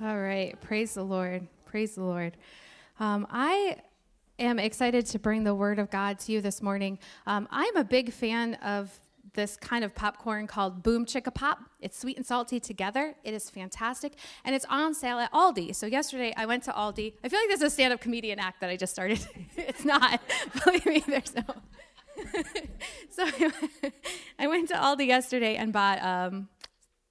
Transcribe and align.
All 0.00 0.16
right. 0.16 0.58
Praise 0.60 0.94
the 0.94 1.02
Lord. 1.02 1.48
Praise 1.64 1.96
the 1.96 2.04
Lord. 2.04 2.36
Um, 3.00 3.26
I 3.30 3.78
am 4.38 4.60
excited 4.60 5.06
to 5.06 5.18
bring 5.18 5.42
the 5.42 5.56
word 5.56 5.80
of 5.80 5.90
God 5.90 6.20
to 6.20 6.32
you 6.32 6.40
this 6.40 6.62
morning. 6.62 7.00
Um, 7.26 7.48
I'm 7.50 7.76
a 7.76 7.82
big 7.82 8.12
fan 8.12 8.54
of 8.54 8.96
this 9.34 9.56
kind 9.56 9.84
of 9.84 9.96
popcorn 9.96 10.46
called 10.46 10.84
Boom 10.84 11.04
Chicka 11.04 11.34
Pop. 11.34 11.58
It's 11.80 11.98
sweet 11.98 12.16
and 12.16 12.24
salty 12.24 12.60
together. 12.60 13.16
It 13.24 13.34
is 13.34 13.50
fantastic. 13.50 14.12
And 14.44 14.54
it's 14.54 14.64
on 14.70 14.94
sale 14.94 15.18
at 15.18 15.32
Aldi. 15.32 15.74
So 15.74 15.86
yesterday 15.86 16.32
I 16.36 16.46
went 16.46 16.62
to 16.64 16.70
Aldi. 16.70 17.14
I 17.24 17.28
feel 17.28 17.40
like 17.40 17.48
this 17.48 17.60
is 17.60 17.66
a 17.66 17.70
stand 17.70 17.92
up 17.92 18.00
comedian 18.00 18.38
act 18.38 18.60
that 18.60 18.70
I 18.70 18.76
just 18.76 18.92
started. 18.92 19.26
it's 19.56 19.84
not. 19.84 20.20
Believe 20.64 20.86
me, 20.86 21.02
there's 21.08 21.34
no. 21.34 21.42
so 23.10 23.26
I 24.38 24.46
went 24.46 24.68
to 24.68 24.74
Aldi 24.74 25.08
yesterday 25.08 25.56
and 25.56 25.72
bought 25.72 26.00
um, 26.04 26.48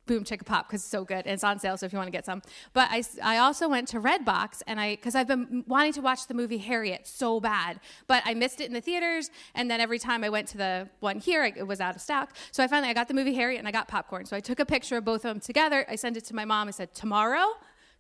Boom 0.07 0.23
Chicka 0.23 0.45
Pop 0.45 0.67
because 0.67 0.81
it's 0.81 0.89
so 0.89 1.03
good 1.03 1.25
and 1.25 1.27
it's 1.27 1.43
on 1.43 1.59
sale. 1.59 1.77
So 1.77 1.85
if 1.85 1.93
you 1.93 1.97
want 1.97 2.07
to 2.07 2.11
get 2.11 2.25
some, 2.25 2.41
but 2.73 2.87
I, 2.89 3.03
I 3.21 3.37
also 3.37 3.69
went 3.69 3.87
to 3.89 3.99
Redbox 3.99 4.63
and 4.65 4.79
I 4.79 4.95
because 4.95 5.15
I've 5.15 5.27
been 5.27 5.63
wanting 5.68 5.93
to 5.93 6.01
watch 6.01 6.27
the 6.27 6.33
movie 6.33 6.57
Harriet 6.57 7.05
so 7.05 7.39
bad, 7.39 7.79
but 8.07 8.23
I 8.25 8.33
missed 8.33 8.61
it 8.61 8.65
in 8.65 8.73
the 8.73 8.82
theaters. 8.82 9.29
And 9.54 9.69
then 9.69 9.79
every 9.79 9.99
time 9.99 10.23
I 10.23 10.29
went 10.29 10.47
to 10.49 10.57
the 10.57 10.89
one 11.01 11.19
here, 11.19 11.43
it 11.43 11.68
was 11.68 11.79
out 11.79 11.96
of 11.96 12.01
stock. 12.01 12.35
So 12.51 12.63
I 12.63 12.68
finally 12.68 12.89
I 12.89 12.93
got 12.93 13.07
the 13.07 13.13
movie 13.13 13.33
Harriet 13.33 13.59
and 13.59 13.68
I 13.68 13.71
got 13.71 13.87
popcorn. 13.87 14.25
So 14.25 14.35
I 14.35 14.39
took 14.39 14.59
a 14.59 14.65
picture 14.65 14.97
of 14.97 15.05
both 15.05 15.25
of 15.25 15.29
them 15.33 15.39
together. 15.39 15.85
I 15.89 15.96
sent 15.96 16.18
it 16.18 16.25
to 16.25 16.35
my 16.35 16.46
mom. 16.46 16.68
I 16.68 16.71
said 16.71 16.93
tomorrow 16.93 17.46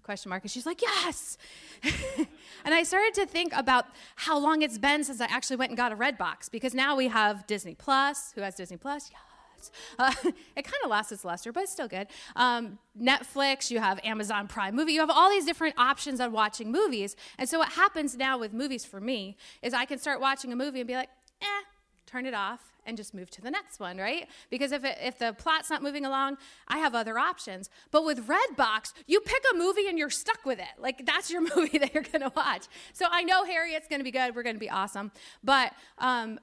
question 0.03 0.29
mark 0.29 0.41
and 0.41 0.49
she's 0.49 0.65
like 0.65 0.81
yes 0.81 1.37
and 2.63 2.73
i 2.73 2.81
started 2.81 3.13
to 3.13 3.25
think 3.25 3.51
about 3.53 3.87
how 4.15 4.39
long 4.39 4.61
it's 4.61 4.77
been 4.77 5.03
since 5.03 5.19
i 5.19 5.25
actually 5.25 5.57
went 5.57 5.69
and 5.69 5.75
got 5.75 5.91
a 5.91 5.95
red 5.97 6.17
box 6.17 6.47
because 6.47 6.73
now 6.73 6.95
we 6.95 7.09
have 7.09 7.45
disney 7.45 7.75
plus 7.75 8.31
who 8.31 8.39
has 8.39 8.55
disney 8.55 8.77
plus 8.77 9.09
yeah 9.11 9.26
uh, 9.99 10.13
it 10.23 10.63
kind 10.63 10.83
of 10.83 10.89
lost 10.89 11.11
its 11.11 11.25
luster, 11.25 11.51
but 11.51 11.63
it's 11.63 11.71
still 11.71 11.87
good. 11.87 12.07
Um, 12.35 12.79
Netflix, 12.99 13.69
you 13.69 13.79
have 13.79 13.99
Amazon 14.03 14.47
Prime 14.47 14.75
Movie, 14.75 14.93
you 14.93 14.99
have 14.99 15.09
all 15.09 15.29
these 15.29 15.45
different 15.45 15.75
options 15.77 16.19
on 16.19 16.31
watching 16.31 16.71
movies. 16.71 17.15
And 17.37 17.47
so 17.47 17.59
what 17.59 17.73
happens 17.73 18.15
now 18.17 18.37
with 18.37 18.53
movies 18.53 18.85
for 18.85 18.99
me 18.99 19.37
is 19.61 19.73
I 19.73 19.85
can 19.85 19.99
start 19.99 20.19
watching 20.19 20.51
a 20.51 20.55
movie 20.55 20.79
and 20.79 20.87
be 20.87 20.95
like, 20.95 21.09
eh, 21.41 21.63
turn 22.05 22.25
it 22.25 22.33
off 22.33 22.73
and 22.87 22.97
just 22.97 23.13
move 23.13 23.29
to 23.29 23.41
the 23.41 23.51
next 23.51 23.79
one, 23.79 23.97
right? 23.97 24.27
Because 24.49 24.71
if, 24.71 24.83
it, 24.83 24.97
if 25.03 25.19
the 25.19 25.33
plot's 25.33 25.69
not 25.69 25.83
moving 25.83 26.05
along, 26.05 26.37
I 26.67 26.77
have 26.79 26.95
other 26.95 27.19
options. 27.19 27.69
But 27.91 28.05
with 28.05 28.27
Redbox, 28.27 28.93
you 29.05 29.19
pick 29.19 29.43
a 29.53 29.57
movie 29.57 29.87
and 29.87 29.99
you're 29.99 30.09
stuck 30.09 30.45
with 30.45 30.57
it. 30.57 30.79
Like 30.79 31.05
that's 31.05 31.29
your 31.29 31.41
movie 31.55 31.77
that 31.77 31.93
you're 31.93 32.03
gonna 32.03 32.31
watch. 32.35 32.65
So 32.93 33.05
I 33.11 33.23
know 33.23 33.43
Harriet's 33.43 33.87
gonna 33.87 34.05
be 34.05 34.11
good. 34.11 34.33
We're 34.35 34.43
gonna 34.43 34.57
be 34.57 34.69
awesome. 34.69 35.11
But 35.43 35.73
um, 35.99 36.39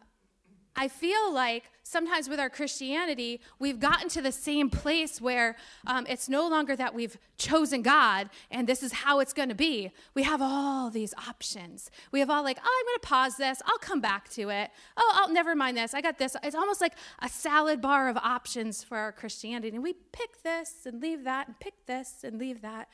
I 0.76 0.88
feel 0.88 1.32
like 1.32 1.64
sometimes 1.84 2.28
with 2.28 2.40
our 2.40 2.50
Christianity, 2.50 3.40
we've 3.58 3.78
gotten 3.78 4.08
to 4.08 4.22
the 4.22 4.32
same 4.32 4.70
place 4.70 5.20
where 5.20 5.54
um, 5.86 6.06
it's 6.08 6.28
no 6.28 6.48
longer 6.48 6.74
that 6.74 6.94
we've 6.94 7.16
chosen 7.36 7.82
God 7.82 8.30
and 8.50 8.66
this 8.66 8.82
is 8.82 8.92
how 8.92 9.20
it's 9.20 9.32
going 9.32 9.50
to 9.50 9.54
be. 9.54 9.92
We 10.14 10.24
have 10.24 10.42
all 10.42 10.90
these 10.90 11.14
options. 11.28 11.90
We 12.10 12.20
have 12.20 12.30
all 12.30 12.42
like, 12.42 12.58
oh, 12.64 12.80
I'm 12.80 12.86
going 12.86 13.00
to 13.00 13.06
pause 13.06 13.36
this. 13.36 13.62
I'll 13.66 13.78
come 13.78 14.00
back 14.00 14.28
to 14.30 14.48
it. 14.48 14.70
Oh, 14.96 15.12
I'll 15.14 15.32
never 15.32 15.54
mind 15.54 15.76
this. 15.76 15.94
I 15.94 16.00
got 16.00 16.18
this. 16.18 16.36
It's 16.42 16.56
almost 16.56 16.80
like 16.80 16.94
a 17.20 17.28
salad 17.28 17.80
bar 17.80 18.08
of 18.08 18.16
options 18.16 18.82
for 18.82 18.98
our 18.98 19.12
Christianity. 19.12 19.76
And 19.76 19.82
we 19.82 19.94
pick 20.12 20.42
this 20.42 20.86
and 20.86 21.00
leave 21.00 21.22
that 21.24 21.46
and 21.46 21.60
pick 21.60 21.86
this 21.86 22.24
and 22.24 22.38
leave 22.38 22.62
that. 22.62 22.88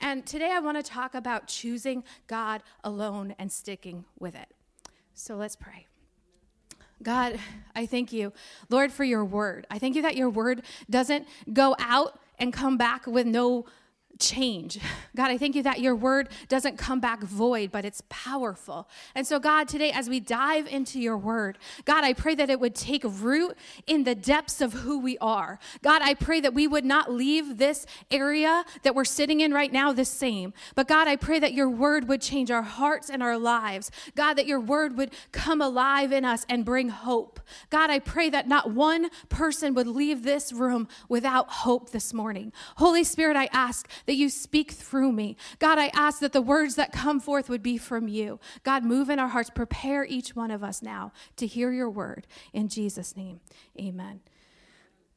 And 0.00 0.24
today 0.24 0.52
I 0.52 0.60
want 0.60 0.76
to 0.76 0.82
talk 0.82 1.14
about 1.14 1.48
choosing 1.48 2.04
God 2.28 2.62
alone 2.84 3.34
and 3.38 3.50
sticking 3.50 4.04
with 4.20 4.36
it. 4.36 4.48
So 5.14 5.36
let's 5.36 5.56
pray. 5.56 5.86
God, 7.04 7.38
I 7.76 7.84
thank 7.84 8.12
you, 8.12 8.32
Lord, 8.70 8.90
for 8.90 9.04
your 9.04 9.24
word. 9.24 9.66
I 9.70 9.78
thank 9.78 9.94
you 9.94 10.02
that 10.02 10.16
your 10.16 10.30
word 10.30 10.62
doesn't 10.88 11.28
go 11.52 11.76
out 11.78 12.18
and 12.38 12.52
come 12.52 12.78
back 12.78 13.06
with 13.06 13.26
no 13.26 13.66
change. 14.18 14.78
God, 15.16 15.30
I 15.30 15.38
thank 15.38 15.54
you 15.54 15.62
that 15.62 15.80
your 15.80 15.94
word 15.94 16.28
doesn't 16.48 16.76
come 16.76 17.00
back 17.00 17.22
void, 17.22 17.70
but 17.70 17.84
it's 17.84 18.02
powerful. 18.08 18.88
And 19.14 19.26
so, 19.26 19.38
God, 19.38 19.68
today, 19.68 19.90
as 19.90 20.08
we 20.08 20.20
dive 20.20 20.66
into 20.66 21.00
your 21.00 21.16
word, 21.16 21.58
God, 21.84 22.04
I 22.04 22.12
pray 22.12 22.34
that 22.34 22.50
it 22.50 22.60
would 22.60 22.74
take 22.74 23.02
root 23.04 23.56
in 23.86 24.04
the 24.04 24.14
depths 24.14 24.60
of 24.60 24.72
who 24.72 24.98
we 24.98 25.18
are. 25.18 25.58
God, 25.82 26.02
I 26.02 26.14
pray 26.14 26.40
that 26.40 26.54
we 26.54 26.66
would 26.66 26.84
not 26.84 27.12
leave 27.12 27.58
this 27.58 27.86
area 28.10 28.64
that 28.82 28.94
we're 28.94 29.04
sitting 29.04 29.40
in 29.40 29.52
right 29.52 29.72
now 29.72 29.92
the 29.92 30.04
same. 30.04 30.52
But, 30.74 30.88
God, 30.88 31.08
I 31.08 31.16
pray 31.16 31.38
that 31.38 31.54
your 31.54 31.68
word 31.68 32.08
would 32.08 32.20
change 32.20 32.50
our 32.50 32.62
hearts 32.62 33.10
and 33.10 33.22
our 33.22 33.38
lives. 33.38 33.90
God, 34.14 34.34
that 34.34 34.46
your 34.46 34.60
word 34.60 34.96
would 34.96 35.12
come 35.32 35.60
alive 35.60 36.12
in 36.12 36.24
us 36.24 36.44
and 36.48 36.64
bring 36.64 36.88
hope. 36.88 37.40
God, 37.70 37.90
I 37.90 37.98
pray 37.98 38.30
that 38.30 38.48
not 38.48 38.72
one 38.72 39.10
person 39.28 39.74
would 39.74 39.86
leave 39.86 40.22
this 40.22 40.52
room 40.52 40.88
without 41.08 41.48
hope 41.48 41.90
this 41.90 42.12
morning. 42.12 42.52
Holy 42.76 43.04
Spirit, 43.04 43.36
I 43.36 43.48
ask 43.52 43.88
that 44.06 44.16
you 44.16 44.28
speak 44.28 44.70
through 44.72 45.12
me. 45.12 45.36
God, 45.58 45.78
I 45.78 45.88
ask 45.94 46.20
that 46.20 46.32
the 46.32 46.42
words 46.42 46.74
that 46.76 46.92
come 46.92 47.20
forth 47.20 47.48
would 47.48 47.62
be 47.62 47.78
from 47.78 48.08
you. 48.08 48.40
God, 48.62 48.84
move 48.84 49.10
in 49.10 49.18
our 49.18 49.28
hearts. 49.28 49.50
Prepare 49.50 50.04
each 50.04 50.36
one 50.36 50.50
of 50.50 50.62
us 50.62 50.82
now 50.82 51.12
to 51.36 51.46
hear 51.46 51.72
your 51.72 51.90
word. 51.90 52.26
In 52.52 52.68
Jesus' 52.68 53.16
name, 53.16 53.40
amen. 53.78 54.20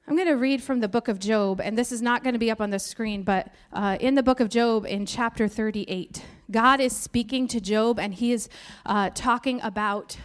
I'm 0.10 0.16
going 0.16 0.30
to 0.30 0.38
read 0.38 0.64
from 0.64 0.80
the 0.80 0.88
book 0.88 1.10
of 1.10 1.20
Job, 1.20 1.60
and 1.60 1.78
this 1.78 1.92
is 1.92 2.02
not 2.02 2.24
going 2.24 2.32
to 2.32 2.40
be 2.40 2.50
up 2.50 2.62
on 2.62 2.70
the 2.70 2.80
screen, 2.80 3.24
but 3.24 3.50
uh, 3.74 3.98
in 4.00 4.16
the 4.16 4.24
book 4.24 4.40
of 4.40 4.48
Job, 4.48 4.86
in 4.86 5.06
chapter 5.06 5.50
38, 5.50 6.24
God 6.50 6.80
is 6.80 6.96
speaking 6.96 7.46
to 7.50 7.60
Job, 7.60 8.00
and 8.00 8.14
he 8.14 8.32
is 8.32 8.48
uh, 8.86 9.10
talking 9.14 9.60
about 9.62 10.18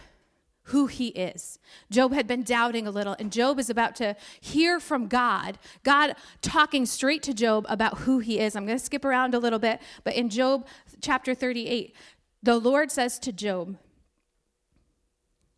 who 0.67 0.87
he 0.87 1.07
is. 1.09 1.59
Job 1.91 2.13
had 2.13 2.27
been 2.27 2.43
doubting 2.43 2.87
a 2.87 2.91
little, 2.91 3.15
and 3.19 3.31
Job 3.31 3.59
is 3.59 3.69
about 3.69 3.95
to 3.97 4.15
hear 4.39 4.79
from 4.79 5.07
God, 5.07 5.57
God 5.83 6.15
talking 6.41 6.85
straight 6.85 7.21
to 7.23 7.33
Job 7.33 7.65
about 7.67 7.99
who 7.99 8.19
he 8.19 8.39
is. 8.39 8.55
I'm 8.55 8.65
going 8.65 8.77
to 8.77 8.83
skip 8.83 9.03
around 9.03 9.35
a 9.35 9.39
little 9.39 9.59
bit, 9.59 9.81
but 10.03 10.15
in 10.15 10.29
Job 10.29 10.65
chapter 11.01 11.33
38, 11.35 11.95
the 12.41 12.57
Lord 12.57 12.91
says 12.91 13.19
to 13.19 13.31
Job, 13.31 13.77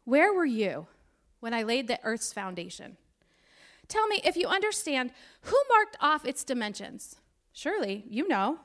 Where 0.06 0.34
were 0.34 0.46
you 0.46 0.88
when 1.40 1.54
I 1.54 1.64
laid 1.64 1.88
the 1.88 2.00
earth's 2.04 2.34
foundation? 2.34 2.98
Tell 3.88 4.08
me, 4.08 4.22
if 4.24 4.36
you 4.36 4.48
understand, 4.48 5.12
who 5.42 5.58
marked 5.70 5.98
off 6.02 6.26
its 6.26 6.44
dimensions? 6.44 7.18
Surely 7.54 8.06
you 8.10 8.28
know. 8.28 8.60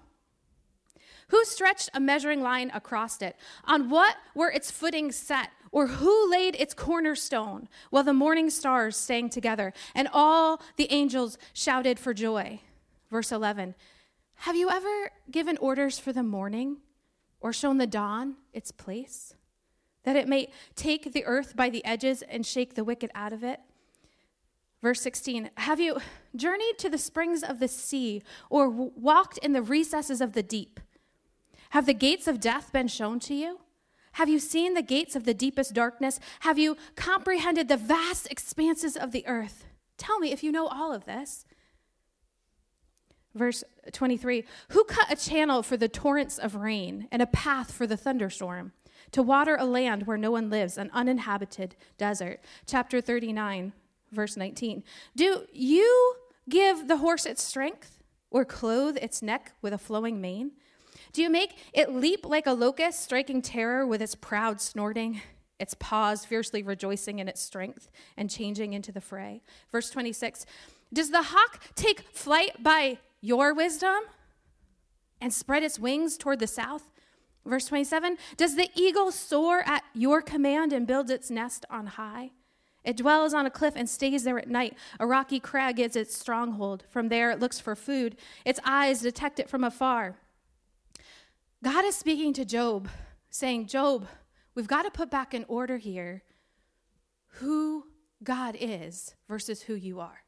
Who 1.29 1.45
stretched 1.45 1.91
a 1.95 2.01
measuring 2.01 2.43
line 2.43 2.73
across 2.75 3.23
it? 3.23 3.37
On 3.65 3.89
what 3.89 4.17
were 4.35 4.51
its 4.51 4.71
footings 4.71 5.15
set? 5.15 5.51
Or 5.73 5.87
who 5.87 6.31
laid 6.31 6.57
its 6.57 6.75
cornerstone 6.75 7.69
while 7.91 8.03
the 8.03 8.13
morning 8.13 8.51
stars 8.51 8.97
sang 8.97 9.29
together 9.29 9.73
and 9.95 10.09
all 10.13 10.61
the 10.77 10.93
angels 10.93 11.39
shouted 11.53 11.99
for 11.99 12.13
joy? 12.13 12.61
Verse 13.11 13.31
11 13.31 13.75
Have 14.35 14.57
you 14.57 14.69
ever 14.71 15.11
given 15.31 15.57
orders 15.59 15.99
for 15.99 16.13
the 16.13 16.23
morning 16.23 16.79
or 17.41 17.53
shown 17.53 17.79
the 17.79 17.87
dawn 17.87 18.37
its 18.53 18.73
place? 18.73 19.35
That 20.05 20.17
it 20.17 20.29
may 20.29 20.51
take 20.75 21.13
the 21.13 21.25
earth 21.25 21.55
by 21.55 21.71
the 21.71 21.85
edges 21.85 22.23
and 22.23 22.45
shake 22.45 22.75
the 22.75 22.85
wicked 22.85 23.11
out 23.15 23.33
of 23.33 23.45
it? 23.45 23.61
Verse 24.81 25.01
16 25.03 25.51
Have 25.57 25.79
you 25.79 25.99
journeyed 26.35 26.79
to 26.79 26.89
the 26.89 26.99
springs 26.99 27.43
of 27.43 27.61
the 27.61 27.69
sea 27.69 28.23
or 28.49 28.69
walked 28.69 29.39
in 29.39 29.53
the 29.53 29.63
recesses 29.63 30.21
of 30.21 30.33
the 30.33 30.43
deep? 30.43 30.81
Have 31.71 31.87
the 31.87 31.95
gates 31.95 32.27
of 32.27 32.41
death 32.41 32.73
been 32.73 32.89
shown 32.89 33.21
to 33.21 33.35
you? 33.35 33.61
Have 34.13 34.29
you 34.29 34.39
seen 34.39 34.75
the 34.75 34.83
gates 34.83 35.15
of 35.17 35.25
the 35.25 35.35
deepest 35.35 35.75
darkness? 35.75 36.21
Have 36.41 36.59
you 36.59 36.77
comprehended 36.97 37.69
the 37.69 37.77
vast 37.77 38.31
expanses 38.31 38.97
of 38.97 39.13
the 39.13 39.27
earth? 39.27 39.67
Tell 39.97 40.19
me 40.19 40.33
if 40.33 40.43
you 40.43 40.51
know 40.51 40.67
all 40.67 40.93
of 40.93 41.05
this. 41.05 41.45
Verse 43.35 43.63
23 43.93 44.45
Who 44.71 44.85
cut 44.85 45.13
a 45.13 45.17
channel 45.17 45.63
for 45.63 45.77
the 45.77 45.89
torrents 45.89 46.39
of 46.39 46.57
rain 46.57 47.07
and 47.13 47.23
a 47.23 47.27
path 47.27 47.71
for 47.71 47.87
the 47.87 47.97
thunderstorm? 47.97 48.73
To 49.13 49.23
water 49.23 49.57
a 49.59 49.65
land 49.65 50.07
where 50.07 50.19
no 50.19 50.31
one 50.31 50.51
lives, 50.51 50.79
an 50.79 50.91
uninhabited 50.93 51.75
desert. 51.99 52.41
Chapter 52.67 53.01
39, 53.01 53.73
verse 54.13 54.37
19. 54.37 54.85
Do 55.17 55.47
you 55.53 56.15
give 56.49 56.87
the 56.87 56.99
horse 56.99 57.27
its 57.27 57.43
strength 57.43 58.03
or 58.31 58.45
clothe 58.45 58.97
its 59.01 59.23
neck 59.23 59.53
with 59.63 59.73
a 59.73 59.79
flowing 59.79 60.21
mane? 60.21 60.53
Do 61.13 61.23
you 61.23 61.31
make 61.31 61.57
it 61.73 61.93
leap 61.93 62.25
like 62.25 62.47
a 62.47 62.53
locust, 62.53 63.01
striking 63.01 63.43
terror 63.43 63.87
with 63.87 64.01
its 64.01 64.15
proud 64.15 64.61
snorting, 64.61 65.21
its 65.59 65.75
paws 65.75 66.25
fiercely 66.25 66.63
rejoicing 66.63 67.19
in 67.19 67.29
its 67.29 67.41
strength 67.41 67.91
and 68.17 68.31
changing 68.31 68.73
into 68.73 68.93
the 68.93 69.01
fray? 69.01 69.43
Verse 69.73 69.91
26 69.91 70.47
Does 70.93 71.11
the 71.11 71.23
hawk 71.23 71.61
take 71.75 72.03
flight 72.13 72.63
by 72.63 72.99
your 73.21 73.53
wisdom 73.55 74.01
and 75.21 75.33
spread 75.33 75.63
its 75.63 75.79
wings 75.79 76.17
toward 76.17 76.39
the 76.39 76.47
south? 76.47 76.91
Verse 77.45 77.67
27 77.67 78.17
Does 78.37 78.55
the 78.55 78.71
eagle 78.75 79.11
soar 79.11 79.63
at 79.67 79.83
your 79.95 80.23
command 80.23 80.73
and 80.73 80.87
build 80.87 81.11
its 81.11 81.31
nest 81.31 81.65
on 81.71 81.87
high? 81.87 82.31
It 82.85 82.97
dwells 82.97 83.35
on 83.35 83.45
a 83.45 83.51
cliff 83.51 83.75
and 83.77 83.91
stays 83.91 84.25
there 84.25 84.39
at 84.39 84.49
night. 84.49 84.77
A 84.99 85.07
rocky 85.07 85.39
crag 85.39 85.79
is 85.79 85.97
its 85.97 86.17
stronghold. 86.17 86.85
From 86.89 87.09
there 87.09 87.31
it 87.31 87.39
looks 87.39 87.61
for 87.61 87.75
food. 87.75 88.17
Its 88.45 88.61
eyes 88.65 89.03
detect 89.03 89.39
it 89.39 89.51
from 89.51 89.65
afar. 89.65 90.17
God 91.63 91.85
is 91.85 91.95
speaking 91.95 92.33
to 92.35 92.45
Job, 92.45 92.89
saying, 93.29 93.67
Job, 93.67 94.07
we've 94.55 94.69
got 94.69 94.83
to 94.83 94.91
put 94.91 95.11
back 95.11 95.35
in 95.35 95.45
order 95.47 95.77
here 95.77 96.23
who 97.35 97.85
God 98.23 98.57
is 98.59 99.15
versus 99.29 99.63
who 99.63 99.75
you 99.75 100.01
are. 100.01 100.25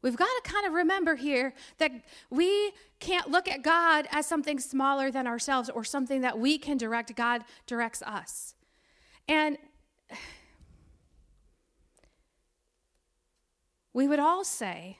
We've 0.00 0.16
got 0.16 0.26
to 0.26 0.50
kind 0.50 0.66
of 0.66 0.72
remember 0.72 1.16
here 1.16 1.54
that 1.78 1.90
we 2.30 2.72
can't 3.00 3.30
look 3.30 3.48
at 3.48 3.62
God 3.62 4.06
as 4.12 4.26
something 4.26 4.60
smaller 4.60 5.10
than 5.10 5.26
ourselves 5.26 5.68
or 5.68 5.82
something 5.84 6.20
that 6.20 6.38
we 6.38 6.56
can 6.56 6.76
direct. 6.76 7.14
God 7.16 7.42
directs 7.66 8.00
us. 8.02 8.54
And 9.26 9.58
we 13.92 14.06
would 14.06 14.20
all 14.20 14.44
say 14.44 14.98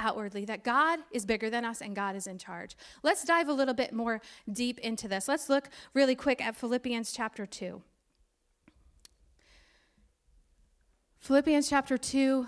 outwardly 0.00 0.44
that 0.46 0.64
God 0.64 1.00
is 1.12 1.24
bigger 1.24 1.50
than 1.50 1.64
us 1.64 1.80
and 1.80 1.94
God 1.94 2.16
is 2.16 2.26
in 2.26 2.38
charge. 2.38 2.76
Let's 3.02 3.24
dive 3.24 3.48
a 3.48 3.52
little 3.52 3.74
bit 3.74 3.92
more 3.92 4.20
deep 4.50 4.78
into 4.80 5.08
this. 5.08 5.28
Let's 5.28 5.48
look 5.48 5.68
really 5.94 6.14
quick 6.14 6.44
at 6.44 6.56
Philippians 6.56 7.12
chapter 7.12 7.46
2. 7.46 7.82
Philippians 11.18 11.68
chapter 11.68 11.98
2, 11.98 12.46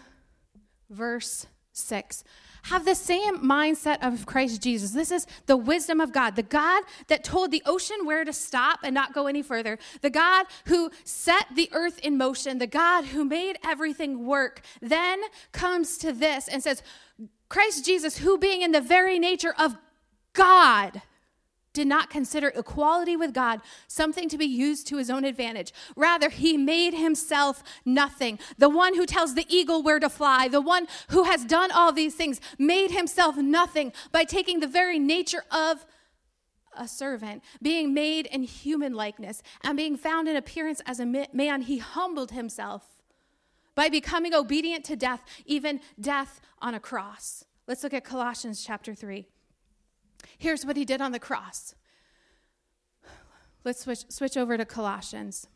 verse 0.88 1.46
6 1.72 2.24
have 2.64 2.84
the 2.84 2.94
same 2.94 3.38
mindset 3.38 4.06
of 4.06 4.26
Christ 4.26 4.62
Jesus. 4.62 4.90
This 4.92 5.10
is 5.10 5.26
the 5.46 5.56
wisdom 5.56 6.00
of 6.00 6.12
God, 6.12 6.36
the 6.36 6.42
God 6.42 6.84
that 7.08 7.24
told 7.24 7.50
the 7.50 7.62
ocean 7.66 8.04
where 8.04 8.24
to 8.24 8.32
stop 8.32 8.80
and 8.82 8.94
not 8.94 9.12
go 9.12 9.26
any 9.26 9.42
further, 9.42 9.78
the 10.02 10.10
God 10.10 10.46
who 10.66 10.90
set 11.04 11.46
the 11.54 11.70
earth 11.72 11.98
in 12.00 12.18
motion, 12.18 12.58
the 12.58 12.66
God 12.66 13.06
who 13.06 13.24
made 13.24 13.56
everything 13.64 14.26
work, 14.26 14.62
then 14.80 15.20
comes 15.52 15.96
to 15.98 16.12
this 16.12 16.48
and 16.48 16.62
says, 16.62 16.82
Christ 17.50 17.84
Jesus, 17.84 18.18
who 18.18 18.38
being 18.38 18.62
in 18.62 18.72
the 18.72 18.80
very 18.80 19.18
nature 19.18 19.54
of 19.58 19.76
God, 20.32 21.02
did 21.72 21.86
not 21.86 22.08
consider 22.08 22.48
equality 22.48 23.16
with 23.16 23.34
God 23.34 23.60
something 23.86 24.28
to 24.28 24.38
be 24.38 24.46
used 24.46 24.86
to 24.88 24.96
his 24.96 25.10
own 25.10 25.24
advantage. 25.24 25.72
Rather, 25.96 26.30
he 26.30 26.56
made 26.56 26.94
himself 26.94 27.62
nothing. 27.84 28.38
The 28.56 28.68
one 28.68 28.94
who 28.94 29.04
tells 29.04 29.34
the 29.34 29.46
eagle 29.48 29.82
where 29.82 30.00
to 30.00 30.08
fly, 30.08 30.48
the 30.48 30.60
one 30.60 30.86
who 31.10 31.24
has 31.24 31.44
done 31.44 31.70
all 31.70 31.92
these 31.92 32.14
things, 32.14 32.40
made 32.58 32.92
himself 32.92 33.36
nothing 33.36 33.92
by 34.10 34.24
taking 34.24 34.60
the 34.60 34.66
very 34.66 34.98
nature 34.98 35.44
of 35.50 35.84
a 36.76 36.86
servant, 36.86 37.42
being 37.60 37.92
made 37.92 38.26
in 38.26 38.44
human 38.44 38.94
likeness, 38.94 39.42
and 39.64 39.76
being 39.76 39.96
found 39.96 40.28
in 40.28 40.36
appearance 40.36 40.80
as 40.86 41.00
a 41.00 41.06
man, 41.06 41.62
he 41.62 41.78
humbled 41.78 42.30
himself 42.30 42.99
by 43.80 43.88
becoming 43.88 44.34
obedient 44.34 44.84
to 44.84 44.94
death, 44.94 45.24
even 45.46 45.80
death 45.98 46.42
on 46.58 46.74
a 46.74 46.78
cross. 46.78 47.46
Let's 47.66 47.82
look 47.82 47.94
at 47.94 48.04
Colossians 48.04 48.62
chapter 48.62 48.94
3. 48.94 49.26
Here's 50.36 50.66
what 50.66 50.76
he 50.76 50.84
did 50.84 51.00
on 51.00 51.12
the 51.12 51.18
cross. 51.18 51.74
Let's 53.64 53.80
switch, 53.80 54.04
switch 54.10 54.36
over 54.36 54.58
to 54.58 54.66
Colossians. 54.66 55.46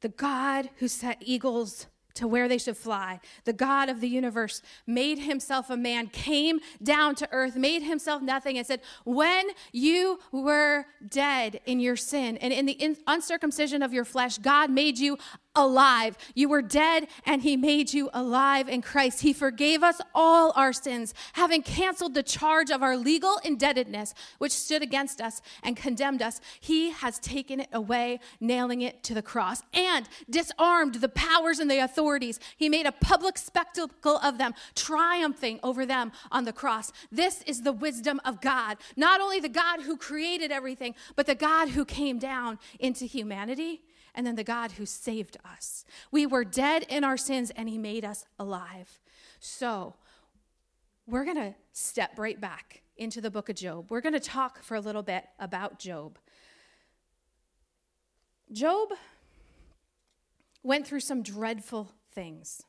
The 0.00 0.10
God 0.10 0.68
who 0.76 0.86
set 0.86 1.16
eagles 1.22 1.86
to 2.14 2.28
where 2.28 2.48
they 2.48 2.58
should 2.58 2.76
fly. 2.76 3.20
The 3.44 3.52
God 3.52 3.88
of 3.88 4.00
the 4.00 4.08
universe 4.08 4.62
made 4.86 5.18
himself 5.18 5.70
a 5.70 5.76
man, 5.76 6.08
came 6.08 6.60
down 6.82 7.14
to 7.16 7.28
earth, 7.32 7.56
made 7.56 7.82
himself 7.82 8.22
nothing, 8.22 8.58
and 8.58 8.66
said, 8.66 8.80
When 9.04 9.48
you 9.72 10.20
were 10.30 10.86
dead 11.08 11.60
in 11.66 11.80
your 11.80 11.96
sin 11.96 12.36
and 12.38 12.52
in 12.52 12.66
the 12.66 12.96
uncircumcision 13.06 13.82
of 13.82 13.92
your 13.92 14.04
flesh, 14.04 14.38
God 14.38 14.70
made 14.70 14.98
you 14.98 15.18
alive. 15.54 16.16
You 16.34 16.48
were 16.48 16.62
dead, 16.62 17.08
and 17.26 17.42
He 17.42 17.56
made 17.56 17.92
you 17.92 18.10
alive 18.12 18.68
in 18.68 18.82
Christ. 18.82 19.20
He 19.20 19.32
forgave 19.32 19.82
us 19.82 20.00
all 20.14 20.52
our 20.56 20.72
sins, 20.72 21.14
having 21.34 21.62
canceled 21.62 22.14
the 22.14 22.22
charge 22.22 22.70
of 22.70 22.82
our 22.82 22.96
legal 22.96 23.38
indebtedness, 23.44 24.14
which 24.38 24.52
stood 24.52 24.82
against 24.82 25.20
us 25.20 25.42
and 25.62 25.76
condemned 25.76 26.22
us. 26.22 26.40
He 26.60 26.90
has 26.90 27.18
taken 27.18 27.60
it 27.60 27.68
away, 27.72 28.20
nailing 28.40 28.82
it 28.82 29.02
to 29.04 29.14
the 29.14 29.22
cross, 29.22 29.62
and 29.74 30.08
disarmed 30.28 30.96
the 30.96 31.08
powers 31.08 31.58
and 31.58 31.70
the 31.70 31.78
authorities. 31.78 32.40
He 32.56 32.68
made 32.68 32.86
a 32.86 32.92
public 32.92 33.36
spectacle 33.38 34.18
of 34.18 34.38
them, 34.38 34.54
triumphing 34.74 35.60
over 35.62 35.84
them 35.84 36.12
on 36.30 36.44
the 36.44 36.52
cross. 36.52 36.92
This 37.10 37.42
is 37.42 37.62
the 37.62 37.72
wisdom 37.72 38.20
of 38.24 38.40
God. 38.40 38.78
Not 38.96 39.20
only 39.20 39.40
the 39.40 39.48
God 39.48 39.82
who 39.82 39.96
created 39.96 40.50
everything, 40.50 40.94
but 41.16 41.26
the 41.26 41.34
God 41.34 41.70
who 41.70 41.84
came 41.84 42.18
down 42.18 42.58
into 42.78 43.04
humanity 43.04 43.82
and 44.14 44.26
then 44.26 44.34
the 44.34 44.44
God 44.44 44.72
who 44.72 44.86
saved 44.86 45.36
us. 45.44 45.84
We 46.10 46.26
were 46.26 46.44
dead 46.44 46.84
in 46.88 47.04
our 47.04 47.16
sins, 47.16 47.50
and 47.50 47.68
He 47.68 47.78
made 47.78 48.04
us 48.04 48.24
alive. 48.38 48.98
So, 49.40 49.94
we're 51.06 51.24
going 51.24 51.36
to 51.36 51.54
step 51.72 52.18
right 52.18 52.40
back 52.40 52.82
into 52.96 53.20
the 53.20 53.30
book 53.30 53.48
of 53.48 53.56
Job. 53.56 53.90
We're 53.90 54.00
going 54.00 54.12
to 54.12 54.20
talk 54.20 54.62
for 54.62 54.76
a 54.76 54.80
little 54.80 55.02
bit 55.02 55.24
about 55.38 55.78
Job. 55.78 56.18
Job 58.52 58.90
went 60.62 60.86
through 60.86 61.00
some 61.00 61.22
dreadful 61.22 61.90
things. 62.12 62.62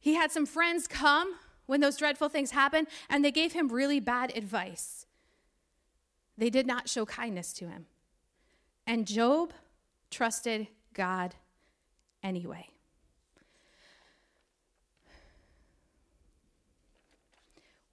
He 0.00 0.14
had 0.14 0.30
some 0.30 0.46
friends 0.46 0.86
come 0.86 1.34
when 1.66 1.80
those 1.80 1.96
dreadful 1.96 2.28
things 2.28 2.50
happened, 2.50 2.88
and 3.08 3.24
they 3.24 3.30
gave 3.30 3.52
him 3.52 3.68
really 3.68 4.00
bad 4.00 4.36
advice. 4.36 5.06
They 6.36 6.50
did 6.50 6.66
not 6.66 6.88
show 6.88 7.04
kindness 7.04 7.52
to 7.54 7.68
him. 7.68 7.86
And 8.86 9.06
Job 9.06 9.52
trusted 10.10 10.68
God 10.94 11.34
anyway. 12.22 12.68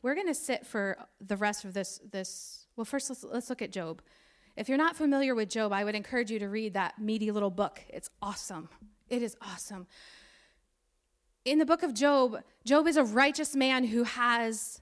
We're 0.02 0.16
going 0.16 0.28
to 0.28 0.36
sit 0.36 0.68
for 0.68 0.98
the 1.20 1.36
rest 1.36 1.66
of 1.66 1.74
this 1.74 2.00
this 2.12 2.68
well 2.76 2.86
first 2.86 3.10
let's 3.10 3.24
let's 3.24 3.50
look 3.50 3.62
at 3.64 3.72
Job. 3.72 4.02
If 4.56 4.70
you're 4.70 4.78
not 4.78 4.96
familiar 4.96 5.34
with 5.36 5.50
Job, 5.50 5.74
I 5.74 5.84
would 5.84 5.96
encourage 5.96 6.32
you 6.32 6.40
to 6.40 6.48
read 6.48 6.76
that 6.76 7.00
meaty 7.00 7.32
little 7.32 7.50
book. 7.50 7.82
It's 7.90 8.10
awesome. 8.22 8.70
It 9.10 9.22
is 9.22 9.36
awesome. 9.42 9.88
In 11.44 11.60
the 11.60 11.66
book 11.66 11.84
of 11.84 11.94
Job, 11.94 12.42
Job 12.64 12.88
is 12.88 12.98
a 12.98 13.04
righteous 13.04 13.56
man 13.56 13.84
who 13.86 14.04
has 14.04 14.82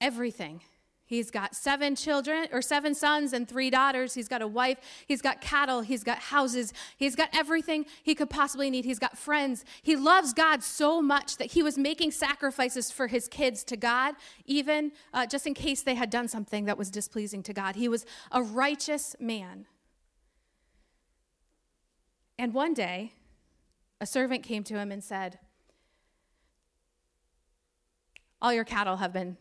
everything. 0.00 0.62
He's 1.10 1.28
got 1.32 1.56
seven 1.56 1.96
children 1.96 2.46
or 2.52 2.62
seven 2.62 2.94
sons 2.94 3.32
and 3.32 3.48
three 3.48 3.68
daughters. 3.68 4.14
He's 4.14 4.28
got 4.28 4.42
a 4.42 4.46
wife. 4.46 4.78
He's 5.08 5.20
got 5.20 5.40
cattle. 5.40 5.80
He's 5.80 6.04
got 6.04 6.18
houses. 6.18 6.72
He's 6.96 7.16
got 7.16 7.30
everything 7.32 7.86
he 8.04 8.14
could 8.14 8.30
possibly 8.30 8.70
need. 8.70 8.84
He's 8.84 9.00
got 9.00 9.18
friends. 9.18 9.64
He 9.82 9.96
loves 9.96 10.32
God 10.32 10.62
so 10.62 11.02
much 11.02 11.36
that 11.38 11.50
he 11.50 11.64
was 11.64 11.76
making 11.76 12.12
sacrifices 12.12 12.92
for 12.92 13.08
his 13.08 13.26
kids 13.26 13.64
to 13.64 13.76
God, 13.76 14.14
even 14.46 14.92
uh, 15.12 15.26
just 15.26 15.48
in 15.48 15.54
case 15.54 15.82
they 15.82 15.96
had 15.96 16.10
done 16.10 16.28
something 16.28 16.66
that 16.66 16.78
was 16.78 16.92
displeasing 16.92 17.42
to 17.42 17.52
God. 17.52 17.74
He 17.74 17.88
was 17.88 18.06
a 18.30 18.40
righteous 18.40 19.16
man. 19.18 19.66
And 22.38 22.54
one 22.54 22.72
day, 22.72 23.14
a 24.00 24.06
servant 24.06 24.44
came 24.44 24.62
to 24.62 24.74
him 24.74 24.92
and 24.92 25.02
said, 25.02 25.40
All 28.40 28.52
your 28.52 28.64
cattle 28.64 28.98
have 28.98 29.12
been 29.12 29.38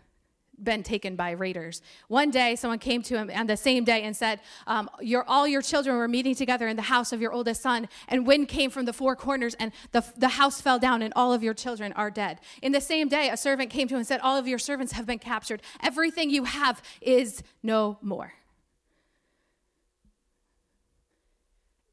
been 0.63 0.83
taken 0.83 1.15
by 1.15 1.31
raiders. 1.31 1.81
One 2.07 2.31
day, 2.31 2.55
someone 2.55 2.79
came 2.79 3.01
to 3.03 3.17
him 3.17 3.31
on 3.33 3.47
the 3.47 3.57
same 3.57 3.83
day 3.83 4.03
and 4.03 4.15
said, 4.15 4.41
um, 4.67 4.89
your, 5.01 5.23
All 5.27 5.47
your 5.47 5.61
children 5.61 5.95
were 5.95 6.07
meeting 6.07 6.35
together 6.35 6.67
in 6.67 6.75
the 6.75 6.83
house 6.83 7.11
of 7.11 7.21
your 7.21 7.31
oldest 7.31 7.61
son, 7.61 7.87
and 8.07 8.25
wind 8.25 8.47
came 8.47 8.69
from 8.69 8.85
the 8.85 8.93
four 8.93 9.15
corners, 9.15 9.55
and 9.59 9.71
the, 9.91 10.03
the 10.17 10.29
house 10.29 10.61
fell 10.61 10.79
down, 10.79 11.01
and 11.01 11.13
all 11.15 11.33
of 11.33 11.43
your 11.43 11.53
children 11.53 11.93
are 11.93 12.11
dead. 12.11 12.39
In 12.61 12.71
the 12.71 12.81
same 12.81 13.07
day, 13.07 13.29
a 13.29 13.37
servant 13.37 13.69
came 13.69 13.87
to 13.87 13.95
him 13.95 13.99
and 13.99 14.07
said, 14.07 14.19
All 14.21 14.37
of 14.37 14.47
your 14.47 14.59
servants 14.59 14.93
have 14.93 15.05
been 15.05 15.19
captured. 15.19 15.61
Everything 15.81 16.29
you 16.29 16.43
have 16.43 16.81
is 17.01 17.43
no 17.63 17.97
more. 18.01 18.33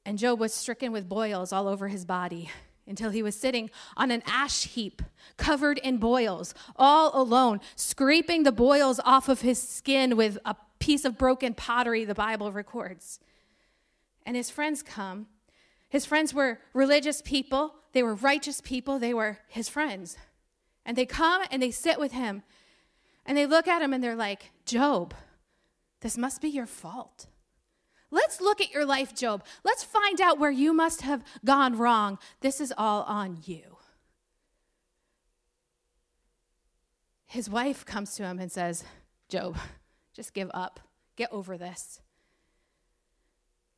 And 0.05 0.19
Job 0.19 0.39
was 0.39 0.55
stricken 0.55 0.93
with 0.93 1.09
boils 1.09 1.53
all 1.53 1.67
over 1.67 1.89
his 1.89 2.05
body 2.05 2.51
until 2.87 3.11
he 3.11 3.23
was 3.23 3.35
sitting 3.35 3.71
on 3.97 4.11
an 4.11 4.23
ash 4.27 4.65
heap 4.65 5.03
covered 5.37 5.79
in 5.79 5.99
boils, 5.99 6.55
all 6.77 7.21
alone, 7.21 7.61
scraping 7.75 8.43
the 8.43 8.53
boils 8.53 9.01
off 9.05 9.29
of 9.29 9.41
his 9.41 9.61
skin 9.61 10.17
with 10.17 10.39
a 10.45 10.57
piece 10.79 11.05
of 11.05 11.19
broken 11.19 11.55
pottery, 11.55 12.05
the 12.05 12.15
Bible 12.15 12.53
records. 12.53 13.21
And 14.25 14.37
his 14.37 14.51
friends 14.51 14.83
come. 14.83 15.27
His 15.89 16.05
friends 16.05 16.35
were 16.35 16.59
religious 16.73 17.23
people, 17.23 17.75
they 17.93 18.03
were 18.03 18.15
righteous 18.15 18.61
people, 18.61 18.99
they 18.99 19.15
were 19.15 19.39
his 19.49 19.69
friends. 19.69 20.17
And 20.85 20.97
they 20.97 21.07
come 21.07 21.43
and 21.51 21.63
they 21.63 21.71
sit 21.71 21.99
with 21.99 22.13
him 22.13 22.43
and 23.25 23.37
they 23.37 23.47
look 23.47 23.67
at 23.69 23.83
him 23.83 23.93
and 23.93 24.03
they're 24.03 24.17
like, 24.17 24.51
Job, 24.65 25.15
this 26.01 26.17
must 26.17 26.41
be 26.41 26.49
your 26.49 26.67
fault. 26.67 27.27
Let's 28.17 28.41
look 28.41 28.63
at 28.63 28.73
your 28.73 28.87
life, 28.87 29.15
Job. 29.15 29.45
Let's 29.63 29.85
find 29.85 30.23
out 30.23 30.39
where 30.39 30.51
you 30.51 30.73
must 30.73 31.03
have 31.03 31.23
gone 31.45 31.77
wrong. 31.77 32.19
This 32.41 32.63
is 32.63 32.73
all 32.79 33.03
on 33.03 33.43
you. 33.45 33.77
His 37.27 37.51
wife 37.51 37.85
comes 37.85 38.15
to 38.15 38.23
him 38.23 38.39
and 38.39 38.51
says, 38.51 38.85
Job, 39.29 39.59
just 40.15 40.33
give 40.33 40.51
up. 40.55 40.81
Get 41.17 41.31
over 41.31 41.59
this. 41.59 42.01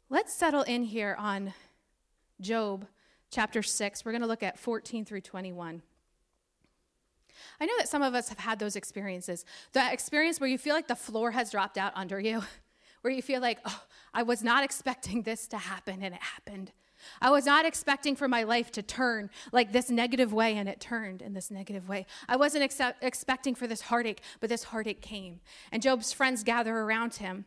Let's 0.09 0.33
settle 0.33 0.63
in 0.63 0.85
here 0.85 1.17
on 1.19 1.53
Job 2.41 2.87
chapter 3.33 3.61
6. 3.61 4.05
We're 4.05 4.13
going 4.13 4.23
to 4.23 4.29
look 4.29 4.45
at 4.45 4.57
14 4.57 5.05
through 5.05 5.23
21. 5.23 5.83
I 7.61 7.67
know 7.67 7.75
that 7.79 7.89
some 7.89 8.03
of 8.03 8.15
us 8.15 8.29
have 8.29 8.39
had 8.39 8.61
those 8.61 8.77
experiences. 8.77 9.45
That 9.73 9.93
experience 9.93 10.39
where 10.39 10.49
you 10.49 10.59
feel 10.59 10.77
like 10.77 10.87
the 10.87 10.95
floor 10.95 11.33
has 11.33 11.51
dropped 11.51 11.77
out 11.77 11.91
under 11.97 12.21
you 12.21 12.45
where 13.09 13.17
you 13.17 13.23
feel 13.23 13.41
like, 13.41 13.59
oh, 13.65 13.83
I 14.13 14.23
was 14.23 14.43
not 14.43 14.65
expecting 14.65 15.23
this 15.23 15.49
to 15.49 15.57
happen 15.57 16.03
and 16.03 16.15
it 16.15 16.21
happened. 16.21 16.73
I 17.23 17.31
was 17.31 17.47
not 17.47 17.65
expecting 17.65 18.15
for 18.15 18.29
my 18.29 18.43
life 18.43 18.71
to 18.73 18.83
turn 18.83 19.31
like 19.51 19.73
this 19.73 19.89
negative 19.89 20.35
way, 20.35 20.57
and 20.59 20.69
it 20.69 20.79
turned 20.79 21.23
in 21.23 21.33
this 21.33 21.51
negative 21.51 21.89
way. 21.89 22.05
I 22.29 22.37
wasn't 22.37 22.71
expecting 23.01 23.55
for 23.55 23.67
this 23.67 23.81
heartache, 23.81 24.21
but 24.41 24.51
this 24.51 24.65
heartache 24.65 25.01
came. 25.01 25.41
And 25.73 25.81
Job's 25.81 26.13
friends 26.13 26.45
gather 26.45 26.77
around 26.77 27.15
him. 27.15 27.47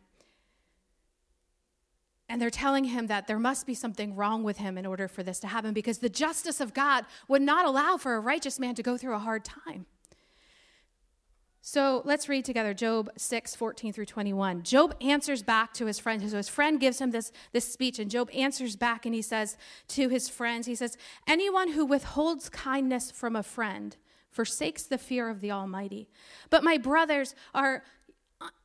And 2.28 2.42
they're 2.42 2.50
telling 2.50 2.84
him 2.84 3.06
that 3.06 3.28
there 3.28 3.38
must 3.38 3.64
be 3.64 3.74
something 3.74 4.16
wrong 4.16 4.42
with 4.42 4.56
him 4.56 4.76
in 4.76 4.84
order 4.84 5.06
for 5.06 5.22
this 5.22 5.38
to 5.40 5.46
happen 5.46 5.72
because 5.72 5.98
the 5.98 6.08
justice 6.08 6.60
of 6.60 6.74
God 6.74 7.04
would 7.28 7.42
not 7.42 7.66
allow 7.66 7.98
for 7.98 8.16
a 8.16 8.20
righteous 8.20 8.58
man 8.58 8.74
to 8.74 8.82
go 8.82 8.96
through 8.96 9.14
a 9.14 9.20
hard 9.20 9.44
time. 9.44 9.86
So 11.64 12.02
let's 12.04 12.28
read 12.28 12.44
together 12.44 12.74
Job 12.74 13.08
6, 13.16 13.54
14 13.54 13.92
through 13.92 14.06
21. 14.06 14.64
Job 14.64 14.96
answers 15.00 15.44
back 15.44 15.72
to 15.74 15.86
his 15.86 15.96
friend. 16.00 16.20
So 16.28 16.36
his 16.36 16.48
friend 16.48 16.80
gives 16.80 17.00
him 17.00 17.12
this, 17.12 17.30
this 17.52 17.72
speech, 17.72 18.00
and 18.00 18.10
Job 18.10 18.28
answers 18.34 18.74
back 18.74 19.06
and 19.06 19.14
he 19.14 19.22
says 19.22 19.56
to 19.88 20.08
his 20.08 20.28
friends, 20.28 20.66
he 20.66 20.74
says, 20.74 20.96
Anyone 21.24 21.70
who 21.70 21.86
withholds 21.86 22.48
kindness 22.48 23.12
from 23.12 23.36
a 23.36 23.44
friend 23.44 23.96
forsakes 24.28 24.82
the 24.82 24.98
fear 24.98 25.28
of 25.28 25.40
the 25.40 25.52
Almighty. 25.52 26.08
But 26.50 26.64
my 26.64 26.78
brothers 26.78 27.36
are 27.54 27.84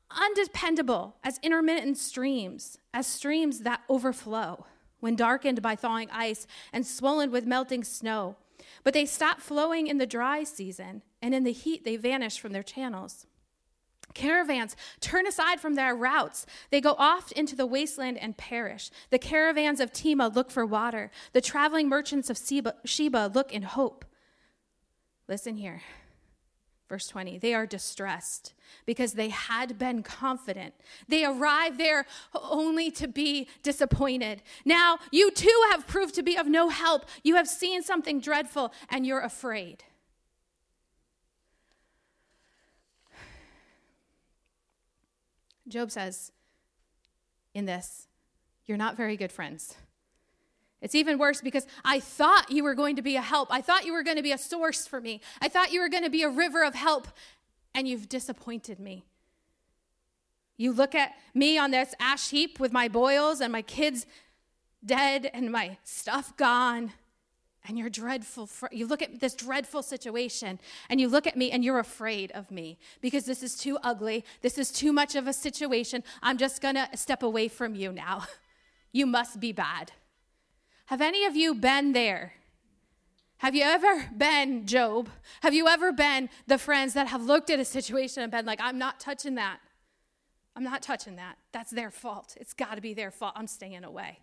undependable 0.09 1.17
as 1.23 1.39
intermittent 1.43 1.99
streams, 1.99 2.79
as 2.95 3.05
streams 3.05 3.59
that 3.59 3.81
overflow 3.89 4.65
when 5.01 5.15
darkened 5.15 5.61
by 5.61 5.75
thawing 5.75 6.09
ice 6.11 6.47
and 6.73 6.83
swollen 6.83 7.29
with 7.29 7.45
melting 7.45 7.83
snow. 7.83 8.37
But 8.87 8.93
they 8.93 9.05
stop 9.05 9.41
flowing 9.41 9.87
in 9.87 9.97
the 9.97 10.07
dry 10.07 10.45
season 10.45 11.01
and 11.21 11.35
in 11.35 11.43
the 11.43 11.51
heat 11.51 11.83
they 11.83 11.97
vanish 11.97 12.39
from 12.39 12.53
their 12.53 12.63
channels. 12.63 13.27
Caravans 14.13 14.77
turn 15.01 15.27
aside 15.27 15.59
from 15.59 15.75
their 15.75 15.93
routes. 15.93 16.45
They 16.69 16.79
go 16.79 16.95
off 16.97 17.33
into 17.33 17.53
the 17.53 17.65
wasteland 17.65 18.17
and 18.17 18.37
perish. 18.37 18.89
The 19.09 19.19
caravans 19.19 19.81
of 19.81 19.91
Tema 19.91 20.29
look 20.29 20.49
for 20.49 20.65
water. 20.65 21.11
The 21.33 21.41
traveling 21.41 21.89
merchants 21.89 22.29
of 22.29 22.39
Sheba 22.85 23.31
look 23.35 23.51
in 23.51 23.63
hope. 23.63 24.05
Listen 25.27 25.57
here. 25.57 25.81
Verse 26.89 27.07
20, 27.07 27.37
they 27.39 27.53
are 27.53 27.65
distressed 27.65 28.53
because 28.85 29.13
they 29.13 29.27
had 29.27 29.77
been 29.77 30.03
confident. 30.03 30.73
They 31.09 31.25
arrived 31.25 31.77
there 31.77 32.05
only 32.33 32.91
to 32.91 33.07
be 33.09 33.49
disappointed. 33.61 34.41
Now, 34.63 34.99
you 35.11 35.31
too 35.31 35.63
have 35.71 35.85
proved 35.85 36.15
to 36.15 36.23
be 36.23 36.37
of 36.37 36.47
no 36.47 36.69
help. 36.69 37.05
You 37.23 37.35
have 37.35 37.47
seen 37.47 37.83
something 37.83 38.21
dreadful 38.21 38.71
and 38.89 39.05
you're 39.05 39.19
afraid. 39.19 39.83
Job 45.67 45.91
says 45.91 46.31
in 47.53 47.65
this, 47.65 48.07
You're 48.65 48.77
not 48.77 48.95
very 48.95 49.17
good 49.17 49.31
friends. 49.31 49.75
It's 50.81 50.95
even 50.95 51.17
worse 51.17 51.41
because 51.41 51.65
I 51.83 51.99
thought 51.99 52.51
you 52.51 52.63
were 52.63 52.75
going 52.75 52.95
to 52.97 53.01
be 53.01 53.15
a 53.15 53.21
help. 53.21 53.49
I 53.51 53.61
thought 53.61 53.85
you 53.85 53.93
were 53.93 54.03
going 54.03 54.17
to 54.17 54.23
be 54.23 54.31
a 54.31 54.37
source 54.37 54.85
for 54.85 55.01
me. 55.01 55.21
I 55.41 55.49
thought 55.49 55.71
you 55.71 55.79
were 55.79 55.89
going 55.89 56.03
to 56.03 56.09
be 56.09 56.23
a 56.23 56.29
river 56.29 56.63
of 56.63 56.75
help, 56.75 57.07
and 57.73 57.87
you've 57.87 58.07
disappointed 58.07 58.79
me. 58.79 59.03
You 60.55 60.71
look 60.71 60.95
at 60.95 61.13
me 61.33 61.57
on 61.57 61.71
this 61.71 61.93
ash 61.99 62.29
heap 62.29 62.59
with 62.59 62.71
my 62.71 62.87
boils 62.87 63.41
and 63.41 63.51
my 63.51 63.61
kids 63.61 64.05
dead 64.85 65.29
and 65.33 65.51
my 65.51 65.77
stuff 65.83 66.35
gone, 66.37 66.93
and 67.67 67.77
you're 67.77 67.89
dreadful. 67.89 68.49
you 68.71 68.87
look 68.87 69.01
at 69.01 69.19
this 69.19 69.35
dreadful 69.35 69.83
situation 69.83 70.59
and 70.89 71.01
you 71.01 71.09
look 71.09 71.27
at 71.27 71.35
me 71.35 71.51
and 71.51 71.63
you're 71.65 71.79
afraid 71.79 72.31
of 72.31 72.49
me 72.49 72.77
because 73.01 73.25
this 73.25 73.43
is 73.43 73.57
too 73.57 73.77
ugly. 73.83 74.23
This 74.41 74.57
is 74.57 74.71
too 74.71 74.93
much 74.93 75.15
of 75.15 75.27
a 75.27 75.33
situation. 75.33 76.03
I'm 76.23 76.37
just 76.37 76.61
going 76.61 76.75
to 76.75 76.87
step 76.95 77.23
away 77.23 77.49
from 77.49 77.75
you 77.75 77.91
now. 77.91 78.25
you 78.93 79.05
must 79.05 79.39
be 79.39 79.51
bad. 79.51 79.91
Have 80.87 81.01
any 81.01 81.25
of 81.25 81.35
you 81.35 81.53
been 81.53 81.91
there? 81.91 82.33
Have 83.39 83.53
you 83.53 83.63
ever 83.63 84.09
been 84.17 84.65
Job? 84.65 85.09
Have 85.41 85.53
you 85.53 85.67
ever 85.67 85.91
been 85.91 86.29
the 86.47 86.57
friends 86.57 86.93
that 86.93 87.07
have 87.07 87.23
looked 87.23 87.49
at 87.49 87.59
a 87.59 87.65
situation 87.65 88.23
and 88.23 88.31
been 88.31 88.45
like, 88.45 88.59
I'm 88.61 88.77
not 88.77 88.99
touching 88.99 89.35
that? 89.35 89.59
I'm 90.55 90.63
not 90.63 90.81
touching 90.81 91.17
that. 91.17 91.37
That's 91.51 91.71
their 91.71 91.91
fault. 91.91 92.35
It's 92.39 92.53
got 92.53 92.75
to 92.75 92.81
be 92.81 92.93
their 92.93 93.11
fault. 93.11 93.33
I'm 93.35 93.47
staying 93.47 93.83
away. 93.83 94.19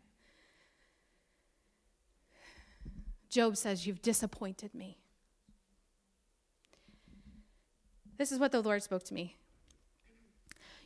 Job 3.28 3.56
says, 3.58 3.86
You've 3.86 4.00
disappointed 4.00 4.74
me. 4.74 4.96
This 8.16 8.32
is 8.32 8.38
what 8.38 8.52
the 8.52 8.62
Lord 8.62 8.82
spoke 8.82 9.04
to 9.04 9.14
me. 9.14 9.36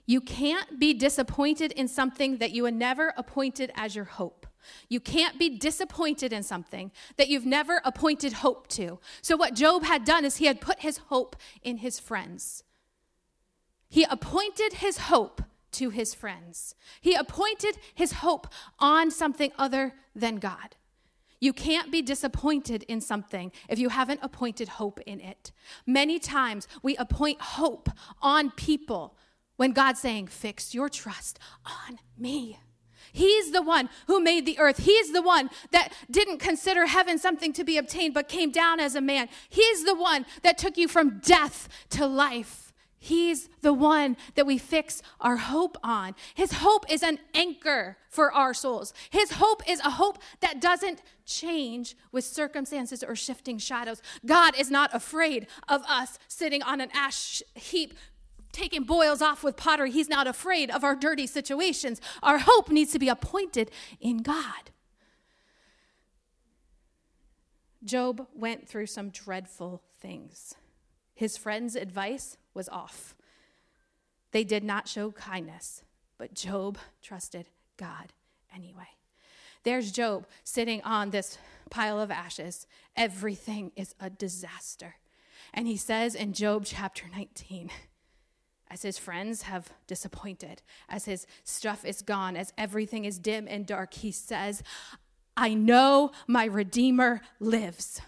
You 0.06 0.20
can't 0.20 0.80
be 0.80 0.92
disappointed 0.92 1.70
in 1.70 1.86
something 1.86 2.38
that 2.38 2.50
you 2.50 2.64
were 2.64 2.72
never 2.72 3.14
appointed 3.16 3.70
as 3.76 3.94
your 3.94 4.06
hope. 4.06 4.47
You 4.88 5.00
can't 5.00 5.38
be 5.38 5.58
disappointed 5.58 6.32
in 6.32 6.42
something 6.42 6.90
that 7.16 7.28
you've 7.28 7.46
never 7.46 7.80
appointed 7.84 8.34
hope 8.34 8.68
to. 8.68 8.98
So, 9.22 9.36
what 9.36 9.54
Job 9.54 9.84
had 9.84 10.04
done 10.04 10.24
is 10.24 10.36
he 10.36 10.46
had 10.46 10.60
put 10.60 10.80
his 10.80 10.98
hope 10.98 11.36
in 11.62 11.78
his 11.78 11.98
friends. 11.98 12.64
He 13.88 14.04
appointed 14.04 14.74
his 14.74 14.98
hope 14.98 15.42
to 15.72 15.90
his 15.90 16.14
friends, 16.14 16.74
he 17.00 17.14
appointed 17.14 17.78
his 17.94 18.12
hope 18.12 18.46
on 18.78 19.10
something 19.10 19.52
other 19.58 19.94
than 20.14 20.36
God. 20.36 20.76
You 21.40 21.52
can't 21.52 21.92
be 21.92 22.02
disappointed 22.02 22.82
in 22.84 23.00
something 23.00 23.52
if 23.68 23.78
you 23.78 23.90
haven't 23.90 24.20
appointed 24.22 24.68
hope 24.68 25.00
in 25.06 25.20
it. 25.20 25.52
Many 25.86 26.18
times 26.18 26.66
we 26.82 26.96
appoint 26.96 27.40
hope 27.40 27.88
on 28.20 28.50
people 28.50 29.16
when 29.56 29.72
God's 29.72 30.00
saying, 30.00 30.28
Fix 30.28 30.74
your 30.74 30.88
trust 30.88 31.38
on 31.64 31.98
me. 32.16 32.58
He's 33.12 33.50
the 33.50 33.62
one 33.62 33.88
who 34.06 34.20
made 34.20 34.46
the 34.46 34.58
earth. 34.58 34.78
He's 34.78 35.12
the 35.12 35.22
one 35.22 35.50
that 35.70 35.92
didn't 36.10 36.38
consider 36.38 36.86
heaven 36.86 37.18
something 37.18 37.52
to 37.54 37.64
be 37.64 37.76
obtained, 37.76 38.14
but 38.14 38.28
came 38.28 38.50
down 38.50 38.80
as 38.80 38.94
a 38.94 39.00
man. 39.00 39.28
He's 39.48 39.84
the 39.84 39.94
one 39.94 40.26
that 40.42 40.58
took 40.58 40.76
you 40.76 40.88
from 40.88 41.20
death 41.20 41.68
to 41.90 42.06
life. 42.06 42.68
He's 43.00 43.48
the 43.60 43.72
one 43.72 44.16
that 44.34 44.46
we 44.46 44.58
fix 44.58 45.02
our 45.20 45.36
hope 45.36 45.76
on. 45.84 46.16
His 46.34 46.54
hope 46.54 46.84
is 46.90 47.04
an 47.04 47.20
anchor 47.32 47.96
for 48.10 48.32
our 48.32 48.52
souls. 48.52 48.92
His 49.10 49.32
hope 49.32 49.62
is 49.68 49.78
a 49.80 49.90
hope 49.90 50.18
that 50.40 50.60
doesn't 50.60 51.00
change 51.24 51.96
with 52.10 52.24
circumstances 52.24 53.04
or 53.04 53.14
shifting 53.14 53.58
shadows. 53.58 54.02
God 54.26 54.58
is 54.58 54.70
not 54.70 54.94
afraid 54.94 55.46
of 55.68 55.82
us 55.82 56.18
sitting 56.26 56.62
on 56.62 56.80
an 56.80 56.90
ash 56.92 57.40
heap 57.54 57.94
taking 58.52 58.84
boils 58.84 59.22
off 59.22 59.44
with 59.44 59.56
pottery. 59.56 59.90
He's 59.90 60.08
not 60.08 60.26
afraid 60.26 60.70
of 60.70 60.84
our 60.84 60.96
dirty 60.96 61.26
situations. 61.26 62.00
Our 62.22 62.38
hope 62.38 62.70
needs 62.70 62.92
to 62.92 62.98
be 62.98 63.08
appointed 63.08 63.70
in 64.00 64.18
God. 64.18 64.70
Job 67.84 68.26
went 68.34 68.68
through 68.68 68.86
some 68.86 69.10
dreadful 69.10 69.82
things. 70.00 70.54
His 71.14 71.36
friend's 71.36 71.76
advice 71.76 72.36
was 72.54 72.68
off. 72.68 73.14
They 74.32 74.44
did 74.44 74.64
not 74.64 74.88
show 74.88 75.10
kindness, 75.12 75.82
but 76.18 76.34
Job 76.34 76.78
trusted 77.02 77.48
God 77.76 78.12
anyway. 78.54 78.88
There's 79.62 79.92
Job 79.92 80.26
sitting 80.44 80.82
on 80.82 81.10
this 81.10 81.38
pile 81.70 82.00
of 82.00 82.10
ashes. 82.10 82.66
Everything 82.96 83.72
is 83.76 83.94
a 84.00 84.10
disaster. 84.10 84.96
And 85.52 85.66
he 85.66 85.76
says 85.76 86.14
in 86.14 86.32
Job 86.32 86.64
chapter 86.66 87.06
19, 87.14 87.70
as 88.70 88.82
his 88.82 88.98
friends 88.98 89.42
have 89.42 89.72
disappointed, 89.86 90.62
as 90.88 91.06
his 91.06 91.26
stuff 91.44 91.84
is 91.84 92.02
gone, 92.02 92.36
as 92.36 92.52
everything 92.58 93.04
is 93.04 93.18
dim 93.18 93.46
and 93.48 93.66
dark, 93.66 93.94
he 93.94 94.12
says, 94.12 94.62
I 95.36 95.54
know 95.54 96.10
my 96.26 96.44
Redeemer 96.44 97.20
lives. 97.40 98.00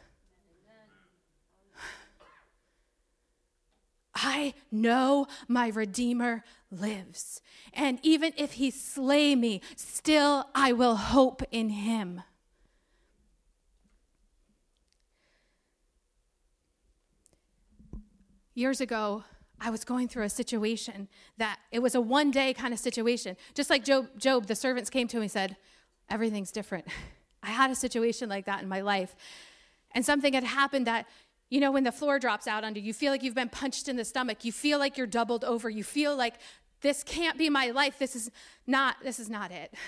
I 4.15 4.55
know 4.71 5.27
my 5.49 5.69
Redeemer 5.69 6.45
lives. 6.71 7.41
And 7.73 7.99
even 8.03 8.33
if 8.37 8.55
he 8.55 8.71
slay 8.71 9.35
me, 9.35 9.63
still 9.77 10.49
I 10.55 10.73
will 10.73 10.97
hope 10.97 11.43
in 11.51 11.71
him. 11.71 12.23
Years 18.55 18.81
ago, 18.81 19.25
I 19.61 19.71
was 19.71 19.85
going 19.85 20.09
through 20.09 20.25
a 20.25 20.31
situation 20.31 21.09
that 21.37 21.59
it 21.71 21.81
was 21.81 21.95
a 21.95 22.01
one 22.01 22.31
day 22.31 22.55
kind 22.55 22.73
of 22.73 22.81
situation. 22.81 23.37
Just 23.55 23.69
like 23.69 23.85
Job, 23.85 24.09
Job, 24.19 24.47
the 24.47 24.55
servants 24.55 24.89
came 24.89 25.07
to 25.09 25.19
him 25.19 25.23
and 25.23 25.31
said, 25.31 25.57
Everything's 26.09 26.51
different. 26.51 26.87
I 27.43 27.51
had 27.51 27.71
a 27.71 27.75
situation 27.75 28.29
like 28.29 28.47
that 28.47 28.63
in 28.63 28.69
my 28.69 28.81
life. 28.81 29.15
And 29.93 30.05
something 30.05 30.35
had 30.35 30.45
happened 30.45 30.87
that, 30.87 31.07
you 31.49 31.61
know, 31.61 31.71
when 31.71 31.85
the 31.85 31.93
floor 31.93 32.19
drops 32.19 32.47
out 32.47 32.65
under 32.65 32.79
you, 32.81 32.87
you 32.87 32.95
feel 32.95 33.13
like 33.13 33.23
you've 33.23 33.35
been 33.35 33.49
punched 33.49 33.89
in 33.89 33.97
the 33.97 34.05
stomach. 34.05 34.45
You 34.45 34.53
feel 34.53 34.79
like 34.79 34.97
you're 34.97 35.07
doubled 35.07 35.45
over. 35.45 35.69
You 35.69 35.85
feel 35.85 36.17
like 36.17 36.35
this 36.81 37.03
can't 37.03 37.39
be 37.39 37.51
my 37.51 37.71
life. 37.71 37.99
This 37.99 38.15
is 38.15 38.31
not, 38.67 38.97
this 39.03 39.19
is 39.19 39.29
not 39.29 39.51
it. 39.51 39.75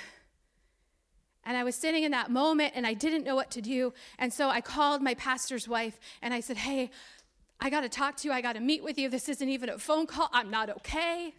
And 1.44 1.56
I 1.56 1.64
was 1.64 1.74
sitting 1.74 2.04
in 2.04 2.12
that 2.12 2.30
moment 2.30 2.74
and 2.76 2.86
I 2.86 2.94
didn't 2.94 3.24
know 3.24 3.34
what 3.34 3.50
to 3.50 3.60
do. 3.60 3.92
And 4.16 4.32
so 4.32 4.48
I 4.48 4.60
called 4.60 5.02
my 5.02 5.14
pastor's 5.14 5.66
wife 5.66 5.98
and 6.22 6.32
I 6.32 6.38
said, 6.38 6.56
Hey, 6.56 6.90
I 7.62 7.70
got 7.70 7.82
to 7.82 7.88
talk 7.88 8.16
to 8.18 8.28
you. 8.28 8.34
I 8.34 8.40
got 8.40 8.54
to 8.54 8.60
meet 8.60 8.82
with 8.82 8.98
you. 8.98 9.08
This 9.08 9.28
isn't 9.28 9.48
even 9.48 9.68
a 9.68 9.78
phone 9.78 10.06
call. 10.06 10.28
I'm 10.32 10.50
not 10.50 10.68
okay. 10.68 11.32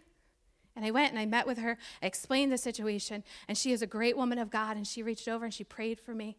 And 0.74 0.82
I 0.82 0.90
went 0.90 1.10
and 1.10 1.18
I 1.18 1.26
met 1.26 1.46
with 1.46 1.58
her. 1.58 1.76
I 2.02 2.06
explained 2.06 2.50
the 2.50 2.56
situation, 2.56 3.22
and 3.46 3.58
she 3.58 3.72
is 3.72 3.82
a 3.82 3.86
great 3.86 4.16
woman 4.16 4.38
of 4.38 4.50
God. 4.50 4.78
And 4.78 4.86
she 4.86 5.02
reached 5.02 5.28
over 5.28 5.44
and 5.44 5.52
she 5.52 5.64
prayed 5.64 6.00
for 6.00 6.14
me. 6.14 6.38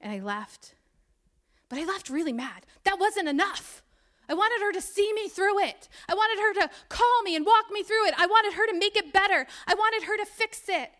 And 0.00 0.12
I 0.12 0.18
left. 0.18 0.74
But 1.68 1.78
I 1.78 1.84
left 1.84 2.10
really 2.10 2.32
mad. 2.32 2.66
That 2.82 2.98
wasn't 2.98 3.28
enough. 3.28 3.84
I 4.28 4.34
wanted 4.34 4.60
her 4.60 4.72
to 4.72 4.80
see 4.80 5.12
me 5.12 5.28
through 5.28 5.60
it. 5.60 5.88
I 6.08 6.14
wanted 6.14 6.42
her 6.42 6.66
to 6.66 6.74
call 6.88 7.22
me 7.22 7.36
and 7.36 7.46
walk 7.46 7.66
me 7.70 7.84
through 7.84 8.08
it. 8.08 8.14
I 8.18 8.26
wanted 8.26 8.54
her 8.54 8.66
to 8.66 8.76
make 8.76 8.96
it 8.96 9.12
better. 9.12 9.46
I 9.68 9.74
wanted 9.74 10.02
her 10.02 10.16
to 10.16 10.26
fix 10.26 10.62
it. 10.68 10.90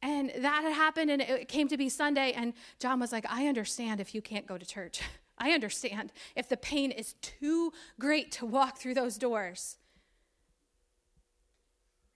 And 0.00 0.30
that 0.38 0.62
had 0.62 0.74
happened, 0.74 1.10
and 1.10 1.22
it 1.22 1.48
came 1.48 1.66
to 1.68 1.76
be 1.76 1.88
Sunday. 1.88 2.32
And 2.32 2.52
John 2.78 3.00
was 3.00 3.10
like, 3.10 3.26
I 3.28 3.48
understand 3.48 4.00
if 4.00 4.14
you 4.14 4.22
can't 4.22 4.46
go 4.46 4.56
to 4.56 4.64
church. 4.64 5.00
I 5.38 5.50
understand 5.50 6.12
if 6.36 6.48
the 6.48 6.56
pain 6.56 6.90
is 6.90 7.14
too 7.14 7.72
great 7.98 8.30
to 8.32 8.46
walk 8.46 8.78
through 8.78 8.94
those 8.94 9.18
doors. 9.18 9.76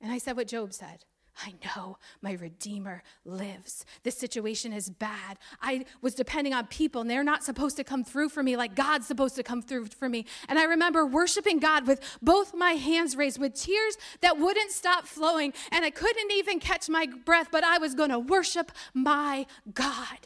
And 0.00 0.12
I 0.12 0.18
said 0.18 0.36
what 0.36 0.48
Job 0.48 0.72
said 0.72 1.04
I 1.40 1.54
know 1.64 1.98
my 2.20 2.32
Redeemer 2.32 3.02
lives. 3.24 3.84
This 4.02 4.18
situation 4.18 4.72
is 4.72 4.90
bad. 4.90 5.38
I 5.62 5.84
was 6.02 6.14
depending 6.14 6.52
on 6.52 6.66
people, 6.66 7.00
and 7.00 7.08
they're 7.08 7.22
not 7.22 7.44
supposed 7.44 7.76
to 7.76 7.84
come 7.84 8.02
through 8.02 8.30
for 8.30 8.42
me 8.42 8.56
like 8.56 8.74
God's 8.74 9.06
supposed 9.06 9.36
to 9.36 9.44
come 9.44 9.62
through 9.62 9.86
for 9.86 10.08
me. 10.08 10.26
And 10.48 10.58
I 10.58 10.64
remember 10.64 11.06
worshiping 11.06 11.60
God 11.60 11.86
with 11.86 12.00
both 12.20 12.54
my 12.54 12.72
hands 12.72 13.14
raised, 13.14 13.38
with 13.38 13.54
tears 13.54 13.96
that 14.20 14.38
wouldn't 14.38 14.72
stop 14.72 15.06
flowing, 15.06 15.52
and 15.70 15.84
I 15.84 15.90
couldn't 15.90 16.32
even 16.32 16.58
catch 16.58 16.88
my 16.88 17.06
breath, 17.24 17.48
but 17.52 17.62
I 17.62 17.78
was 17.78 17.94
going 17.94 18.10
to 18.10 18.18
worship 18.18 18.72
my 18.92 19.46
God 19.72 20.18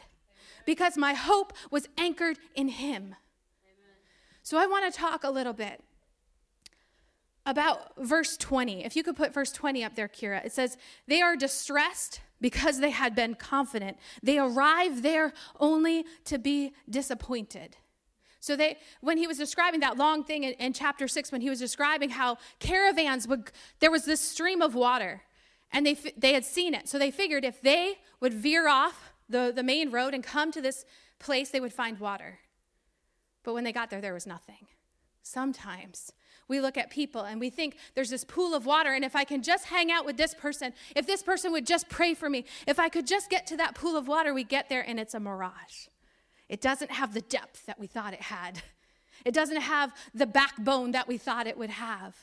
because 0.65 0.97
my 0.97 1.13
hope 1.13 1.53
was 1.71 1.87
anchored 1.97 2.37
in 2.55 2.67
Him. 2.67 3.15
So 4.43 4.57
I 4.57 4.65
want 4.65 4.91
to 4.91 4.97
talk 4.97 5.23
a 5.23 5.29
little 5.29 5.53
bit 5.53 5.81
about 7.45 7.91
verse 7.97 8.37
20. 8.37 8.85
If 8.85 8.95
you 8.95 9.03
could 9.03 9.15
put 9.15 9.33
verse 9.33 9.51
20 9.51 9.83
up 9.83 9.95
there, 9.95 10.07
Kira, 10.07 10.45
it 10.45 10.51
says, 10.51 10.77
They 11.07 11.21
are 11.21 11.35
distressed 11.35 12.21
because 12.41 12.79
they 12.79 12.89
had 12.89 13.15
been 13.15 13.35
confident. 13.35 13.97
They 14.21 14.37
arrive 14.37 15.01
there 15.01 15.33
only 15.59 16.05
to 16.25 16.37
be 16.37 16.73
disappointed. 16.89 17.77
So 18.41 18.57
they, 18.57 18.77
when 18.99 19.17
he 19.17 19.27
was 19.27 19.37
describing 19.37 19.79
that 19.79 19.97
long 19.97 20.25
thing 20.25 20.43
in, 20.43 20.51
in, 20.53 20.73
chapter 20.73 21.07
six, 21.07 21.31
when 21.31 21.39
he 21.39 21.49
was 21.49 21.59
describing 21.59 22.09
how 22.09 22.37
caravans 22.59 23.25
would, 23.25 23.51
there 23.79 23.91
was 23.91 24.03
this 24.03 24.19
stream 24.19 24.61
of 24.61 24.75
water, 24.75 25.21
and 25.71 25.85
they 25.85 25.93
they 26.17 26.33
had 26.33 26.43
seen 26.43 26.73
it. 26.73 26.89
So 26.89 26.99
they 26.99 27.09
figured 27.09 27.45
if 27.45 27.61
they 27.61 27.99
would 28.19 28.33
veer 28.33 28.67
off 28.67 29.12
the, 29.33 29.51
the 29.53 29.63
main 29.63 29.91
road 29.91 30.13
and 30.13 30.23
come 30.23 30.51
to 30.51 30.61
this 30.61 30.85
place, 31.19 31.49
they 31.49 31.59
would 31.59 31.73
find 31.73 31.99
water. 31.99 32.39
But 33.43 33.53
when 33.53 33.63
they 33.63 33.73
got 33.73 33.89
there, 33.89 33.99
there 33.99 34.13
was 34.13 34.27
nothing. 34.27 34.67
Sometimes 35.23 36.13
we 36.47 36.61
look 36.61 36.77
at 36.77 36.89
people 36.89 37.21
and 37.21 37.39
we 37.39 37.49
think 37.49 37.77
there's 37.95 38.09
this 38.09 38.23
pool 38.23 38.53
of 38.53 38.65
water, 38.65 38.93
and 38.93 39.03
if 39.03 39.15
I 39.15 39.23
can 39.23 39.41
just 39.41 39.65
hang 39.65 39.91
out 39.91 40.05
with 40.05 40.17
this 40.17 40.33
person, 40.33 40.73
if 40.95 41.07
this 41.07 41.23
person 41.23 41.51
would 41.51 41.65
just 41.65 41.89
pray 41.89 42.13
for 42.13 42.29
me, 42.29 42.45
if 42.67 42.79
I 42.79 42.89
could 42.89 43.07
just 43.07 43.29
get 43.29 43.47
to 43.47 43.57
that 43.57 43.75
pool 43.75 43.97
of 43.97 44.07
water, 44.07 44.33
we 44.33 44.43
get 44.43 44.69
there 44.69 44.87
and 44.87 44.99
it's 44.99 45.13
a 45.13 45.19
mirage. 45.19 45.87
It 46.47 46.61
doesn't 46.61 46.91
have 46.91 47.13
the 47.13 47.21
depth 47.21 47.65
that 47.65 47.79
we 47.79 47.87
thought 47.87 48.13
it 48.13 48.21
had, 48.21 48.61
it 49.25 49.33
doesn't 49.33 49.61
have 49.61 49.93
the 50.13 50.27
backbone 50.27 50.91
that 50.91 51.07
we 51.07 51.17
thought 51.17 51.47
it 51.47 51.57
would 51.57 51.71
have. 51.71 52.15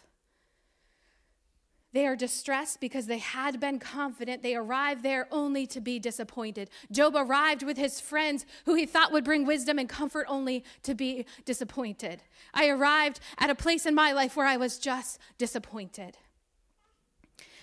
They 1.93 2.07
are 2.07 2.15
distressed 2.15 2.81
because 2.81 3.07
they 3.07 3.19
had 3.19 3.59
been 3.59 3.81
confident. 3.81 4.43
They 4.43 4.55
arrived 4.55 5.03
there 5.03 5.27
only 5.33 5.67
to 5.69 5.81
be 5.81 5.99
disappointed. 5.99 6.71
Job 6.93 7.15
arrived 7.17 7.65
with 7.65 7.77
his 7.77 8.01
friends 8.01 8.47
who 8.65 8.75
he 8.75 8.87
thought 8.87 9.11
would 9.11 9.25
bring 9.25 9.45
wisdom 9.45 9.79
and 9.79 9.89
comfort 9.89 10.27
only 10.29 10.65
to 10.85 10.95
be 10.95 11.27
disappointed. 11.45 12.23
I 12.55 12.69
arrived 12.69 13.19
at 13.39 13.51
a 13.51 13.57
place 13.57 13.87
in 13.87 13.95
my 13.95 14.13
life 14.13 14.37
where 14.37 14.47
I 14.47 14.57
was 14.57 14.79
just 14.79 15.19
disappointed. 15.37 16.17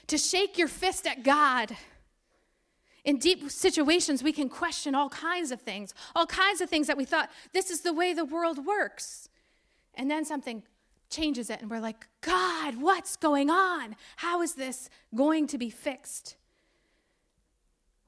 To 0.08 0.18
shake 0.18 0.58
your 0.58 0.68
fist 0.68 1.08
at 1.08 1.24
God. 1.24 1.78
In 3.06 3.20
deep 3.20 3.50
situations, 3.50 4.22
we 4.22 4.34
can 4.34 4.50
question 4.50 4.94
all 4.94 5.08
kinds 5.08 5.52
of 5.52 5.62
things, 5.62 5.94
all 6.14 6.26
kinds 6.26 6.60
of 6.60 6.70
things 6.70 6.88
that 6.88 6.98
we 6.98 7.06
thought, 7.06 7.30
this 7.54 7.70
is 7.70 7.80
the 7.80 7.94
way 7.94 8.14
the 8.14 8.26
world 8.26 8.66
works. 8.66 9.30
And 9.96 10.12
then 10.12 10.26
something 10.26 10.64
changes 11.10 11.50
it, 11.50 11.62
and 11.62 11.70
we're 11.70 11.80
like, 11.80 12.08
God, 12.22 12.82
what's 12.82 13.16
going 13.16 13.50
on? 13.50 13.96
How 14.18 14.42
is 14.42 14.56
this 14.56 14.90
going 15.16 15.48
to 15.48 15.58
be 15.58 15.70
fixed? 15.70 16.36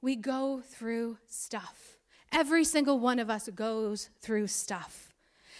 We 0.00 0.16
go 0.16 0.60
through 0.60 1.18
stuff. 1.26 1.98
Every 2.32 2.64
single 2.64 2.98
one 2.98 3.18
of 3.18 3.28
us 3.28 3.48
goes 3.54 4.08
through 4.20 4.46
stuff. 4.46 5.14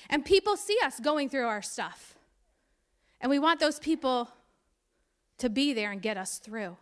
And 0.08 0.24
people 0.24 0.56
see 0.56 0.78
us 0.82 0.98
going 1.00 1.28
through 1.28 1.46
our 1.46 1.62
stuff. 1.62 2.14
And 3.20 3.30
we 3.30 3.38
want 3.38 3.60
those 3.60 3.78
people 3.78 4.30
to 5.38 5.48
be 5.48 5.72
there 5.72 5.90
and 5.90 6.00
get 6.00 6.16
us 6.16 6.38
through. 6.38 6.76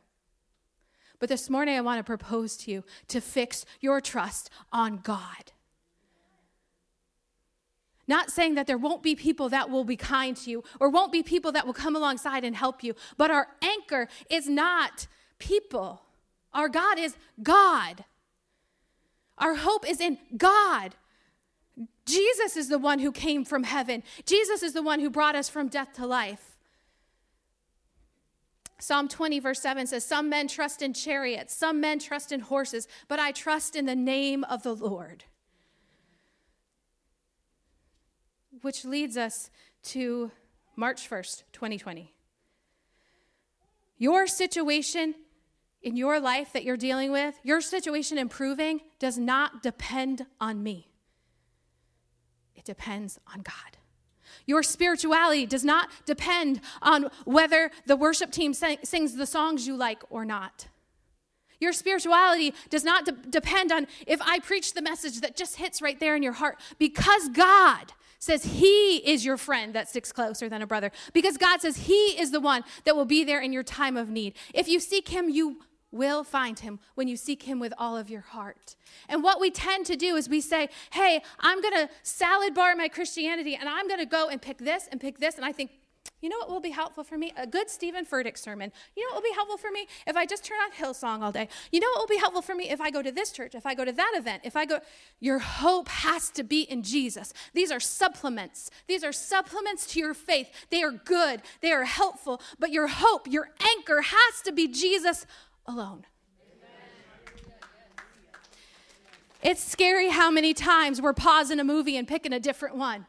But 1.18 1.28
this 1.28 1.50
morning, 1.50 1.76
I 1.76 1.80
want 1.80 1.98
to 1.98 2.04
propose 2.04 2.56
to 2.58 2.70
you 2.70 2.84
to 3.08 3.20
fix 3.20 3.64
your 3.80 4.00
trust 4.00 4.50
on 4.72 4.98
God. 4.98 5.52
Not 8.08 8.30
saying 8.30 8.54
that 8.54 8.66
there 8.66 8.78
won't 8.78 9.02
be 9.02 9.14
people 9.14 9.50
that 9.50 9.70
will 9.70 9.84
be 9.84 9.96
kind 9.96 10.36
to 10.38 10.50
you 10.50 10.64
or 10.80 10.88
won't 10.88 11.12
be 11.12 11.22
people 11.22 11.52
that 11.52 11.66
will 11.66 11.74
come 11.74 11.94
alongside 11.94 12.42
and 12.42 12.56
help 12.56 12.82
you, 12.82 12.94
but 13.18 13.30
our 13.30 13.48
anchor 13.62 14.08
is 14.30 14.48
not 14.48 15.06
people. 15.38 16.02
Our 16.54 16.70
God 16.70 16.98
is 16.98 17.16
God. 17.42 18.04
Our 19.36 19.54
hope 19.54 19.88
is 19.88 20.00
in 20.00 20.18
God. 20.36 20.94
Jesus 22.06 22.56
is 22.56 22.68
the 22.68 22.78
one 22.78 22.98
who 22.98 23.12
came 23.12 23.44
from 23.44 23.62
heaven. 23.62 24.02
Jesus 24.24 24.62
is 24.62 24.72
the 24.72 24.82
one 24.82 25.00
who 25.00 25.10
brought 25.10 25.36
us 25.36 25.48
from 25.48 25.68
death 25.68 25.92
to 25.94 26.06
life. 26.06 26.56
Psalm 28.80 29.08
20, 29.08 29.40
verse 29.40 29.60
7 29.60 29.86
says, 29.86 30.04
Some 30.04 30.28
men 30.30 30.48
trust 30.48 30.82
in 30.82 30.92
chariots, 30.92 31.54
some 31.54 31.80
men 31.80 31.98
trust 31.98 32.32
in 32.32 32.40
horses, 32.40 32.88
but 33.08 33.18
I 33.18 33.32
trust 33.32 33.76
in 33.76 33.86
the 33.86 33.96
name 33.96 34.44
of 34.44 34.62
the 34.62 34.74
Lord. 34.74 35.24
Which 38.62 38.84
leads 38.84 39.16
us 39.16 39.50
to 39.84 40.30
March 40.76 41.08
1st, 41.08 41.42
2020. 41.52 42.12
Your 43.98 44.26
situation 44.26 45.14
in 45.82 45.96
your 45.96 46.20
life 46.20 46.52
that 46.52 46.64
you're 46.64 46.76
dealing 46.76 47.12
with, 47.12 47.38
your 47.42 47.60
situation 47.60 48.18
improving, 48.18 48.80
does 48.98 49.18
not 49.18 49.62
depend 49.62 50.26
on 50.40 50.62
me. 50.62 50.88
It 52.54 52.64
depends 52.64 53.18
on 53.32 53.42
God. 53.42 53.78
Your 54.46 54.62
spirituality 54.62 55.46
does 55.46 55.64
not 55.64 55.88
depend 56.06 56.60
on 56.80 57.10
whether 57.24 57.70
the 57.86 57.96
worship 57.96 58.30
team 58.30 58.54
sings 58.54 59.14
the 59.14 59.26
songs 59.26 59.66
you 59.66 59.76
like 59.76 60.02
or 60.10 60.24
not. 60.24 60.68
Your 61.60 61.72
spirituality 61.72 62.54
does 62.70 62.84
not 62.84 63.04
de- 63.04 63.12
depend 63.12 63.72
on 63.72 63.86
if 64.06 64.22
I 64.22 64.38
preach 64.38 64.74
the 64.74 64.82
message 64.82 65.20
that 65.20 65.36
just 65.36 65.56
hits 65.56 65.82
right 65.82 65.98
there 65.98 66.14
in 66.14 66.22
your 66.22 66.32
heart, 66.32 66.60
because 66.78 67.28
God 67.30 67.92
says 68.18 68.44
he 68.44 68.96
is 68.96 69.24
your 69.24 69.36
friend 69.36 69.74
that 69.74 69.88
sticks 69.88 70.12
closer 70.12 70.48
than 70.48 70.62
a 70.62 70.66
brother 70.66 70.90
because 71.12 71.36
God 71.36 71.60
says 71.60 71.76
he 71.76 72.20
is 72.20 72.30
the 72.30 72.40
one 72.40 72.64
that 72.84 72.96
will 72.96 73.04
be 73.04 73.24
there 73.24 73.40
in 73.40 73.52
your 73.52 73.62
time 73.62 73.96
of 73.96 74.08
need. 74.08 74.34
If 74.54 74.68
you 74.68 74.80
seek 74.80 75.08
him, 75.08 75.28
you 75.28 75.58
will 75.90 76.22
find 76.22 76.58
him 76.58 76.78
when 76.94 77.08
you 77.08 77.16
seek 77.16 77.44
him 77.44 77.58
with 77.58 77.72
all 77.78 77.96
of 77.96 78.10
your 78.10 78.20
heart. 78.20 78.76
And 79.08 79.22
what 79.22 79.40
we 79.40 79.50
tend 79.50 79.86
to 79.86 79.96
do 79.96 80.16
is 80.16 80.28
we 80.28 80.40
say, 80.40 80.68
hey, 80.92 81.22
I'm 81.40 81.62
going 81.62 81.74
to 81.74 81.88
salad 82.02 82.54
bar 82.54 82.76
my 82.76 82.88
Christianity 82.88 83.56
and 83.56 83.68
I'm 83.68 83.88
going 83.88 84.00
to 84.00 84.06
go 84.06 84.28
and 84.28 84.40
pick 84.40 84.58
this 84.58 84.88
and 84.90 85.00
pick 85.00 85.18
this. 85.18 85.36
And 85.36 85.44
I 85.44 85.52
think, 85.52 85.70
you 86.20 86.28
know 86.28 86.38
what 86.38 86.50
will 86.50 86.60
be 86.60 86.70
helpful 86.70 87.04
for 87.04 87.16
me? 87.16 87.32
A 87.36 87.46
good 87.46 87.70
Steven 87.70 88.04
Furtick 88.04 88.36
sermon. 88.36 88.72
You 88.96 89.04
know 89.04 89.14
what 89.14 89.22
will 89.22 89.30
be 89.30 89.34
helpful 89.34 89.56
for 89.56 89.70
me? 89.70 89.86
If 90.06 90.16
I 90.16 90.26
just 90.26 90.44
turn 90.44 90.58
on 90.58 90.72
Hillsong 90.72 91.22
all 91.22 91.30
day. 91.30 91.48
You 91.70 91.80
know 91.80 91.86
what 91.94 92.00
will 92.00 92.14
be 92.14 92.18
helpful 92.18 92.42
for 92.42 92.54
me 92.54 92.70
if 92.70 92.80
I 92.80 92.90
go 92.90 93.02
to 93.02 93.12
this 93.12 93.30
church, 93.30 93.54
if 93.54 93.66
I 93.66 93.74
go 93.74 93.84
to 93.84 93.92
that 93.92 94.12
event, 94.16 94.42
if 94.44 94.56
I 94.56 94.64
go. 94.64 94.80
Your 95.20 95.38
hope 95.38 95.88
has 95.88 96.30
to 96.30 96.42
be 96.42 96.62
in 96.62 96.82
Jesus. 96.82 97.32
These 97.54 97.70
are 97.70 97.80
supplements. 97.80 98.70
These 98.86 99.04
are 99.04 99.12
supplements 99.12 99.86
to 99.88 100.00
your 100.00 100.14
faith. 100.14 100.48
They 100.70 100.82
are 100.82 100.90
good, 100.92 101.42
they 101.60 101.72
are 101.72 101.84
helpful, 101.84 102.40
but 102.58 102.70
your 102.70 102.88
hope, 102.88 103.28
your 103.28 103.50
anchor 103.76 104.02
has 104.02 104.42
to 104.44 104.52
be 104.52 104.68
Jesus 104.68 105.26
alone. 105.66 106.04
It's 109.40 109.62
scary 109.62 110.08
how 110.08 110.32
many 110.32 110.52
times 110.52 111.00
we're 111.00 111.12
pausing 111.12 111.60
a 111.60 111.64
movie 111.64 111.96
and 111.96 112.08
picking 112.08 112.32
a 112.32 112.40
different 112.40 112.76
one. 112.76 113.06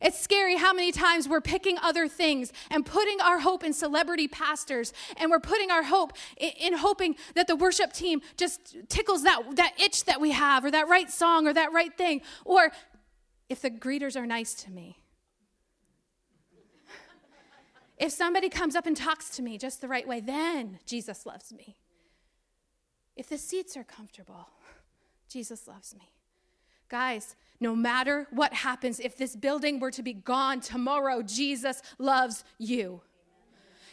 It's 0.00 0.18
scary 0.18 0.56
how 0.56 0.72
many 0.72 0.92
times 0.92 1.28
we're 1.28 1.42
picking 1.42 1.76
other 1.78 2.08
things 2.08 2.52
and 2.70 2.86
putting 2.86 3.20
our 3.20 3.40
hope 3.40 3.62
in 3.62 3.74
celebrity 3.74 4.28
pastors 4.28 4.94
and 5.18 5.30
we're 5.30 5.40
putting 5.40 5.70
our 5.70 5.82
hope 5.82 6.14
in, 6.38 6.50
in, 6.58 6.72
hoping 6.78 7.16
that 7.34 7.46
the 7.46 7.56
worship 7.56 7.92
team 7.92 8.22
just 8.38 8.76
tickles 8.88 9.24
that, 9.24 9.56
that 9.56 9.78
itch 9.78 10.04
that 10.04 10.18
we 10.18 10.30
have 10.30 10.64
or 10.64 10.70
that 10.70 10.88
right 10.88 11.10
song 11.10 11.46
or 11.46 11.52
that 11.52 11.72
right 11.72 11.96
thing. 11.98 12.22
Or 12.46 12.72
if 13.50 13.60
the 13.60 13.70
greeters 13.70 14.16
are 14.16 14.26
nice 14.26 14.54
to 14.54 14.70
me. 14.70 14.98
If 17.98 18.12
somebody 18.12 18.48
comes 18.48 18.74
up 18.74 18.86
and 18.86 18.96
talks 18.96 19.28
to 19.36 19.42
me 19.42 19.58
just 19.58 19.82
the 19.82 19.88
right 19.88 20.08
way, 20.08 20.20
then 20.20 20.78
Jesus 20.86 21.26
loves 21.26 21.52
me. 21.52 21.76
If 23.14 23.28
the 23.28 23.36
seats 23.36 23.76
are 23.76 23.84
comfortable, 23.84 24.48
Jesus 25.28 25.68
loves 25.68 25.94
me. 25.94 26.10
Guys, 26.88 27.36
no 27.60 27.76
matter 27.76 28.26
what 28.30 28.54
happens, 28.54 28.98
if 29.00 29.16
this 29.16 29.36
building 29.36 29.80
were 29.80 29.90
to 29.90 30.02
be 30.02 30.14
gone 30.14 30.60
tomorrow, 30.60 31.22
Jesus 31.22 31.82
loves 31.98 32.44
you. 32.58 33.02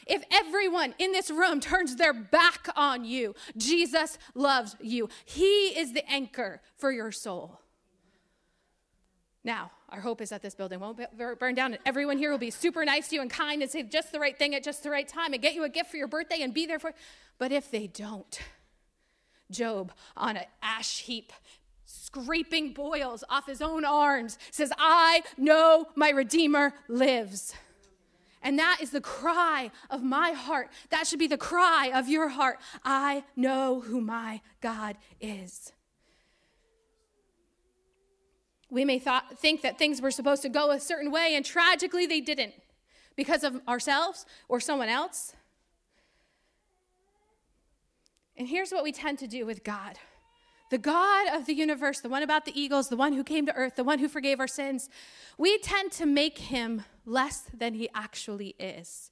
if 0.08 0.24
everyone 0.32 0.96
in 1.00 1.12
this 1.12 1.30
room 1.30 1.60
turns 1.60 1.98
their 1.98 2.14
back 2.14 2.70
on 2.78 3.04
you, 3.04 3.36
Jesus 3.58 4.18
loves 4.34 4.78
you. 4.82 5.10
He 5.26 5.68
is 5.78 5.92
the 5.92 6.10
anchor 6.10 6.62
for 6.78 6.92
your 6.92 7.12
soul. 7.12 7.60
Now, 9.44 9.72
our 9.90 10.02
hope 10.02 10.22
is 10.22 10.30
that 10.30 10.42
this 10.42 10.56
building 10.56 10.80
won't 10.80 11.00
burn 11.40 11.56
down 11.56 11.74
and 11.74 11.82
everyone 11.86 12.18
here 12.18 12.32
will 12.32 12.38
be 12.38 12.52
super 12.52 12.84
nice 12.84 13.08
to 13.10 13.16
you 13.16 13.22
and 13.22 13.32
kind 13.32 13.62
and 13.62 13.72
say 13.72 13.84
just 13.84 14.12
the 14.12 14.20
right 14.20 14.38
thing 14.38 14.54
at 14.56 14.64
just 14.64 14.84
the 14.84 14.90
right 14.90 15.08
time 15.08 15.32
and 15.32 15.42
get 15.42 15.54
you 15.54 15.64
a 15.64 15.70
gift 15.70 15.90
for 15.90 15.98
your 15.98 16.10
birthday 16.10 16.42
and 16.42 16.54
be 16.54 16.66
there 16.66 16.80
for 16.80 16.94
but 17.38 17.54
if 17.54 17.72
they 17.72 17.88
don't 17.88 18.40
job 19.50 19.94
on 20.18 20.36
an 20.36 20.44
ash 20.62 21.00
heap 21.04 21.32
scraping 21.88 22.74
boils 22.74 23.24
off 23.30 23.48
his 23.48 23.62
own 23.62 23.84
arms 23.84 24.38
says 24.52 24.72
i 24.78 25.24
know 25.38 25.88
my 25.96 26.10
redeemer 26.10 26.74
lives 26.88 27.56
and 28.48 28.60
that 28.60 28.78
is 28.82 28.92
the 28.92 29.02
cry 29.02 29.72
of 29.90 30.04
my 30.04 30.32
heart. 30.32 30.70
That 30.90 31.06
should 31.06 31.20
be 31.20 31.28
the 31.28 31.38
cry 31.38 31.92
of 31.94 32.08
your 32.08 32.30
heart. 32.30 32.60
I 32.84 33.26
know 33.36 33.82
who 33.82 34.00
my 34.00 34.40
God 34.62 34.96
is. 35.20 35.74
We 38.70 38.86
may 38.86 39.00
think 39.00 39.64
that 39.64 39.78
things 39.78 40.02
were 40.02 40.12
supposed 40.12 40.42
to 40.44 40.50
go 40.50 40.72
a 40.72 40.80
certain 40.80 41.12
way, 41.12 41.36
and 41.36 41.46
tragically 41.46 42.06
they 42.06 42.22
didn't 42.22 42.54
because 43.16 43.44
of 43.44 43.62
ourselves 43.68 44.26
or 44.48 44.60
someone 44.60 44.90
else. 44.90 45.34
And 48.36 48.48
here's 48.48 48.72
what 48.72 48.84
we 48.84 48.92
tend 48.92 49.20
to 49.20 49.28
do 49.28 49.46
with 49.46 49.64
God 49.64 49.98
the 50.70 50.78
God 50.78 51.28
of 51.34 51.46
the 51.46 51.54
universe, 51.54 52.02
the 52.02 52.10
one 52.10 52.24
about 52.24 52.46
the 52.46 52.60
eagles, 52.60 52.90
the 52.90 52.98
one 52.98 53.14
who 53.14 53.24
came 53.24 53.46
to 53.46 53.54
earth, 53.56 53.76
the 53.76 53.84
one 53.84 54.00
who 54.00 54.08
forgave 54.08 54.40
our 54.40 54.48
sins, 54.48 54.90
we 55.38 55.58
tend 55.60 55.92
to 55.94 56.06
make 56.06 56.38
him 56.38 56.84
less 57.06 57.44
than 57.54 57.74
he 57.74 57.90
actually 57.96 58.56
is. 58.60 59.12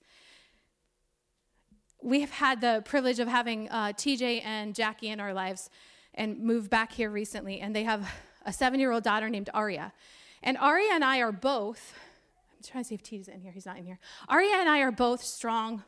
We 2.01 2.21
have 2.21 2.31
had 2.31 2.61
the 2.61 2.83
privilege 2.85 3.19
of 3.19 3.27
having 3.27 3.69
uh, 3.69 3.93
TJ 3.93 4.43
and 4.45 4.75
Jackie 4.75 5.09
in 5.09 5.19
our 5.19 5.33
lives 5.33 5.69
and 6.13 6.39
moved 6.39 6.69
back 6.69 6.91
here 6.91 7.09
recently, 7.09 7.61
and 7.61 7.75
they 7.75 7.83
have 7.83 8.09
a 8.45 8.53
seven 8.53 8.79
year 8.79 8.91
old 8.91 9.03
daughter 9.03 9.29
named 9.29 9.49
Aria. 9.53 9.93
And 10.43 10.57
Aria 10.57 10.91
and 10.93 11.03
I 11.03 11.19
are 11.19 11.31
both, 11.31 11.93
I'm 12.55 12.63
trying 12.63 12.83
to 12.83 12.87
see 12.87 12.95
if 12.95 13.03
TJ's 13.03 13.27
in 13.27 13.41
here, 13.41 13.51
he's 13.51 13.65
not 13.65 13.77
in 13.77 13.85
here. 13.85 13.99
Aria 14.29 14.55
and 14.55 14.69
I 14.69 14.79
are 14.79 14.91
both 14.91 15.23
strong 15.23 15.83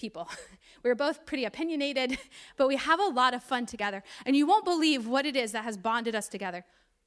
people. 0.00 0.28
We're 0.82 0.94
both 0.94 1.26
pretty 1.26 1.44
opinionated, 1.44 2.18
but 2.56 2.66
we 2.66 2.76
have 2.76 2.98
a 2.98 3.06
lot 3.06 3.34
of 3.34 3.42
fun 3.42 3.66
together. 3.66 4.02
And 4.24 4.34
you 4.34 4.46
won't 4.46 4.64
believe 4.64 5.06
what 5.06 5.26
it 5.26 5.36
is 5.36 5.52
that 5.52 5.64
has 5.64 5.76
bonded 5.76 6.14
us 6.14 6.28
together 6.28 6.64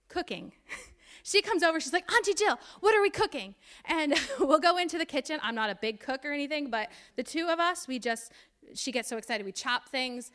cooking. 0.08 0.54
She 1.26 1.42
comes 1.42 1.64
over, 1.64 1.80
she's 1.80 1.94
like, 1.94 2.12
Auntie 2.12 2.34
Jill, 2.34 2.60
what 2.82 2.94
are 2.94 3.02
we 3.02 3.10
cooking? 3.10 3.56
And 3.86 4.14
we'll 4.42 4.60
go 4.60 4.76
into 4.76 4.98
the 4.98 5.06
kitchen. 5.06 5.40
I'm 5.42 5.56
not 5.56 5.70
a 5.70 5.76
big 5.76 6.02
cook 6.02 6.26
or 6.26 6.34
anything, 6.34 6.70
but 6.70 6.90
the 7.16 7.24
two 7.24 7.48
of 7.48 7.62
us, 7.62 7.88
we 7.88 7.98
just, 7.98 8.34
she 8.74 8.92
gets 8.92 9.08
so 9.08 9.16
excited. 9.16 9.46
We 9.46 9.54
chop 9.54 9.88
things, 9.88 10.32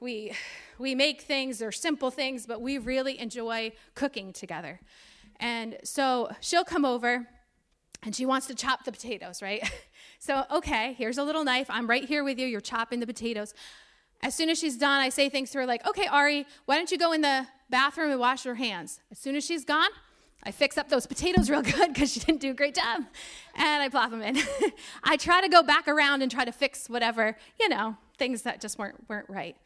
we, 0.00 0.32
we 0.78 0.94
make 0.94 1.22
things, 1.22 1.60
they're 1.60 1.72
simple 1.72 2.10
things, 2.10 2.44
but 2.44 2.60
we 2.60 2.76
really 2.76 3.18
enjoy 3.18 3.72
cooking 3.94 4.34
together. 4.34 4.80
And 5.40 5.78
so 5.82 6.30
she'll 6.40 6.64
come 6.64 6.84
over 6.84 7.26
and 8.02 8.14
she 8.14 8.26
wants 8.26 8.46
to 8.48 8.54
chop 8.54 8.84
the 8.84 8.92
potatoes, 8.92 9.40
right? 9.40 9.62
So, 10.18 10.44
okay, 10.50 10.94
here's 10.94 11.16
a 11.16 11.22
little 11.22 11.44
knife. 11.44 11.68
I'm 11.70 11.88
right 11.88 12.04
here 12.04 12.24
with 12.24 12.38
you. 12.38 12.46
You're 12.46 12.60
chopping 12.60 12.98
the 12.98 13.06
potatoes. 13.06 13.54
As 14.20 14.34
soon 14.34 14.50
as 14.50 14.58
she's 14.58 14.76
done, 14.76 15.00
I 15.00 15.10
say 15.10 15.28
things 15.28 15.50
to 15.50 15.58
her 15.58 15.66
like, 15.66 15.86
okay, 15.86 16.06
Ari, 16.06 16.44
why 16.64 16.76
don't 16.76 16.90
you 16.90 16.98
go 16.98 17.12
in 17.12 17.20
the 17.20 17.46
bathroom 17.70 18.10
and 18.10 18.18
wash 18.18 18.44
your 18.44 18.56
hands? 18.56 19.00
As 19.12 19.18
soon 19.18 19.36
as 19.36 19.44
she's 19.44 19.64
gone, 19.64 19.90
I 20.42 20.50
fix 20.50 20.76
up 20.76 20.88
those 20.88 21.06
potatoes 21.06 21.48
real 21.48 21.62
good 21.76 21.94
because 21.94 22.12
she 22.12 22.18
didn't 22.20 22.40
do 22.40 22.50
a 22.50 22.54
great 22.54 22.74
job. 22.74 23.04
And 23.54 23.82
I 23.82 23.88
plop 23.88 24.10
them 24.10 24.22
in. 24.22 24.38
I 25.04 25.16
try 25.16 25.40
to 25.40 25.48
go 25.48 25.62
back 25.62 25.86
around 25.86 26.22
and 26.22 26.30
try 26.30 26.44
to 26.44 26.52
fix 26.52 26.88
whatever, 26.90 27.36
you 27.60 27.68
know, 27.68 27.96
things 28.16 28.42
that 28.42 28.60
just 28.60 28.76
weren't, 28.76 29.08
weren't 29.08 29.28
right. 29.30 29.56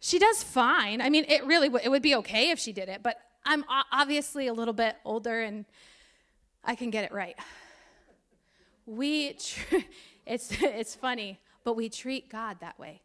She 0.00 0.18
does 0.18 0.42
fine. 0.42 1.00
I 1.00 1.10
mean, 1.10 1.24
it 1.28 1.46
really 1.46 1.70
it 1.82 1.88
would 1.88 2.02
be 2.02 2.16
okay 2.16 2.50
if 2.50 2.58
she 2.58 2.72
did 2.72 2.88
it, 2.88 3.02
but 3.02 3.16
I'm 3.46 3.64
obviously 3.92 4.48
a 4.48 4.52
little 4.52 4.74
bit 4.74 4.96
older 5.04 5.42
and 5.42 5.64
I 6.64 6.74
can 6.74 6.90
get 6.90 7.04
it 7.04 7.12
right 7.12 7.36
we 8.86 9.34
tr- 9.34 9.76
it's 10.26 10.50
it's 10.62 10.94
funny 10.94 11.38
but 11.64 11.74
we 11.74 11.88
treat 11.88 12.28
god 12.28 12.58
that 12.60 12.78
way. 12.78 13.00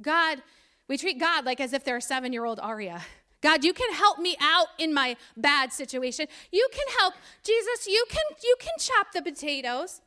God 0.00 0.42
we 0.88 0.98
treat 0.98 1.18
god 1.18 1.44
like 1.44 1.60
as 1.60 1.72
if 1.72 1.84
they're 1.84 1.98
a 1.98 2.02
seven-year-old 2.02 2.60
aria. 2.60 3.02
God 3.40 3.64
you 3.64 3.72
can 3.72 3.92
help 3.94 4.18
me 4.18 4.36
out 4.40 4.68
in 4.78 4.92
my 4.92 5.16
bad 5.36 5.72
situation. 5.72 6.26
You 6.52 6.68
can 6.72 6.86
help 6.98 7.14
jesus 7.42 7.86
you 7.86 8.04
can 8.08 8.24
you 8.42 8.56
can 8.58 8.74
chop 8.78 9.12
the 9.12 9.22
potatoes. 9.22 10.00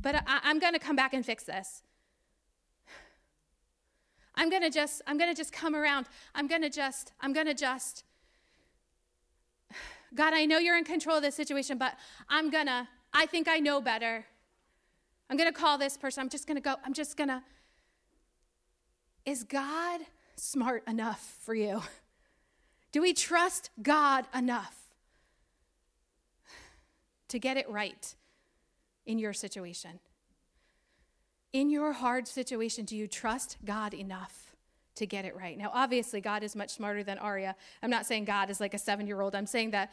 But 0.00 0.16
I, 0.16 0.40
i'm 0.44 0.58
going 0.58 0.72
to 0.72 0.78
come 0.78 0.96
back 0.96 1.12
and 1.14 1.24
fix 1.24 1.44
this. 1.44 1.82
I'm 4.34 4.48
going 4.48 4.62
to 4.62 4.70
just 4.70 5.02
i'm 5.06 5.18
going 5.18 5.30
to 5.30 5.36
just 5.36 5.52
come 5.52 5.74
around. 5.74 6.06
I'm 6.34 6.46
going 6.46 6.62
to 6.62 6.70
just 6.70 7.12
i'm 7.20 7.32
going 7.32 7.46
to 7.46 7.54
just 7.54 8.04
God, 10.14 10.34
I 10.34 10.44
know 10.44 10.58
you're 10.58 10.76
in 10.76 10.84
control 10.84 11.16
of 11.16 11.22
this 11.22 11.34
situation, 11.34 11.78
but 11.78 11.94
I'm 12.28 12.50
gonna, 12.50 12.88
I 13.12 13.26
think 13.26 13.48
I 13.48 13.58
know 13.58 13.80
better. 13.80 14.24
I'm 15.28 15.36
gonna 15.36 15.52
call 15.52 15.78
this 15.78 15.96
person. 15.96 16.20
I'm 16.22 16.28
just 16.28 16.46
gonna 16.46 16.60
go, 16.60 16.74
I'm 16.84 16.92
just 16.92 17.16
gonna. 17.16 17.44
Is 19.24 19.44
God 19.44 20.00
smart 20.36 20.82
enough 20.88 21.38
for 21.42 21.54
you? 21.54 21.82
Do 22.92 23.00
we 23.00 23.12
trust 23.12 23.70
God 23.80 24.26
enough 24.34 24.76
to 27.28 27.38
get 27.38 27.56
it 27.56 27.68
right 27.70 28.14
in 29.06 29.18
your 29.18 29.32
situation? 29.32 30.00
In 31.52 31.70
your 31.70 31.92
hard 31.92 32.26
situation, 32.26 32.84
do 32.84 32.96
you 32.96 33.06
trust 33.06 33.58
God 33.64 33.94
enough? 33.94 34.49
To 35.00 35.06
get 35.06 35.24
it 35.24 35.34
right. 35.34 35.56
Now, 35.56 35.70
obviously, 35.72 36.20
God 36.20 36.42
is 36.42 36.54
much 36.54 36.70
smarter 36.70 37.02
than 37.02 37.16
Aria. 37.16 37.56
I'm 37.82 37.88
not 37.88 38.04
saying 38.04 38.26
God 38.26 38.50
is 38.50 38.60
like 38.60 38.74
a 38.74 38.78
seven 38.78 39.06
year 39.06 39.22
old. 39.22 39.34
I'm 39.34 39.46
saying 39.46 39.70
that 39.70 39.92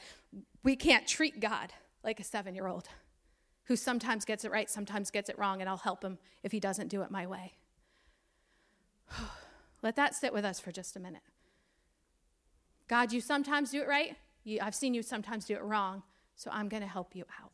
we 0.63 0.75
can't 0.75 1.07
treat 1.07 1.39
God 1.39 1.71
like 2.03 2.19
a 2.19 2.25
seven 2.25 2.53
year 2.53 2.67
old 2.67 2.89
who 3.63 3.77
sometimes 3.77 4.25
gets 4.25 4.43
it 4.43 4.51
right, 4.51 4.69
sometimes 4.69 5.09
gets 5.09 5.29
it 5.29 5.39
wrong, 5.39 5.61
and 5.61 5.69
I'll 5.69 5.77
help 5.77 6.03
him 6.03 6.17
if 6.43 6.51
he 6.51 6.59
doesn't 6.59 6.89
do 6.89 7.03
it 7.03 7.09
my 7.11 7.25
way. 7.25 7.53
Let 9.81 9.95
that 9.95 10.13
sit 10.13 10.33
with 10.33 10.43
us 10.43 10.59
for 10.59 10.73
just 10.73 10.97
a 10.97 10.99
minute. 10.99 11.21
God, 12.89 13.13
you 13.13 13.21
sometimes 13.21 13.71
do 13.71 13.81
it 13.81 13.87
right. 13.87 14.17
You, 14.43 14.59
I've 14.61 14.75
seen 14.75 14.93
you 14.93 15.03
sometimes 15.03 15.45
do 15.45 15.55
it 15.55 15.63
wrong, 15.63 16.03
so 16.35 16.51
I'm 16.53 16.67
going 16.67 16.83
to 16.83 16.87
help 16.87 17.15
you 17.15 17.23
out. 17.41 17.51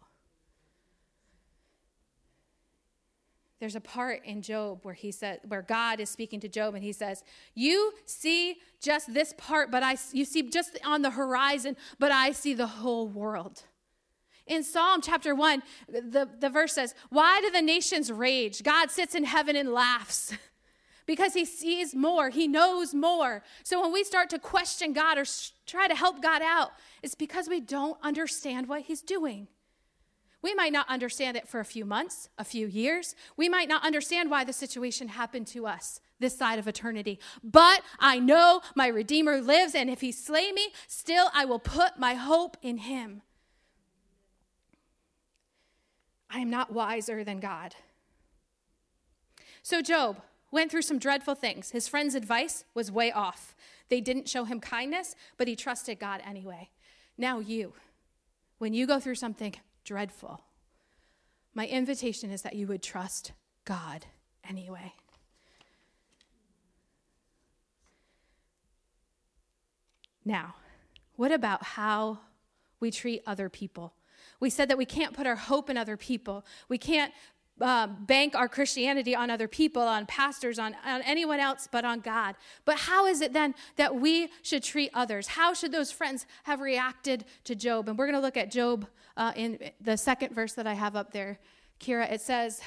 There's 3.64 3.78
a 3.78 3.82
part 3.82 4.26
in 4.26 4.42
Job 4.42 4.80
where 4.84 4.94
he 4.94 5.10
said 5.10 5.40
where 5.48 5.62
God 5.62 6.02
is 6.02 6.10
speaking 6.10 6.42
to 6.42 6.50
Job 6.50 6.76
and 6.76 6.84
he 6.84 6.92
says, 6.92 7.24
"You 7.56 7.94
see 8.06 8.58
just 8.82 9.14
this 9.14 9.34
part, 9.38 9.72
but 9.72 9.84
I 9.84 9.96
you 10.12 10.26
see 10.26 10.50
just 10.50 10.78
on 10.84 11.02
the 11.02 11.12
horizon, 11.12 11.78
but 11.98 12.12
I 12.12 12.34
see 12.34 12.54
the 12.54 12.68
whole 12.68 13.08
world." 13.08 13.64
In 14.46 14.66
Psalm 14.66 15.00
chapter 15.02 15.34
1, 15.34 15.64
the, 15.88 16.28
the 16.38 16.50
verse 16.50 16.74
says, 16.74 16.94
Why 17.10 17.40
do 17.40 17.50
the 17.52 17.62
nations 17.62 18.12
rage? 18.12 18.64
God 18.64 18.92
sits 18.92 19.16
in 19.16 19.24
heaven 19.24 19.56
and 19.56 19.72
laughs 19.72 20.34
because 21.06 21.34
he 21.34 21.46
sees 21.46 21.96
more, 21.96 22.30
he 22.30 22.50
knows 22.50 22.94
more. 22.94 23.44
So 23.64 23.82
when 23.82 23.94
we 23.94 24.04
start 24.04 24.30
to 24.32 24.40
question 24.40 24.92
God 24.92 25.18
or 25.18 25.24
try 25.66 25.88
to 25.88 25.96
help 25.96 26.22
God 26.22 26.42
out, 26.42 26.72
it's 27.02 27.16
because 27.16 27.48
we 27.48 27.62
don't 27.62 27.98
understand 28.04 28.68
what 28.68 28.82
he's 28.82 29.02
doing. 29.02 29.48
We 30.44 30.54
might 30.54 30.74
not 30.74 30.90
understand 30.90 31.38
it 31.38 31.48
for 31.48 31.62
a 31.62 31.66
few 31.66 31.86
months, 31.86 32.30
a 32.38 32.44
few 32.44 32.68
years. 32.68 33.16
We 33.38 33.48
might 33.48 33.70
not 33.70 33.84
understand 33.86 34.30
why 34.30 34.44
the 34.44 34.52
situation 34.52 35.08
happened 35.08 35.48
to 35.48 35.66
us 35.66 36.02
this 36.20 36.38
side 36.38 36.60
of 36.60 36.68
eternity. 36.68 37.18
But 37.42 37.82
I 37.98 38.20
know 38.20 38.62
my 38.76 38.88
Redeemer 38.88 39.42
lives, 39.42 39.74
and 39.74 39.90
if 39.90 40.02
he 40.02 40.12
slay 40.12 40.52
me, 40.52 40.74
still 40.86 41.30
I 41.34 41.46
will 41.46 41.60
put 41.60 41.98
my 41.98 42.16
hope 42.16 42.58
in 42.62 42.80
him. 42.80 43.22
I 46.30 46.40
am 46.40 46.50
not 46.50 46.74
wiser 46.74 47.24
than 47.24 47.40
God. 47.40 47.76
So 49.62 49.82
Job 49.82 50.22
went 50.52 50.72
through 50.72 50.82
some 50.82 51.00
dreadful 51.00 51.36
things. 51.36 51.72
His 51.72 51.88
friend's 51.88 52.16
advice 52.16 52.66
was 52.74 52.92
way 52.92 53.14
off. 53.14 53.56
They 53.88 54.02
didn't 54.02 54.28
show 54.28 54.44
him 54.44 54.60
kindness, 54.60 55.16
but 55.38 55.48
he 55.48 55.56
trusted 55.56 56.00
God 56.00 56.22
anyway. 56.26 56.70
Now, 57.18 57.40
you, 57.40 57.74
when 58.58 58.74
you 58.74 58.86
go 58.86 59.00
through 59.00 59.16
something 59.16 59.56
dreadful. 59.84 60.42
My 61.54 61.68
invitation 61.68 62.32
is 62.32 62.42
that 62.42 62.56
you 62.56 62.68
would 62.68 62.82
trust 62.82 63.32
God 63.66 64.06
anyway. 64.48 64.94
Now, 70.26 70.56
what 71.16 71.32
about 71.32 71.64
how 71.64 72.20
we 72.80 72.92
treat 72.92 73.22
other 73.26 73.50
people? 73.50 73.94
We 74.40 74.50
said 74.50 74.70
that 74.70 74.78
we 74.78 74.86
can't 74.86 75.14
put 75.14 75.28
our 75.28 75.36
hope 75.36 75.70
in 75.70 75.78
other 75.78 75.98
people. 75.98 76.46
We 76.70 76.78
can't 76.78 77.14
uh, 77.64 77.88
bank 77.88 78.36
our 78.36 78.50
Christianity 78.50 79.16
on 79.16 79.30
other 79.30 79.48
people, 79.48 79.82
on 79.82 80.06
pastors, 80.06 80.60
on, 80.60 80.76
on 80.86 81.02
anyone 81.04 81.40
else 81.40 81.68
but 81.72 81.86
on 81.86 82.02
God. 82.02 82.36
But 82.66 82.78
how 82.78 83.06
is 83.06 83.22
it 83.22 83.32
then 83.32 83.56
that 83.78 83.96
we 83.96 84.30
should 84.42 84.64
treat 84.64 84.92
others? 84.94 85.28
How 85.28 85.54
should 85.54 85.72
those 85.72 85.92
friends 85.92 86.26
have 86.44 86.60
reacted 86.60 87.24
to 87.46 87.56
Job? 87.56 87.88
And 87.88 87.98
we're 87.98 88.06
going 88.06 88.18
to 88.18 88.22
look 88.22 88.38
at 88.38 88.52
Job 88.52 88.86
uh, 89.16 89.32
in 89.36 89.72
the 89.80 89.96
second 89.96 90.36
verse 90.36 90.54
that 90.54 90.68
I 90.68 90.74
have 90.74 90.96
up 90.96 91.14
there, 91.14 91.40
Kira. 91.80 92.12
It 92.12 92.20
says, 92.20 92.62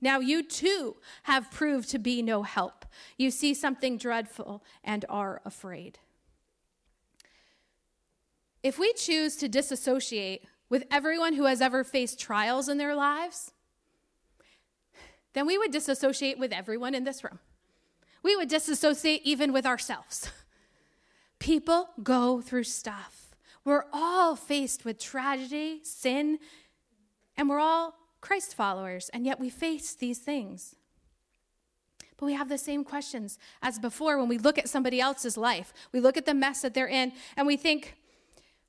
Now 0.00 0.20
you 0.20 0.44
too 0.44 0.96
have 1.24 1.50
proved 1.50 1.90
to 1.90 1.98
be 1.98 2.22
no 2.22 2.44
help. 2.44 2.86
You 3.16 3.32
see 3.32 3.52
something 3.52 3.98
dreadful 3.98 4.62
and 4.84 5.04
are 5.08 5.42
afraid. 5.44 5.98
If 8.62 8.78
we 8.78 8.92
choose 8.92 9.34
to 9.36 9.48
disassociate 9.48 10.44
with 10.68 10.84
everyone 10.90 11.34
who 11.34 11.46
has 11.46 11.60
ever 11.60 11.82
faced 11.82 12.20
trials 12.20 12.68
in 12.68 12.78
their 12.78 12.94
lives, 12.94 13.52
then 15.34 15.46
we 15.46 15.58
would 15.58 15.70
disassociate 15.70 16.38
with 16.38 16.52
everyone 16.52 16.94
in 16.94 17.04
this 17.04 17.22
room. 17.22 17.38
We 18.22 18.36
would 18.36 18.48
disassociate 18.48 19.22
even 19.24 19.52
with 19.52 19.66
ourselves. 19.66 20.30
People 21.38 21.90
go 22.02 22.40
through 22.40 22.64
stuff. 22.64 23.34
We're 23.64 23.84
all 23.92 24.34
faced 24.34 24.84
with 24.84 24.98
tragedy, 24.98 25.80
sin, 25.84 26.38
and 27.36 27.48
we're 27.48 27.60
all 27.60 27.94
Christ 28.20 28.54
followers, 28.54 29.10
and 29.12 29.24
yet 29.24 29.38
we 29.38 29.50
face 29.50 29.94
these 29.94 30.18
things. 30.18 30.74
But 32.16 32.26
we 32.26 32.32
have 32.32 32.48
the 32.48 32.58
same 32.58 32.82
questions 32.82 33.38
as 33.62 33.78
before 33.78 34.18
when 34.18 34.28
we 34.28 34.38
look 34.38 34.58
at 34.58 34.68
somebody 34.68 35.00
else's 35.00 35.36
life. 35.36 35.72
We 35.92 36.00
look 36.00 36.16
at 36.16 36.26
the 36.26 36.34
mess 36.34 36.62
that 36.62 36.74
they're 36.74 36.88
in, 36.88 37.12
and 37.36 37.46
we 37.46 37.56
think, 37.56 37.94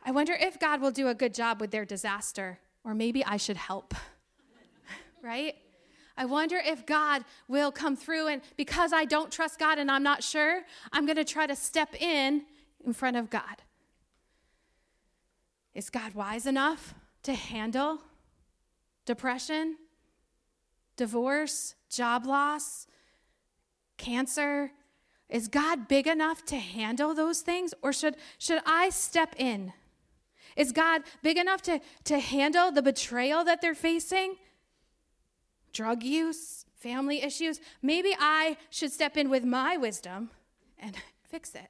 I 0.06 0.12
wonder 0.12 0.34
if 0.34 0.60
God 0.60 0.82
will 0.82 0.92
do 0.92 1.08
a 1.08 1.16
good 1.16 1.34
job 1.34 1.60
with 1.60 1.72
their 1.72 1.86
disaster, 1.86 2.60
or 2.84 2.94
maybe 2.94 3.26
I 3.26 3.38
should 3.38 3.58
help. 3.58 3.96
right? 5.24 5.56
I 6.20 6.26
wonder 6.26 6.58
if 6.58 6.86
God 6.86 7.24
will 7.48 7.72
come 7.72 7.96
through, 7.96 8.28
and 8.28 8.42
because 8.58 8.92
I 8.92 9.06
don't 9.06 9.32
trust 9.32 9.58
God 9.58 9.80
and 9.80 9.90
I'm 9.90 10.04
not 10.04 10.22
sure, 10.22 10.64
I'm 10.92 11.06
going 11.06 11.16
to 11.16 11.24
try 11.24 11.48
to 11.48 11.56
step 11.56 11.96
in 11.96 12.44
in 12.86 12.92
front 12.92 13.16
of 13.16 13.30
God. 13.30 13.64
Is 15.74 15.90
God 15.90 16.16
wise 16.16 16.46
enough 16.46 16.94
to 17.24 17.34
handle 17.34 18.00
depression, 19.06 19.78
divorce, 20.98 21.76
job 21.90 22.26
loss, 22.26 22.86
cancer? 23.98 24.72
Is 25.30 25.48
God 25.48 25.88
big 25.88 26.06
enough 26.06 26.44
to 26.48 26.58
handle 26.58 27.14
those 27.14 27.40
things, 27.40 27.74
or 27.82 27.94
should, 27.94 28.18
should 28.38 28.62
I 28.66 28.90
step 28.90 29.36
in? 29.38 29.72
Is 30.58 30.74
God 30.74 31.04
big 31.24 31.38
enough 31.38 31.62
to, 31.62 31.80
to 32.04 32.20
handle 32.20 32.74
the 32.74 32.82
betrayal 32.82 33.46
that 33.46 33.62
they're 33.62 33.74
facing? 33.74 34.36
Drug 35.74 36.04
use, 36.04 36.66
family 36.76 37.22
issues, 37.22 37.60
maybe 37.82 38.16
I 38.20 38.58
should 38.70 38.92
step 38.92 39.18
in 39.18 39.30
with 39.30 39.44
my 39.44 39.78
wisdom 39.78 40.30
and 40.78 40.96
fix 41.24 41.56
it. 41.56 41.70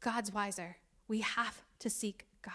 God's 0.00 0.32
wiser. 0.32 0.76
We 1.08 1.20
have 1.20 1.62
to 1.80 1.90
seek 1.90 2.26
God. 2.42 2.54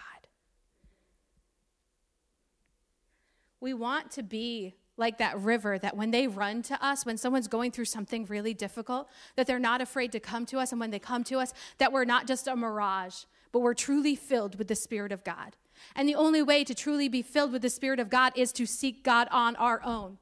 We 3.60 3.74
want 3.74 4.10
to 4.12 4.22
be 4.22 4.74
like 4.96 5.18
that 5.18 5.38
river 5.40 5.78
that 5.78 5.96
when 5.96 6.10
they 6.10 6.26
run 6.26 6.62
to 6.62 6.84
us, 6.84 7.04
when 7.04 7.16
someone's 7.16 7.48
going 7.48 7.72
through 7.72 7.86
something 7.86 8.24
really 8.26 8.54
difficult, 8.54 9.08
that 9.36 9.46
they're 9.46 9.58
not 9.58 9.80
afraid 9.80 10.12
to 10.12 10.20
come 10.20 10.46
to 10.46 10.58
us. 10.58 10.70
And 10.70 10.80
when 10.80 10.90
they 10.90 10.98
come 10.98 11.24
to 11.24 11.38
us, 11.38 11.52
that 11.78 11.92
we're 11.92 12.04
not 12.04 12.26
just 12.26 12.46
a 12.46 12.54
mirage, 12.54 13.24
but 13.52 13.60
we're 13.60 13.74
truly 13.74 14.14
filled 14.14 14.56
with 14.56 14.68
the 14.68 14.76
Spirit 14.76 15.12
of 15.12 15.24
God. 15.24 15.56
And 15.94 16.08
the 16.08 16.14
only 16.14 16.42
way 16.42 16.64
to 16.64 16.74
truly 16.74 17.08
be 17.08 17.22
filled 17.22 17.52
with 17.52 17.62
the 17.62 17.70
Spirit 17.70 18.00
of 18.00 18.10
God 18.10 18.32
is 18.36 18.52
to 18.52 18.66
seek 18.66 19.02
God 19.04 19.28
on 19.30 19.56
our 19.56 19.82
own. 19.84 20.18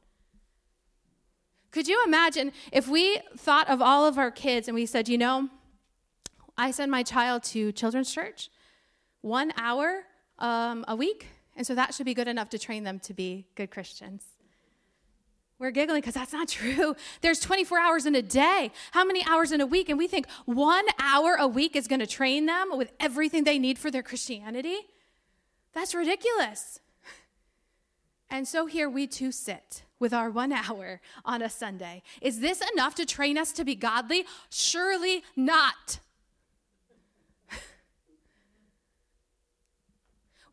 Could 1.71 1.89
you 1.89 2.03
imagine 2.07 2.53
if 2.71 2.87
we 2.87 3.21
thought 3.37 3.69
of 3.69 3.81
all 3.81 4.05
of 4.05 4.19
our 4.19 4.31
kids 4.31 4.69
and 4.69 4.75
we 4.75 4.85
said, 4.85 5.09
you 5.09 5.17
know, 5.17 5.49
I 6.57 6.71
send 6.71 6.91
my 6.91 7.03
child 7.03 7.43
to 7.45 7.73
children's 7.73 8.13
church 8.13 8.51
one 9.23 9.53
hour 9.57 10.05
um, 10.39 10.85
a 10.87 10.95
week, 10.95 11.29
and 11.57 11.67
so 11.67 11.75
that 11.75 11.95
should 11.95 12.05
be 12.05 12.13
good 12.13 12.29
enough 12.29 12.51
to 12.51 12.59
train 12.59 12.85
them 12.85 12.99
to 13.01 13.15
be 13.15 13.47
good 13.55 13.71
Christians. 13.71 14.23
We're 15.59 15.71
giggling 15.71 16.01
because 16.01 16.15
that's 16.15 16.33
not 16.33 16.49
true. 16.49 16.97
There's 17.21 17.39
24 17.41 17.79
hours 17.79 18.05
in 18.05 18.17
a 18.17 18.23
day. 18.23 18.73
How 18.91 19.05
many 19.05 19.25
hours 19.25 19.53
in 19.53 19.61
a 19.61 19.67
week? 19.67 19.89
And 19.89 19.97
we 19.97 20.09
think 20.09 20.29
one 20.45 20.85
hour 20.99 21.37
a 21.39 21.47
week 21.47 21.77
is 21.77 21.87
going 21.87 22.01
to 22.01 22.07
train 22.07 22.47
them 22.47 22.77
with 22.77 22.93
everything 22.99 23.45
they 23.45 23.59
need 23.59 23.79
for 23.79 23.91
their 23.91 24.03
Christianity. 24.03 24.79
That's 25.75 25.95
ridiculous. 25.95 26.81
And 28.29 28.49
so 28.49 28.67
here 28.67 28.89
we 28.89 29.07
too 29.07 29.31
sit 29.33 29.83
with 29.99 30.15
our 30.15 30.31
one 30.31 30.53
hour 30.53 31.01
on 31.25 31.43
a 31.43 31.51
Sunday. 31.51 32.03
Is 32.21 32.41
this 32.41 32.63
enough 32.75 32.95
to 32.97 33.07
train 33.07 33.37
us 33.37 33.53
to 33.53 33.65
be 33.65 33.75
godly? 33.75 34.25
Surely 34.51 35.23
not. 35.37 36.01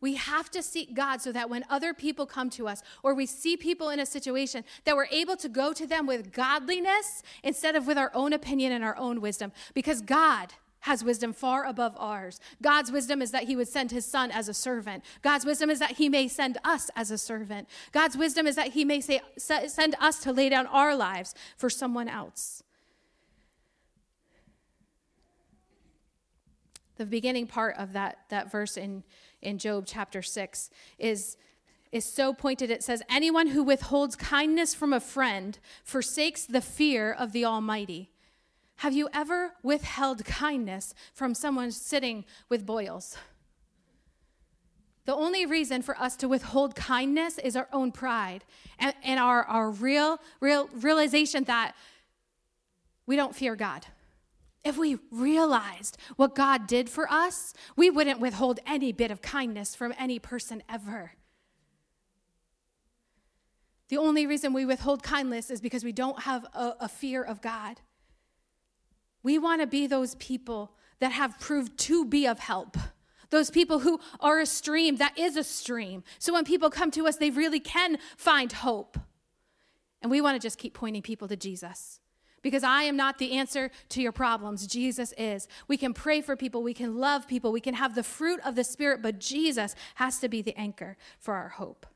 We 0.00 0.14
have 0.14 0.50
to 0.52 0.62
seek 0.62 0.94
God 0.94 1.20
so 1.20 1.30
that 1.32 1.50
when 1.50 1.64
other 1.68 1.92
people 1.92 2.24
come 2.24 2.48
to 2.50 2.66
us 2.66 2.82
or 3.02 3.14
we 3.14 3.26
see 3.26 3.56
people 3.56 3.90
in 3.90 4.00
a 4.00 4.06
situation 4.06 4.64
that 4.84 4.96
we're 4.96 5.06
able 5.10 5.36
to 5.36 5.48
go 5.48 5.72
to 5.72 5.86
them 5.86 6.06
with 6.06 6.32
godliness 6.32 7.22
instead 7.42 7.76
of 7.76 7.86
with 7.86 7.98
our 7.98 8.10
own 8.14 8.32
opinion 8.32 8.72
and 8.72 8.82
our 8.82 8.96
own 8.96 9.20
wisdom 9.20 9.52
because 9.74 10.00
God 10.00 10.54
has 10.80 11.04
wisdom 11.04 11.32
far 11.32 11.64
above 11.64 11.94
ours. 11.98 12.40
God's 12.62 12.90
wisdom 12.90 13.20
is 13.20 13.30
that 13.32 13.44
he 13.44 13.56
would 13.56 13.68
send 13.68 13.90
his 13.90 14.06
son 14.06 14.30
as 14.30 14.48
a 14.48 14.54
servant. 14.54 15.04
God's 15.22 15.44
wisdom 15.44 15.70
is 15.70 15.78
that 15.78 15.92
he 15.92 16.08
may 16.08 16.28
send 16.28 16.58
us 16.64 16.90
as 16.96 17.10
a 17.10 17.18
servant. 17.18 17.68
God's 17.92 18.16
wisdom 18.16 18.46
is 18.46 18.56
that 18.56 18.68
he 18.68 18.84
may 18.84 19.00
say, 19.00 19.20
send 19.36 19.94
us 20.00 20.20
to 20.20 20.32
lay 20.32 20.48
down 20.48 20.66
our 20.66 20.96
lives 20.96 21.34
for 21.56 21.68
someone 21.68 22.08
else. 22.08 22.62
The 26.96 27.06
beginning 27.06 27.46
part 27.46 27.76
of 27.78 27.94
that, 27.94 28.18
that 28.28 28.50
verse 28.50 28.76
in, 28.76 29.04
in 29.40 29.58
Job 29.58 29.84
chapter 29.86 30.20
6 30.20 30.70
is, 30.98 31.36
is 31.92 32.04
so 32.04 32.34
pointed. 32.34 32.70
It 32.70 32.84
says, 32.84 33.02
Anyone 33.08 33.48
who 33.48 33.62
withholds 33.62 34.16
kindness 34.16 34.74
from 34.74 34.92
a 34.92 35.00
friend 35.00 35.58
forsakes 35.82 36.44
the 36.44 36.60
fear 36.60 37.10
of 37.10 37.32
the 37.32 37.44
Almighty. 37.44 38.10
Have 38.80 38.94
you 38.94 39.10
ever 39.12 39.52
withheld 39.62 40.24
kindness 40.24 40.94
from 41.12 41.34
someone 41.34 41.70
sitting 41.70 42.24
with 42.48 42.64
boils? 42.64 43.14
The 45.04 45.14
only 45.14 45.44
reason 45.44 45.82
for 45.82 45.98
us 45.98 46.16
to 46.16 46.28
withhold 46.28 46.74
kindness 46.74 47.36
is 47.36 47.56
our 47.56 47.68
own 47.74 47.92
pride 47.92 48.42
and, 48.78 48.94
and 49.02 49.20
our, 49.20 49.44
our 49.44 49.70
real, 49.70 50.18
real 50.40 50.70
realization 50.72 51.44
that 51.44 51.74
we 53.04 53.16
don't 53.16 53.36
fear 53.36 53.54
God. 53.54 53.84
If 54.64 54.78
we 54.78 54.96
realized 55.10 55.98
what 56.16 56.34
God 56.34 56.66
did 56.66 56.88
for 56.88 57.06
us, 57.12 57.52
we 57.76 57.90
wouldn't 57.90 58.18
withhold 58.18 58.60
any 58.66 58.92
bit 58.92 59.10
of 59.10 59.20
kindness 59.20 59.74
from 59.74 59.92
any 59.98 60.18
person 60.18 60.62
ever. 60.70 61.12
The 63.90 63.98
only 63.98 64.26
reason 64.26 64.54
we 64.54 64.64
withhold 64.64 65.02
kindness 65.02 65.50
is 65.50 65.60
because 65.60 65.84
we 65.84 65.92
don't 65.92 66.22
have 66.22 66.44
a, 66.54 66.76
a 66.80 66.88
fear 66.88 67.22
of 67.22 67.42
God. 67.42 67.78
We 69.22 69.38
want 69.38 69.60
to 69.60 69.66
be 69.66 69.86
those 69.86 70.14
people 70.16 70.72
that 71.00 71.12
have 71.12 71.38
proved 71.38 71.78
to 71.78 72.04
be 72.04 72.26
of 72.26 72.38
help. 72.38 72.76
Those 73.30 73.50
people 73.50 73.80
who 73.80 74.00
are 74.18 74.40
a 74.40 74.46
stream 74.46 74.96
that 74.96 75.18
is 75.18 75.36
a 75.36 75.44
stream. 75.44 76.02
So 76.18 76.32
when 76.32 76.44
people 76.44 76.68
come 76.68 76.90
to 76.92 77.06
us, 77.06 77.16
they 77.16 77.30
really 77.30 77.60
can 77.60 77.98
find 78.16 78.52
hope. 78.52 78.98
And 80.02 80.10
we 80.10 80.20
want 80.20 80.40
to 80.40 80.44
just 80.44 80.58
keep 80.58 80.74
pointing 80.74 81.02
people 81.02 81.28
to 81.28 81.36
Jesus. 81.36 82.00
Because 82.42 82.64
I 82.64 82.84
am 82.84 82.96
not 82.96 83.18
the 83.18 83.32
answer 83.32 83.70
to 83.90 84.00
your 84.00 84.12
problems. 84.12 84.66
Jesus 84.66 85.12
is. 85.18 85.46
We 85.68 85.76
can 85.76 85.92
pray 85.92 86.22
for 86.22 86.36
people, 86.36 86.62
we 86.62 86.72
can 86.72 86.96
love 86.96 87.28
people, 87.28 87.52
we 87.52 87.60
can 87.60 87.74
have 87.74 87.94
the 87.94 88.02
fruit 88.02 88.40
of 88.44 88.54
the 88.54 88.64
Spirit, 88.64 89.02
but 89.02 89.20
Jesus 89.20 89.74
has 89.96 90.18
to 90.20 90.28
be 90.28 90.40
the 90.40 90.58
anchor 90.58 90.96
for 91.18 91.34
our 91.34 91.50
hope. 91.50 91.86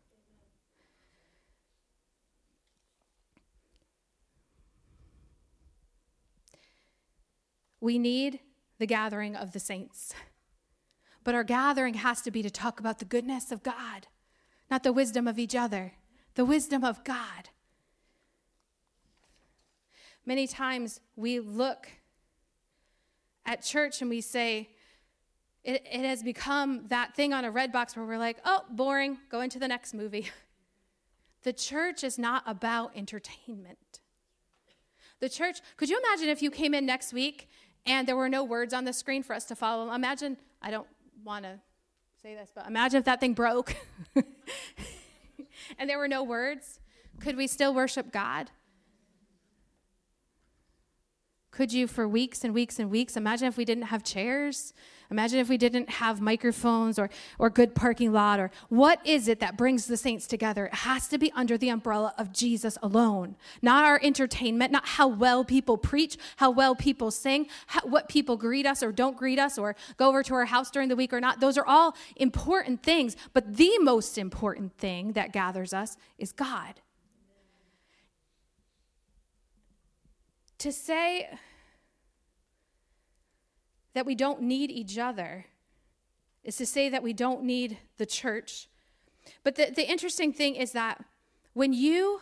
We 7.85 7.99
need 7.99 8.41
the 8.79 8.87
gathering 8.87 9.37
of 9.37 9.53
the 9.53 9.61
saints. 9.61 10.15
But 11.23 11.35
our 11.35 11.45
gathering 11.45 11.93
has 11.93 12.23
to 12.23 12.31
be 12.31 12.43
to 12.43 12.49
talk 12.49 12.81
about 12.81 12.99
the 12.99 13.05
goodness 13.05 13.53
of 13.53 13.63
God, 13.63 14.07
not 14.71 14.85
the 14.85 14.93
wisdom 14.93 15.29
of 15.29 15.39
each 15.39 15.55
other, 15.55 15.93
the 16.35 16.47
wisdom 16.47 16.83
of 16.83 17.05
God. 17.05 17.51
Many 20.25 20.47
times 20.47 21.01
we 21.15 21.41
look 21.41 21.89
at 23.45 23.63
church 23.63 24.01
and 24.01 24.09
we 24.09 24.23
say, 24.23 24.71
it, 25.63 25.85
it, 25.85 26.07
has 26.07 26.23
become 26.23 26.87
that 26.89 27.15
thing 27.15 27.35
on 27.35 27.45
a 27.45 27.51
red 27.51 27.71
box 27.71 27.95
where 27.95 28.07
we're 28.07 28.17
like, 28.17 28.39
oh, 28.47 28.63
boring, 28.71 29.19
go 29.31 29.43
into 29.43 29.59
the 29.59 29.69
next 29.69 29.93
movie. 29.93 30.31
The 31.43 31.53
church 31.53 32.03
is 32.03 32.19
not 32.19 32.43
about 32.47 32.97
entertainment. 32.97 34.01
The 35.21 35.29
church, 35.29 35.61
could 35.77 35.89
you 35.89 35.99
imagine 35.99 36.29
if 36.29 36.43
you 36.43 36.51
came 36.51 36.75
in 36.75 36.87
next 36.87 37.13
week 37.13 37.49
and 37.87 38.09
there 38.09 38.17
were 38.17 38.29
no 38.29 38.45
words 38.45 38.73
on 38.73 38.85
the 38.85 38.93
screen 38.93 39.23
for 39.23 39.35
us 39.35 39.45
to 39.47 39.57
follow. 39.57 39.93
Imagine, 39.93 40.37
I 40.63 40.71
don't 40.71 40.87
want 41.23 41.45
to 41.45 41.61
say 42.23 42.35
this, 42.35 42.51
but 42.55 42.67
imagine 42.67 42.99
if 42.99 43.05
that 43.05 43.21
thing 43.21 43.35
broke 43.35 43.77
and 45.79 45.89
there 45.89 45.99
were 45.99 46.09
no 46.09 46.23
words. 46.23 46.81
Could 47.21 47.37
we 47.37 47.47
still 47.47 47.75
worship 47.75 48.13
God? 48.13 48.51
Could 51.51 51.73
you, 51.73 51.87
for 51.87 52.09
weeks 52.09 52.43
and 52.43 52.53
weeks 52.53 52.79
and 52.81 52.91
weeks, 52.91 53.17
imagine 53.17 53.47
if 53.47 53.57
we 53.57 53.65
didn't 53.65 53.85
have 53.85 54.03
chairs? 54.03 54.73
Imagine 55.11 55.39
if 55.39 55.49
we 55.49 55.57
didn't 55.57 55.89
have 55.91 56.21
microphones 56.21 56.99
or, 56.99 57.11
or 57.39 57.51
good 57.51 57.75
parking 57.75 58.13
lot 58.13 58.41
or 58.41 58.51
what 58.69 59.05
is 59.07 59.29
it 59.29 59.41
that 59.41 59.57
brings 59.57 59.87
the 59.87 59.97
saints 59.97 60.27
together? 60.27 60.67
It 60.67 60.75
has 60.75 61.09
to 61.09 61.19
be 61.19 61.31
under 61.33 61.59
the 61.59 61.69
umbrella 61.69 62.15
of 62.19 62.33
Jesus 62.33 62.79
alone, 62.83 63.37
not 63.63 63.85
our 63.85 64.01
entertainment, 64.03 64.73
not 64.73 64.87
how 64.87 65.09
well 65.09 65.45
people 65.45 65.77
preach, 65.77 66.17
how 66.37 66.51
well 66.51 66.75
people 66.75 67.11
sing, 67.11 67.47
how, 67.67 67.81
what 67.83 68.09
people 68.09 68.37
greet 68.37 68.67
us 68.67 68.83
or 68.83 68.93
don't 68.93 69.17
greet 69.17 69.39
us 69.39 69.59
or 69.59 69.77
go 69.97 70.09
over 70.09 70.23
to 70.23 70.35
our 70.35 70.47
house 70.47 70.71
during 70.71 70.89
the 70.89 70.97
week 70.97 71.13
or 71.13 71.21
not. 71.21 71.41
Those 71.41 71.59
are 71.59 71.67
all 71.67 71.95
important 72.17 72.83
things, 72.83 73.17
but 73.33 73.57
the 73.57 73.79
most 73.81 74.19
important 74.19 74.77
thing 74.79 75.13
that 75.13 75.33
gathers 75.33 75.73
us 75.73 75.97
is 76.19 76.33
God. 76.33 76.81
To 80.59 80.73
say 80.73 81.29
that 83.95 84.07
we 84.07 84.15
don't 84.15 84.43
need 84.43 84.71
each 84.71 84.99
other 84.99 85.47
is 86.43 86.57
to 86.57 86.67
say 86.67 86.89
that 86.89 87.03
we 87.03 87.13
don't 87.13 87.43
need 87.43 87.79
the 87.97 88.07
church. 88.07 88.69
But 89.43 89.57
the, 89.57 89.73
the 89.75 89.89
interesting 89.89 90.33
thing 90.33 90.57
is 90.57 90.73
that 90.73 91.03
when 91.55 91.73
you 91.73 92.21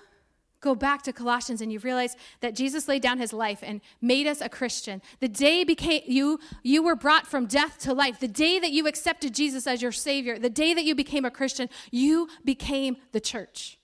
go 0.63 0.75
back 0.75 1.03
to 1.03 1.13
Colossians 1.13 1.61
and 1.61 1.71
you 1.71 1.79
realize 1.81 2.17
that 2.41 2.55
Jesus 2.55 2.89
laid 2.89 3.03
down 3.03 3.19
his 3.19 3.33
life 3.33 3.59
and 3.63 3.81
made 4.01 4.27
us 4.27 4.41
a 4.41 4.49
Christian. 4.49 5.03
The 5.21 5.29
day 5.29 5.65
became 5.65 6.03
you 6.07 6.39
you 6.63 6.83
were 6.83 6.95
brought 6.95 7.27
from 7.27 7.47
death 7.47 7.79
to 7.81 7.93
life. 7.93 8.21
The 8.21 8.29
day 8.29 8.59
that 8.61 8.71
you 8.71 8.87
accepted 8.87 9.35
Jesus 9.35 9.67
as 9.67 9.83
your 9.83 9.93
savior, 9.93 10.39
the 10.39 10.49
day 10.49 10.73
that 10.73 10.85
you 10.85 10.95
became 10.95 11.25
a 11.25 11.31
Christian, 11.31 11.69
you 11.91 12.29
became 12.45 12.97
the 13.11 13.21
church. 13.21 13.79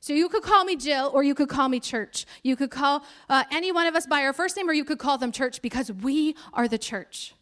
So 0.00 0.14
you 0.14 0.30
could 0.30 0.42
call 0.42 0.64
me 0.64 0.76
Jill 0.76 1.10
or 1.12 1.22
you 1.22 1.34
could 1.34 1.50
call 1.50 1.68
me 1.68 1.78
church. 1.78 2.24
You 2.42 2.56
could 2.56 2.70
call 2.70 3.04
uh, 3.28 3.44
any 3.52 3.70
one 3.70 3.86
of 3.86 3.94
us 3.94 4.06
by 4.06 4.22
our 4.22 4.32
first 4.32 4.56
name 4.56 4.68
or 4.68 4.72
you 4.72 4.84
could 4.84 4.98
call 4.98 5.18
them 5.18 5.30
church 5.30 5.60
because 5.60 5.92
we 5.92 6.34
are 6.54 6.66
the 6.66 6.78
church. 6.78 7.34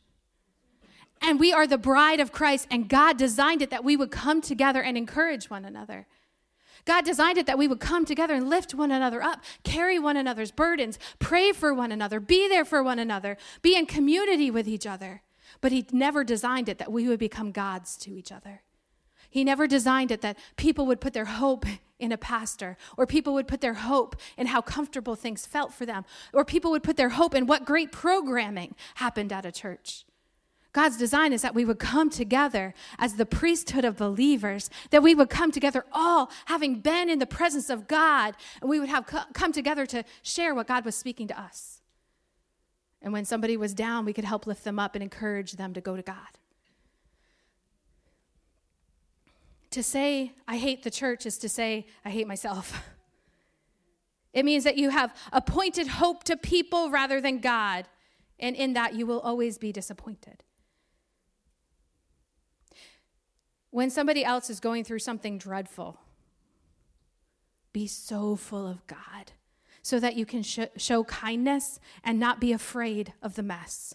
And 1.21 1.41
we 1.41 1.53
are 1.53 1.67
the 1.67 1.79
bride 1.79 2.21
of 2.21 2.31
Christ, 2.31 2.69
and 2.71 2.89
God 2.89 3.17
designed 3.17 3.61
it 3.61 3.71
that 3.71 3.83
we 3.83 3.97
would 3.97 4.13
come 4.13 4.41
together 4.41 4.81
and 4.81 4.97
encourage 4.97 5.51
one 5.51 5.65
another. 5.65 6.07
God 6.85 7.05
designed 7.05 7.39
it 7.39 7.47
that 7.47 7.59
we 7.59 7.69
would 7.69 7.81
come 7.81 8.05
together 8.05 8.35
and 8.35 8.49
lift 8.49 8.75
one 8.75 8.91
another 8.91 9.21
up, 9.21 9.43
carry 9.65 9.99
one 9.99 10.17
another's 10.17 10.53
burdens, 10.53 10.99
pray 11.19 11.53
for 11.53 11.75
one 11.75 11.91
another, 11.91 12.21
be 12.21 12.49
there 12.49 12.65
for 12.65 12.83
one 12.83 12.99
another, 12.99 13.37
be 13.63 13.77
in 13.77 13.85
community 13.85 14.51
with 14.51 14.69
each 14.69 14.87
other. 14.87 15.23
But 15.61 15.73
He 15.73 15.87
never 15.93 16.23
designed 16.23 16.69
it 16.69 16.79
that 16.79 16.93
we 16.93 17.09
would 17.09 17.19
become 17.19 17.51
gods 17.51 17.97
to 17.99 18.17
each 18.17 18.31
other. 18.31 18.63
He 19.31 19.45
never 19.45 19.67
designed 19.67 20.11
it 20.11 20.21
that 20.23 20.39
people 20.57 20.87
would 20.87 21.01
put 21.01 21.13
their 21.13 21.27
hope 21.27 21.65
in 21.99 22.13
a 22.13 22.19
pastor, 22.19 22.77
or 22.97 23.07
people 23.07 23.35
would 23.35 23.49
put 23.49 23.61
their 23.61 23.75
hope 23.75 24.15
in 24.37 24.47
how 24.47 24.61
comfortable 24.61 25.17
things 25.17 25.47
felt 25.47 25.75
for 25.75 25.85
them, 25.85 26.05
or 26.33 26.45
people 26.45 26.71
would 26.71 26.85
put 26.85 26.97
their 26.97 27.09
hope 27.09 27.35
in 27.35 27.47
what 27.47 27.65
great 27.65 27.91
programming 27.91 28.77
happened 28.95 29.33
at 29.33 29.45
a 29.45 29.51
church. 29.51 30.05
God's 30.73 30.97
design 30.97 31.33
is 31.33 31.43
that 31.43 31.57
we 31.57 31.65
would 31.65 31.81
come 31.81 32.09
together 32.09 32.73
as 33.01 33.15
the 33.15 33.27
priesthood 33.27 33.85
of 33.85 33.97
believers, 33.97 34.71
that 34.91 35.03
we 35.03 35.13
would 35.13 35.29
come 35.29 35.51
together 35.51 35.85
all 35.93 36.31
having 36.45 36.81
been 36.81 37.09
in 37.09 37.19
the 37.19 37.27
presence 37.27 37.69
of 37.69 37.89
God, 37.89 38.35
and 38.61 38.71
we 38.71 38.79
would 38.79 38.89
have 38.89 39.05
come 39.33 39.51
together 39.51 39.87
to 39.87 40.05
share 40.23 40.55
what 40.55 40.69
God 40.69 40.85
was 40.85 40.95
speaking 40.95 41.27
to 41.29 41.41
us. 41.41 41.81
And 43.03 43.13
when 43.13 43.25
somebody 43.25 43.57
was 43.57 43.75
down, 43.75 44.05
we 44.05 44.13
could 44.13 44.25
help 44.25 44.47
lift 44.47 44.63
them 44.63 44.79
up 44.79 44.95
and 44.95 45.03
encourage 45.03 45.53
them 45.53 45.75
to 45.75 45.81
go 45.81 45.97
to 45.97 46.03
God. 46.03 46.39
To 49.71 49.83
say, 49.83 50.33
I 50.47 50.57
hate 50.57 50.83
the 50.83 50.91
church, 50.91 51.27
is 51.27 51.39
to 51.39 51.49
say, 51.49 51.87
I 52.05 52.11
hate 52.11 52.27
myself. 52.27 52.83
It 54.35 54.45
means 54.45 54.65
that 54.65 54.77
you 54.77 54.91
have 54.91 55.17
appointed 55.33 55.89
hope 55.89 56.23
to 56.25 56.37
people 56.37 56.91
rather 56.91 57.21
than 57.21 57.41
God, 57.41 57.89
and 58.39 58.55
in 58.55 58.75
that 58.75 58.95
you 58.95 59.07
will 59.07 59.21
always 59.21 59.59
be 59.59 59.73
disappointed. 59.73 60.45
When 63.71 63.91
somebody 63.91 64.25
else 64.25 64.49
is 64.49 64.61
going 64.61 64.85
through 64.85 65.01
something 65.01 65.39
dreadful, 65.39 65.99
be 67.73 67.87
so 67.87 68.37
full 68.37 68.67
of 68.67 68.87
God 68.87 69.33
so 69.83 69.99
that 70.01 70.17
you 70.17 70.27
can 70.27 70.43
sh- 70.43 70.61
show 70.77 71.05
kindness 71.05 71.81
and 72.05 72.19
not 72.19 72.41
be 72.41 72.53
afraid 72.53 73.13
of 73.23 73.35
the 73.35 73.43
mess. 73.43 73.95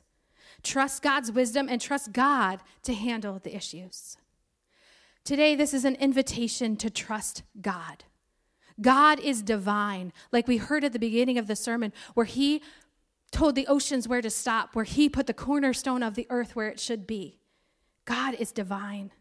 Trust 0.61 1.01
God's 1.03 1.31
wisdom 1.31 1.67
and 1.69 1.79
trust 1.81 2.13
God 2.13 2.61
to 2.83 2.93
handle 2.93 3.39
the 3.39 3.55
issues. 3.55 4.17
Today, 5.25 5.55
this 5.55 5.73
is 5.73 5.85
an 5.85 5.95
invitation 5.95 6.75
to 6.77 6.89
trust 6.89 7.43
God. 7.61 8.03
God 8.81 9.19
is 9.21 9.41
divine, 9.41 10.11
like 10.33 10.47
we 10.47 10.57
heard 10.57 10.83
at 10.83 10.91
the 10.91 10.99
beginning 10.99 11.37
of 11.37 11.47
the 11.47 11.55
sermon, 11.55 11.93
where 12.13 12.25
He 12.25 12.61
told 13.31 13.55
the 13.55 13.67
oceans 13.67 14.07
where 14.07 14.21
to 14.21 14.29
stop, 14.29 14.75
where 14.75 14.83
He 14.83 15.07
put 15.07 15.27
the 15.27 15.33
cornerstone 15.33 16.03
of 16.03 16.15
the 16.15 16.27
earth 16.29 16.55
where 16.55 16.67
it 16.67 16.79
should 16.79 17.07
be. 17.07 17.39
God 18.03 18.33
is 18.33 18.51
divine. 18.51 19.11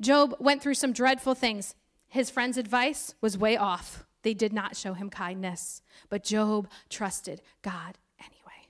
Job 0.00 0.34
went 0.40 0.60
through 0.60 0.74
some 0.74 0.92
dreadful 0.92 1.34
things. 1.34 1.76
His 2.08 2.28
friend's 2.28 2.58
advice 2.58 3.14
was 3.20 3.38
way 3.38 3.56
off. 3.56 4.04
They 4.22 4.34
did 4.34 4.52
not 4.52 4.76
show 4.76 4.94
him 4.94 5.08
kindness, 5.08 5.82
but 6.08 6.24
Job 6.24 6.68
trusted 6.88 7.42
God 7.62 7.96
anyway. 8.18 8.66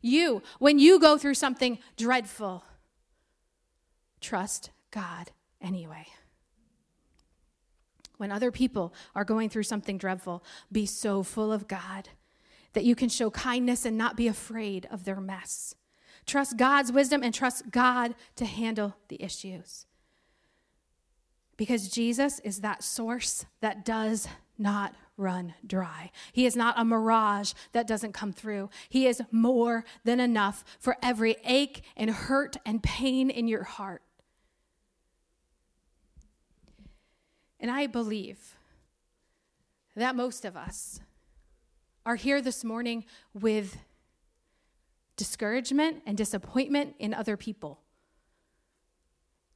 You, 0.00 0.42
when 0.58 0.80
you 0.80 0.98
go 0.98 1.16
through 1.16 1.34
something 1.34 1.78
dreadful, 1.96 2.64
trust 4.20 4.70
God 4.90 5.30
anyway. 5.62 6.06
When 8.16 8.30
other 8.30 8.50
people 8.50 8.94
are 9.14 9.24
going 9.24 9.48
through 9.48 9.64
something 9.64 9.98
dreadful, 9.98 10.44
be 10.70 10.86
so 10.86 11.22
full 11.22 11.52
of 11.52 11.66
God 11.68 12.08
that 12.72 12.84
you 12.84 12.94
can 12.94 13.08
show 13.08 13.30
kindness 13.30 13.84
and 13.84 13.98
not 13.98 14.16
be 14.16 14.28
afraid 14.28 14.86
of 14.90 15.04
their 15.04 15.20
mess. 15.20 15.74
Trust 16.24 16.56
God's 16.56 16.92
wisdom 16.92 17.22
and 17.22 17.34
trust 17.34 17.70
God 17.70 18.14
to 18.36 18.44
handle 18.44 18.94
the 19.08 19.22
issues. 19.22 19.86
Because 21.56 21.88
Jesus 21.88 22.38
is 22.40 22.60
that 22.60 22.82
source 22.82 23.44
that 23.60 23.84
does 23.84 24.28
not 24.58 24.94
run 25.16 25.54
dry. 25.66 26.10
He 26.32 26.46
is 26.46 26.56
not 26.56 26.78
a 26.78 26.84
mirage 26.84 27.52
that 27.72 27.86
doesn't 27.86 28.12
come 28.12 28.32
through. 28.32 28.70
He 28.88 29.06
is 29.06 29.22
more 29.30 29.84
than 30.04 30.20
enough 30.20 30.64
for 30.78 30.96
every 31.02 31.36
ache 31.44 31.82
and 31.96 32.10
hurt 32.10 32.56
and 32.64 32.82
pain 32.82 33.30
in 33.30 33.48
your 33.48 33.64
heart. 33.64 34.02
And 37.62 37.70
I 37.70 37.86
believe 37.86 38.56
that 39.94 40.16
most 40.16 40.44
of 40.44 40.56
us 40.56 41.00
are 42.04 42.16
here 42.16 42.42
this 42.42 42.64
morning 42.64 43.04
with 43.32 43.76
discouragement 45.16 46.02
and 46.04 46.18
disappointment 46.18 46.96
in 46.98 47.14
other 47.14 47.36
people. 47.36 47.78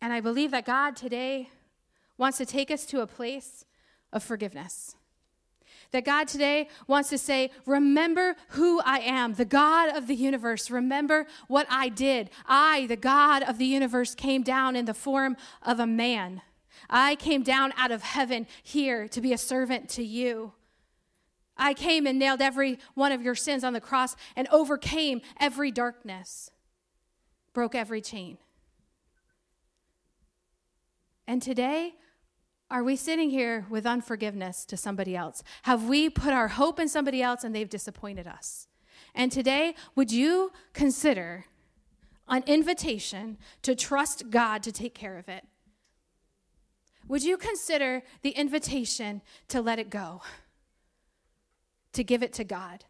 And 0.01 0.13
I 0.13 0.21
believe 0.21 0.53
that 0.53 0.65
God 0.65 0.95
today 0.95 1.49
wants 2.17 2.39
to 2.39 2.47
take 2.47 2.71
us 2.71 2.87
to 2.87 3.01
a 3.01 3.09
place 3.09 3.65
of 4.13 4.23
forgiveness. 4.23 4.95
That 5.91 6.05
God 6.05 6.29
today 6.29 6.69
wants 6.87 7.09
to 7.09 7.19
say, 7.19 7.51
Remember 7.65 8.37
who 8.51 8.81
I 8.85 9.01
am, 9.01 9.35
the 9.35 9.45
God 9.45 9.97
of 9.97 10.07
the 10.07 10.15
universe. 10.15 10.71
Remember 10.71 11.27
what 11.49 11.67
I 11.69 11.89
did. 11.89 12.31
I, 12.47 12.87
the 12.87 12.97
God 12.97 13.43
of 13.43 13.59
the 13.59 13.67
universe, 13.67 14.15
came 14.15 14.43
down 14.45 14.77
in 14.77 14.85
the 14.85 14.95
form 14.95 15.37
of 15.63 15.81
a 15.81 15.87
man 15.87 16.43
I 16.89 17.17
came 17.17 17.43
down 17.43 17.73
out 17.77 17.91
of 17.91 18.03
heaven 18.03 18.47
here 18.63 19.09
to 19.09 19.21
be 19.21 19.33
a 19.33 19.39
servant 19.39 19.89
to 19.91 20.05
you. 20.05 20.53
I 21.57 21.75
came 21.75 22.07
and 22.07 22.19
nailed 22.19 22.43
every 22.43 22.79
one 22.95 23.13
of 23.13 23.23
your 23.23 23.35
sins 23.35 23.65
on 23.65 23.73
the 23.73 23.81
cross 23.81 24.15
and 24.35 24.47
overcame 24.49 25.23
every 25.41 25.71
darkness, 25.71 26.51
broke 27.53 27.75
every 27.75 28.01
chain. 28.01 28.39
And 31.27 31.43
today, 31.43 31.95
are 32.71 32.83
we 32.83 32.97
sitting 32.97 33.31
here 33.31 33.67
with 33.71 33.87
unforgiveness 33.87 34.65
to 34.67 34.77
somebody 34.77 35.17
else? 35.17 35.43
Have 35.63 35.85
we 35.85 36.11
put 36.11 36.33
our 36.33 36.49
hope 36.49 36.79
in 36.79 36.89
somebody 36.89 37.23
else 37.23 37.45
and 37.45 37.55
they've 37.55 37.69
disappointed 37.69 38.27
us? 38.27 38.69
And 39.15 39.33
today, 39.33 39.75
would 39.95 40.13
you 40.13 40.53
consider 40.73 41.47
an 42.29 42.43
invitation 42.47 43.39
to 43.63 43.75
trust 43.75 44.31
God 44.31 44.63
to 44.65 44.73
take 44.73 44.95
care 44.95 45.17
of 45.17 45.29
it? 45.29 45.45
Would 47.09 47.23
you 47.23 47.37
consider 47.37 48.03
the 48.23 48.31
invitation 48.31 49.23
to 49.49 49.61
let 49.61 49.79
it 49.79 49.91
go, 49.91 50.23
to 51.93 52.03
give 52.03 52.23
it 52.23 52.33
to 52.35 52.45
God? 52.45 52.85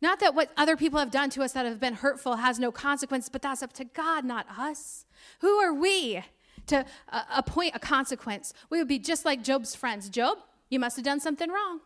Not 0.00 0.20
that 0.20 0.34
what 0.34 0.50
other 0.56 0.76
people 0.76 0.98
have 0.98 1.10
done 1.10 1.30
to 1.30 1.42
us 1.42 1.52
that 1.52 1.64
have 1.66 1.80
been 1.80 1.94
hurtful 1.94 2.36
has 2.36 2.58
no 2.58 2.70
consequence, 2.70 3.28
but 3.28 3.42
that's 3.42 3.62
up 3.62 3.72
to 3.74 3.84
God, 3.84 4.24
not 4.24 4.46
us. 4.56 5.06
Who 5.40 5.56
are 5.56 5.72
we 5.72 6.22
to 6.66 6.84
uh, 7.08 7.22
appoint 7.34 7.74
a 7.74 7.78
consequence? 7.78 8.52
We 8.68 8.78
would 8.78 8.88
be 8.88 8.98
just 8.98 9.24
like 9.24 9.42
Job's 9.42 9.74
friends. 9.74 10.08
Job, 10.10 10.38
you 10.68 10.78
must 10.78 10.96
have 10.96 11.04
done 11.04 11.20
something 11.20 11.50
wrong. 11.50 11.80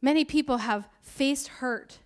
Many 0.00 0.24
people 0.24 0.58
have 0.58 0.88
faced 1.00 1.48
hurt 1.48 1.98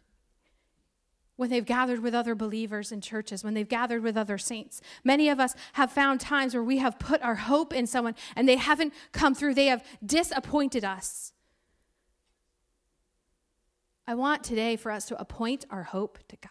when 1.36 1.50
they've 1.50 1.64
gathered 1.64 2.00
with 2.00 2.14
other 2.14 2.34
believers 2.34 2.90
in 2.90 3.00
churches, 3.00 3.44
when 3.44 3.54
they've 3.54 3.68
gathered 3.68 4.02
with 4.02 4.16
other 4.16 4.38
saints. 4.38 4.80
Many 5.04 5.28
of 5.28 5.38
us 5.38 5.54
have 5.74 5.92
found 5.92 6.20
times 6.20 6.54
where 6.54 6.62
we 6.62 6.78
have 6.78 6.98
put 6.98 7.22
our 7.22 7.34
hope 7.34 7.72
in 7.72 7.86
someone 7.86 8.14
and 8.34 8.48
they 8.48 8.56
haven't 8.56 8.94
come 9.12 9.34
through, 9.34 9.54
they 9.54 9.66
have 9.66 9.84
disappointed 10.04 10.84
us. 10.84 11.32
I 14.06 14.14
want 14.14 14.44
today 14.44 14.76
for 14.76 14.90
us 14.92 15.06
to 15.06 15.20
appoint 15.20 15.66
our 15.70 15.82
hope 15.82 16.18
to 16.28 16.36
God. 16.36 16.50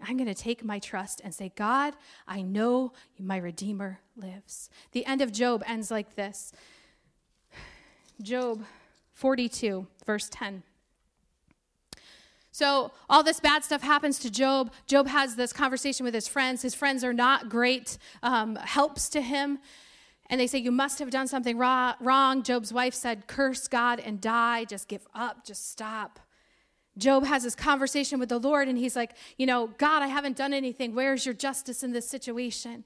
I'm 0.00 0.16
going 0.16 0.28
to 0.28 0.34
take 0.34 0.64
my 0.64 0.78
trust 0.78 1.20
and 1.24 1.34
say, 1.34 1.52
God, 1.56 1.94
I 2.26 2.42
know 2.42 2.92
my 3.18 3.36
Redeemer 3.36 4.00
lives. 4.16 4.70
The 4.92 5.04
end 5.06 5.22
of 5.22 5.32
Job 5.32 5.62
ends 5.66 5.90
like 5.90 6.14
this 6.14 6.52
Job 8.22 8.64
42, 9.14 9.86
verse 10.06 10.28
10. 10.30 10.62
So, 12.58 12.90
all 13.08 13.22
this 13.22 13.38
bad 13.38 13.62
stuff 13.62 13.82
happens 13.82 14.18
to 14.18 14.28
Job. 14.28 14.72
Job 14.88 15.06
has 15.06 15.36
this 15.36 15.52
conversation 15.52 16.02
with 16.02 16.12
his 16.12 16.26
friends. 16.26 16.60
His 16.60 16.74
friends 16.74 17.04
are 17.04 17.12
not 17.12 17.48
great 17.48 17.98
um, 18.20 18.56
helps 18.56 19.08
to 19.10 19.20
him. 19.20 19.60
And 20.28 20.40
they 20.40 20.48
say, 20.48 20.58
You 20.58 20.72
must 20.72 20.98
have 20.98 21.08
done 21.08 21.28
something 21.28 21.56
wrong. 21.56 22.42
Job's 22.42 22.72
wife 22.72 22.94
said, 22.94 23.28
Curse 23.28 23.68
God 23.68 24.00
and 24.00 24.20
die. 24.20 24.64
Just 24.64 24.88
give 24.88 25.06
up. 25.14 25.46
Just 25.46 25.70
stop. 25.70 26.18
Job 26.96 27.24
has 27.26 27.44
this 27.44 27.54
conversation 27.54 28.18
with 28.18 28.28
the 28.28 28.40
Lord, 28.40 28.66
and 28.66 28.76
he's 28.76 28.96
like, 28.96 29.12
You 29.36 29.46
know, 29.46 29.68
God, 29.78 30.02
I 30.02 30.08
haven't 30.08 30.36
done 30.36 30.52
anything. 30.52 30.96
Where's 30.96 31.24
your 31.24 31.36
justice 31.36 31.84
in 31.84 31.92
this 31.92 32.08
situation? 32.08 32.82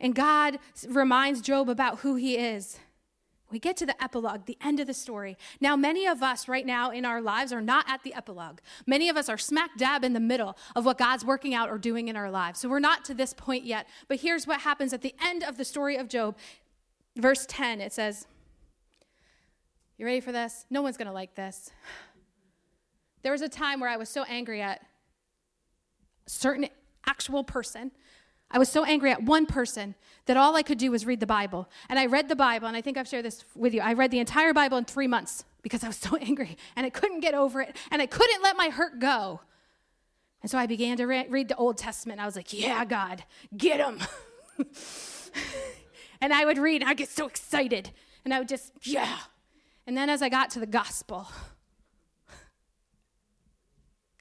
And 0.00 0.16
God 0.16 0.58
reminds 0.88 1.42
Job 1.42 1.68
about 1.68 2.00
who 2.00 2.16
he 2.16 2.38
is. 2.38 2.80
We 3.52 3.58
get 3.58 3.76
to 3.76 3.86
the 3.86 4.02
epilogue, 4.02 4.46
the 4.46 4.56
end 4.62 4.80
of 4.80 4.86
the 4.86 4.94
story. 4.94 5.36
Now, 5.60 5.76
many 5.76 6.06
of 6.06 6.22
us 6.22 6.48
right 6.48 6.64
now 6.64 6.90
in 6.90 7.04
our 7.04 7.20
lives 7.20 7.52
are 7.52 7.60
not 7.60 7.84
at 7.88 8.02
the 8.02 8.14
epilogue. 8.14 8.60
Many 8.86 9.08
of 9.08 9.16
us 9.16 9.28
are 9.28 9.38
smack 9.38 9.76
dab 9.76 10.02
in 10.02 10.14
the 10.14 10.20
middle 10.20 10.56
of 10.74 10.84
what 10.86 10.98
God's 10.98 11.24
working 11.24 11.54
out 11.54 11.68
or 11.68 11.78
doing 11.78 12.08
in 12.08 12.16
our 12.16 12.30
lives. 12.30 12.60
So 12.60 12.68
we're 12.68 12.80
not 12.80 13.04
to 13.04 13.14
this 13.14 13.34
point 13.34 13.64
yet. 13.64 13.86
But 14.08 14.20
here's 14.20 14.46
what 14.46 14.62
happens 14.62 14.92
at 14.92 15.02
the 15.02 15.14
end 15.22 15.44
of 15.44 15.58
the 15.58 15.64
story 15.64 15.96
of 15.96 16.08
Job. 16.08 16.36
Verse 17.16 17.44
10, 17.46 17.80
it 17.80 17.92
says, 17.92 18.26
You 19.98 20.06
ready 20.06 20.20
for 20.20 20.32
this? 20.32 20.64
No 20.70 20.80
one's 20.80 20.96
going 20.96 21.08
to 21.08 21.12
like 21.12 21.34
this. 21.34 21.70
There 23.22 23.32
was 23.32 23.42
a 23.42 23.48
time 23.48 23.78
where 23.78 23.90
I 23.90 23.96
was 23.96 24.08
so 24.08 24.24
angry 24.24 24.62
at 24.62 24.84
certain 26.26 26.68
actual 27.06 27.44
person. 27.44 27.92
I 28.52 28.58
was 28.58 28.68
so 28.68 28.84
angry 28.84 29.10
at 29.10 29.22
one 29.22 29.46
person 29.46 29.94
that 30.26 30.36
all 30.36 30.54
I 30.54 30.62
could 30.62 30.78
do 30.78 30.90
was 30.90 31.06
read 31.06 31.20
the 31.20 31.26
Bible. 31.26 31.68
And 31.88 31.98
I 31.98 32.06
read 32.06 32.28
the 32.28 32.36
Bible, 32.36 32.68
and 32.68 32.76
I 32.76 32.80
think 32.80 32.96
I've 32.96 33.08
shared 33.08 33.24
this 33.24 33.44
with 33.56 33.74
you. 33.74 33.80
I 33.80 33.94
read 33.94 34.10
the 34.10 34.18
entire 34.18 34.52
Bible 34.52 34.78
in 34.78 34.84
three 34.84 35.06
months 35.06 35.44
because 35.62 35.82
I 35.82 35.86
was 35.88 35.96
so 36.08 36.16
angry 36.16 36.56
and 36.76 36.84
I 36.86 36.90
couldn't 36.90 37.20
get 37.20 37.34
over 37.34 37.60
it 37.60 37.76
and 37.90 38.02
I 38.02 38.06
couldn't 38.06 38.42
let 38.42 38.56
my 38.56 38.68
hurt 38.68 38.98
go. 38.98 39.40
And 40.42 40.50
so 40.50 40.58
I 40.58 40.66
began 40.66 40.96
to 40.96 41.06
re- 41.06 41.26
read 41.28 41.48
the 41.48 41.56
Old 41.56 41.78
Testament. 41.78 42.20
I 42.20 42.26
was 42.26 42.36
like, 42.36 42.52
Yeah, 42.52 42.84
God, 42.84 43.24
get 43.56 43.80
him. 43.80 44.00
and 46.20 46.32
I 46.32 46.44
would 46.44 46.58
read, 46.58 46.82
and 46.82 46.90
I'd 46.90 46.96
get 46.96 47.08
so 47.08 47.26
excited. 47.26 47.90
And 48.24 48.34
I 48.34 48.38
would 48.38 48.48
just, 48.48 48.72
yeah. 48.82 49.18
And 49.86 49.96
then 49.96 50.10
as 50.10 50.20
I 50.20 50.28
got 50.28 50.50
to 50.50 50.60
the 50.60 50.66
gospel, 50.66 51.28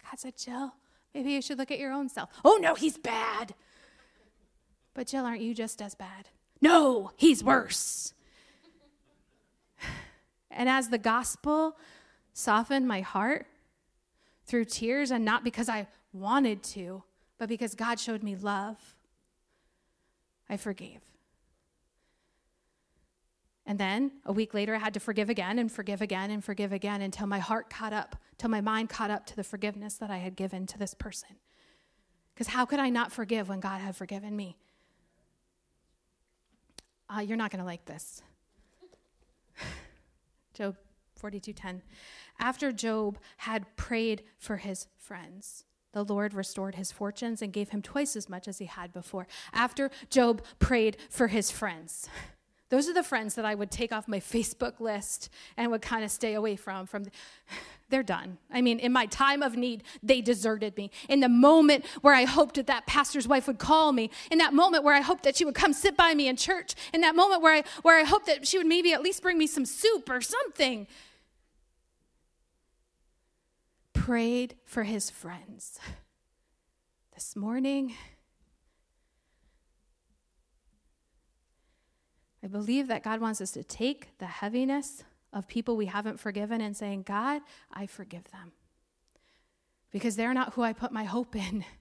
God 0.03 0.17
said, 0.19 0.37
Jill, 0.37 0.75
maybe 1.13 1.31
you 1.31 1.41
should 1.41 1.57
look 1.57 1.71
at 1.71 1.79
your 1.79 1.91
own 1.91 2.07
self. 2.07 2.29
Oh, 2.45 2.59
no, 2.61 2.75
he's 2.75 2.97
bad. 2.97 3.55
But 4.93 5.07
Jill, 5.07 5.25
aren't 5.25 5.41
you 5.41 5.53
just 5.53 5.81
as 5.81 5.95
bad? 5.95 6.29
No, 6.61 7.11
he's 7.17 7.43
worse. 7.43 8.13
And 10.53 10.67
as 10.67 10.89
the 10.89 10.97
gospel 10.97 11.77
softened 12.33 12.85
my 12.85 12.99
heart 12.99 13.47
through 14.45 14.65
tears, 14.65 15.09
and 15.09 15.23
not 15.23 15.45
because 15.45 15.69
I 15.69 15.87
wanted 16.11 16.61
to, 16.63 17.03
but 17.37 17.47
because 17.47 17.73
God 17.73 18.01
showed 18.01 18.21
me 18.21 18.35
love, 18.35 18.77
I 20.49 20.57
forgave. 20.57 20.99
And 23.65 23.79
then 23.79 24.11
a 24.25 24.33
week 24.33 24.53
later, 24.53 24.75
I 24.75 24.79
had 24.79 24.93
to 24.95 24.99
forgive 24.99 25.29
again 25.29 25.57
and 25.57 25.71
forgive 25.71 26.01
again 26.01 26.31
and 26.31 26.43
forgive 26.43 26.73
again 26.73 27.01
until 27.01 27.27
my 27.27 27.39
heart 27.39 27.69
caught 27.69 27.93
up, 27.93 28.17
till 28.37 28.49
my 28.49 28.59
mind 28.59 28.89
caught 28.89 29.09
up 29.09 29.25
to 29.27 29.35
the 29.37 29.45
forgiveness 29.45 29.95
that 29.95 30.11
I 30.11 30.17
had 30.17 30.35
given 30.35 30.67
to 30.67 30.77
this 30.77 30.93
person. 30.93 31.37
Because 32.33 32.47
how 32.47 32.65
could 32.65 32.79
I 32.79 32.89
not 32.89 33.13
forgive 33.13 33.47
when 33.47 33.61
God 33.61 33.79
had 33.79 33.95
forgiven 33.95 34.35
me? 34.35 34.57
Uh, 37.13 37.19
you're 37.19 37.37
not 37.37 37.51
going 37.51 37.59
to 37.59 37.65
like 37.65 37.85
this. 37.85 38.21
Job 40.53 40.77
42:10. 41.21 41.81
After 42.39 42.71
Job 42.71 43.17
had 43.37 43.75
prayed 43.75 44.23
for 44.37 44.57
his 44.57 44.87
friends, 44.97 45.65
the 45.93 46.03
Lord 46.05 46.33
restored 46.33 46.75
his 46.75 46.91
fortunes 46.91 47.41
and 47.41 47.51
gave 47.51 47.69
him 47.69 47.81
twice 47.81 48.15
as 48.15 48.29
much 48.29 48.47
as 48.47 48.59
he 48.59 48.65
had 48.65 48.93
before. 48.93 49.27
After 49.53 49.91
Job 50.09 50.41
prayed 50.59 50.97
for 51.09 51.27
his 51.27 51.51
friends. 51.51 52.09
Those 52.71 52.87
are 52.87 52.93
the 52.93 53.03
friends 53.03 53.35
that 53.35 53.43
I 53.43 53.53
would 53.53 53.69
take 53.69 53.91
off 53.91 54.07
my 54.07 54.19
Facebook 54.35 54.79
list 54.79 55.29
and 55.57 55.69
would 55.69 55.81
kind 55.83 56.03
of 56.03 56.09
stay 56.09 56.33
away 56.33 56.55
from. 56.55 56.87
From 56.87 57.03
the, 57.03 57.11
they're 57.89 58.01
done. 58.01 58.37
I 58.49 58.61
mean, 58.61 58.79
in 58.79 58.93
my 58.93 59.05
time 59.05 59.43
of 59.43 59.57
need, 59.57 59.83
they 60.01 60.21
deserted 60.21 60.77
me. 60.77 60.89
In 61.09 61.19
the 61.19 61.27
moment 61.27 61.85
where 61.99 62.15
I 62.15 62.23
hoped 62.23 62.55
that 62.55 62.67
that 62.67 62.87
pastor's 62.87 63.27
wife 63.27 63.47
would 63.47 63.59
call 63.59 63.91
me, 63.91 64.09
in 64.31 64.37
that 64.37 64.53
moment 64.53 64.85
where 64.85 64.95
I 64.95 65.01
hoped 65.01 65.23
that 65.23 65.35
she 65.35 65.43
would 65.43 65.55
come 65.55 65.73
sit 65.73 65.97
by 65.97 66.13
me 66.13 66.29
in 66.29 66.37
church, 66.37 66.73
in 66.93 67.01
that 67.01 67.15
moment 67.15 67.41
where 67.41 67.53
I 67.53 67.63
where 67.81 67.99
I 67.99 68.03
hoped 68.03 68.27
that 68.27 68.47
she 68.47 68.57
would 68.57 68.67
maybe 68.67 68.93
at 68.93 69.01
least 69.01 69.21
bring 69.21 69.37
me 69.37 69.45
some 69.45 69.65
soup 69.65 70.09
or 70.09 70.21
something. 70.21 70.87
Prayed 73.91 74.55
for 74.63 74.83
his 74.83 75.09
friends. 75.09 75.77
This 77.13 77.35
morning, 77.35 77.93
I 82.43 82.47
believe 82.47 82.87
that 82.87 83.03
God 83.03 83.21
wants 83.21 83.39
us 83.41 83.51
to 83.51 83.63
take 83.63 84.17
the 84.17 84.25
heaviness 84.25 85.03
of 85.31 85.47
people 85.47 85.77
we 85.77 85.85
haven't 85.85 86.19
forgiven 86.19 86.59
and 86.61 86.75
saying, 86.75 87.03
God, 87.03 87.41
I 87.71 87.85
forgive 87.85 88.31
them. 88.31 88.51
Because 89.91 90.15
they're 90.15 90.33
not 90.33 90.53
who 90.53 90.63
I 90.63 90.73
put 90.73 90.91
my 90.91 91.03
hope 91.03 91.35
in. 91.35 91.65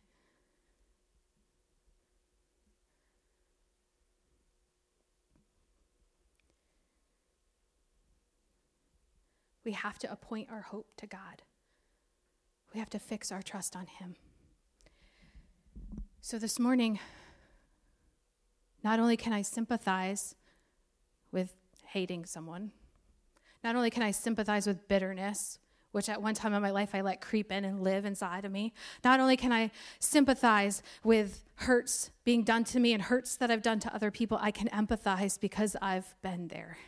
We 9.62 9.72
have 9.72 9.98
to 9.98 10.10
appoint 10.10 10.48
our 10.50 10.62
hope 10.62 10.88
to 10.96 11.06
God. 11.06 11.42
We 12.72 12.80
have 12.80 12.90
to 12.90 12.98
fix 12.98 13.30
our 13.30 13.42
trust 13.42 13.76
on 13.76 13.86
Him. 13.86 14.16
So 16.22 16.38
this 16.38 16.58
morning, 16.58 16.98
not 18.82 18.98
only 18.98 19.16
can 19.16 19.32
I 19.32 19.42
sympathize 19.42 20.34
with 21.32 21.54
hating 21.86 22.26
someone. 22.26 22.72
Not 23.62 23.76
only 23.76 23.90
can 23.90 24.02
I 24.02 24.10
sympathize 24.10 24.66
with 24.66 24.88
bitterness, 24.88 25.58
which 25.92 26.08
at 26.08 26.22
one 26.22 26.34
time 26.34 26.54
in 26.54 26.62
my 26.62 26.70
life 26.70 26.94
I 26.94 27.00
let 27.00 27.20
creep 27.20 27.50
in 27.50 27.64
and 27.64 27.82
live 27.82 28.04
inside 28.04 28.44
of 28.44 28.52
me. 28.52 28.72
Not 29.04 29.20
only 29.20 29.36
can 29.36 29.52
I 29.52 29.70
sympathize 29.98 30.82
with 31.02 31.44
hurts 31.56 32.10
being 32.24 32.44
done 32.44 32.64
to 32.64 32.80
me 32.80 32.92
and 32.92 33.02
hurts 33.02 33.36
that 33.36 33.50
I've 33.50 33.62
done 33.62 33.80
to 33.80 33.94
other 33.94 34.10
people, 34.10 34.38
I 34.40 34.50
can 34.50 34.68
empathize 34.68 35.38
because 35.38 35.76
I've 35.82 36.14
been 36.22 36.48
there. 36.48 36.78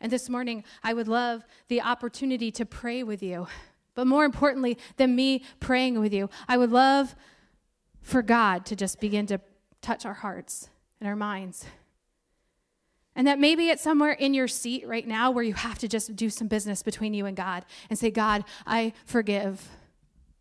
And 0.00 0.10
this 0.10 0.28
morning, 0.28 0.64
I 0.82 0.94
would 0.94 1.08
love 1.08 1.44
the 1.68 1.80
opportunity 1.80 2.50
to 2.52 2.66
pray 2.66 3.02
with 3.02 3.22
you. 3.22 3.46
But 3.94 4.06
more 4.06 4.24
importantly 4.24 4.78
than 4.96 5.14
me 5.14 5.44
praying 5.60 6.00
with 6.00 6.12
you, 6.12 6.28
I 6.48 6.56
would 6.56 6.70
love 6.70 7.14
for 8.00 8.20
God 8.20 8.66
to 8.66 8.76
just 8.76 9.00
begin 9.00 9.26
to 9.26 9.40
touch 9.80 10.04
our 10.04 10.14
hearts 10.14 10.68
and 11.00 11.08
our 11.08 11.16
minds. 11.16 11.66
And 13.14 13.26
that 13.26 13.38
maybe 13.38 13.68
it's 13.68 13.82
somewhere 13.82 14.12
in 14.12 14.32
your 14.32 14.48
seat 14.48 14.86
right 14.86 15.06
now 15.06 15.30
where 15.30 15.44
you 15.44 15.54
have 15.54 15.78
to 15.80 15.88
just 15.88 16.16
do 16.16 16.30
some 16.30 16.48
business 16.48 16.82
between 16.82 17.12
you 17.12 17.26
and 17.26 17.36
God 17.36 17.64
and 17.90 17.98
say, 17.98 18.10
God, 18.10 18.44
I 18.66 18.94
forgive 19.04 19.68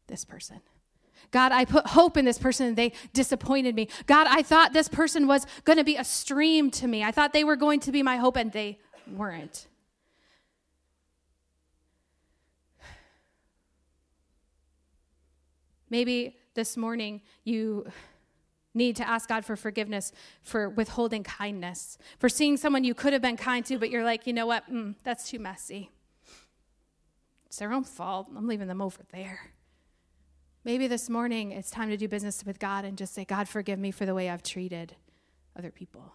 this 0.07 0.23
person. 0.23 0.61
God, 1.31 1.51
I 1.51 1.65
put 1.65 1.87
hope 1.87 2.17
in 2.17 2.25
this 2.25 2.37
person 2.37 2.67
and 2.67 2.75
they 2.75 2.93
disappointed 3.13 3.75
me. 3.75 3.87
God, 4.05 4.27
I 4.29 4.41
thought 4.41 4.73
this 4.73 4.87
person 4.87 5.27
was 5.27 5.45
going 5.63 5.77
to 5.77 5.83
be 5.83 5.95
a 5.95 6.03
stream 6.03 6.71
to 6.71 6.87
me. 6.87 7.03
I 7.03 7.11
thought 7.11 7.33
they 7.33 7.43
were 7.43 7.55
going 7.55 7.79
to 7.81 7.91
be 7.91 8.03
my 8.03 8.17
hope 8.17 8.35
and 8.35 8.51
they 8.51 8.79
weren't. 9.07 9.67
Maybe 15.89 16.37
this 16.53 16.77
morning 16.77 17.21
you 17.43 17.85
need 18.73 18.95
to 18.95 19.07
ask 19.07 19.27
God 19.27 19.45
for 19.45 19.55
forgiveness 19.55 20.11
for 20.41 20.69
withholding 20.69 21.23
kindness, 21.23 21.97
for 22.19 22.29
seeing 22.29 22.57
someone 22.57 22.83
you 22.83 22.93
could 22.93 23.13
have 23.13 23.21
been 23.21 23.37
kind 23.37 23.65
to, 23.65 23.77
but 23.77 23.89
you're 23.89 24.03
like, 24.03 24.25
you 24.25 24.33
know 24.33 24.45
what? 24.45 24.71
Mm, 24.71 24.95
that's 25.03 25.29
too 25.29 25.39
messy. 25.39 25.89
It's 27.47 27.57
their 27.57 27.73
own 27.73 27.83
fault. 27.83 28.27
I'm 28.35 28.47
leaving 28.47 28.67
them 28.67 28.81
over 28.81 29.01
there. 29.11 29.51
Maybe 30.63 30.87
this 30.87 31.09
morning 31.09 31.51
it's 31.51 31.71
time 31.71 31.89
to 31.89 31.97
do 31.97 32.07
business 32.07 32.45
with 32.45 32.59
God 32.59 32.85
and 32.85 32.97
just 32.97 33.13
say, 33.13 33.25
God, 33.25 33.49
forgive 33.49 33.79
me 33.79 33.91
for 33.91 34.05
the 34.05 34.13
way 34.13 34.29
I've 34.29 34.43
treated 34.43 34.95
other 35.57 35.71
people. 35.71 36.13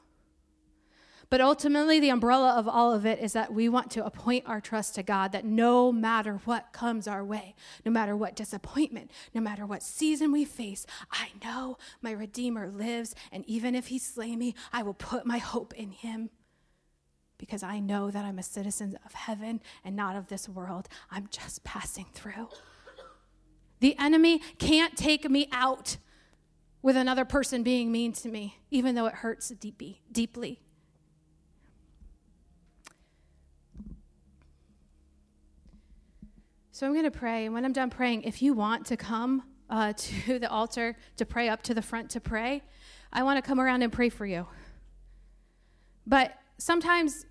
But 1.29 1.41
ultimately, 1.41 1.99
the 1.99 2.11
umbrella 2.11 2.55
of 2.55 2.69
all 2.69 2.93
of 2.93 3.05
it 3.05 3.19
is 3.19 3.33
that 3.33 3.53
we 3.53 3.69
want 3.69 3.91
to 3.93 4.05
appoint 4.05 4.47
our 4.47 4.61
trust 4.61 4.95
to 4.95 5.03
God 5.03 5.33
that 5.33 5.45
no 5.45 5.91
matter 5.91 6.41
what 6.45 6.73
comes 6.73 7.09
our 7.09 7.25
way, 7.25 7.55
no 7.85 7.91
matter 7.91 8.17
what 8.17 8.37
disappointment, 8.37 9.11
no 9.35 9.41
matter 9.41 9.67
what 9.67 9.83
season 9.83 10.31
we 10.31 10.45
face, 10.45 10.87
I 11.11 11.31
know 11.43 11.79
my 12.01 12.13
Redeemer 12.13 12.69
lives. 12.69 13.15
And 13.33 13.45
even 13.49 13.75
if 13.75 13.89
he 13.89 13.99
slay 13.99 14.37
me, 14.37 14.55
I 14.73 14.83
will 14.83 14.95
put 14.95 15.27
my 15.27 15.39
hope 15.39 15.75
in 15.75 15.91
him 15.91 16.31
because 17.39 17.63
I 17.63 17.81
know 17.81 18.11
that 18.11 18.25
I'm 18.25 18.39
a 18.39 18.43
citizen 18.43 18.97
of 19.05 19.13
heaven 19.13 19.61
and 19.85 19.97
not 19.97 20.17
of 20.17 20.29
this 20.29 20.49
world. 20.49 20.89
I'm 21.11 21.29
just 21.31 21.65
passing 21.65 22.07
through. 22.15 22.49
The 23.81 23.97
enemy 23.99 24.41
can't 24.59 24.97
take 24.97 25.29
me 25.29 25.49
out 25.53 25.99
with 26.83 26.97
another 26.97 27.25
person 27.25 27.63
being 27.63 27.91
mean 27.91 28.13
to 28.13 28.29
me, 28.29 28.59
even 28.71 28.95
though 28.95 29.07
it 29.07 29.15
hurts 29.15 29.49
deeply. 29.51 30.03
deeply. 30.11 30.61
So 36.77 36.87
I'm 36.87 36.93
going 36.93 37.07
to 37.07 37.11
pray. 37.11 37.47
And 37.47 37.55
when 37.55 37.65
I'm 37.65 37.73
done 37.73 37.89
praying, 37.89 38.25
if 38.25 38.43
you 38.43 38.53
want 38.53 38.85
to 38.89 38.99
come 38.99 39.43
uh, 39.71 39.95
to 39.97 40.39
the 40.39 40.51
altar 40.51 40.95
to 41.17 41.25
pray 41.25 41.49
up 41.49 41.63
to 41.63 41.73
the 41.73 41.81
front 41.81 42.11
to 42.11 42.21
pray, 42.21 42.63
I 43.11 43.23
want 43.23 43.43
to 43.43 43.49
come 43.49 43.59
around 43.59 43.81
and 43.81 43.91
pray 43.91 44.11
for 44.11 44.27
you. 44.27 44.47
But 46.07 46.35
sometimes 46.59 47.25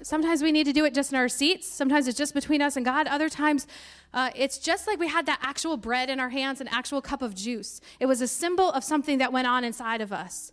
sometimes 0.00 0.42
we 0.42 0.52
need 0.52 0.64
to 0.64 0.72
do 0.72 0.86
it 0.86 0.94
just 0.94 1.12
in 1.12 1.18
our 1.18 1.28
seats. 1.28 1.68
Sometimes 1.68 2.08
it's 2.08 2.16
just 2.16 2.32
between 2.32 2.62
us 2.62 2.76
and 2.76 2.84
God. 2.86 3.06
Other 3.08 3.28
times, 3.28 3.66
uh, 4.14 4.30
it's 4.34 4.56
just 4.56 4.86
like 4.86 4.98
we 4.98 5.08
had 5.08 5.26
that 5.26 5.40
actual 5.42 5.76
bread 5.76 6.08
in 6.08 6.18
our 6.18 6.30
hands, 6.30 6.62
an 6.62 6.68
actual 6.68 7.02
cup 7.02 7.20
of 7.20 7.34
juice. 7.34 7.82
It 8.00 8.06
was 8.06 8.22
a 8.22 8.28
symbol 8.28 8.70
of 8.70 8.82
something 8.82 9.18
that 9.18 9.34
went 9.34 9.46
on 9.46 9.64
inside 9.64 10.00
of 10.00 10.14
us. 10.14 10.50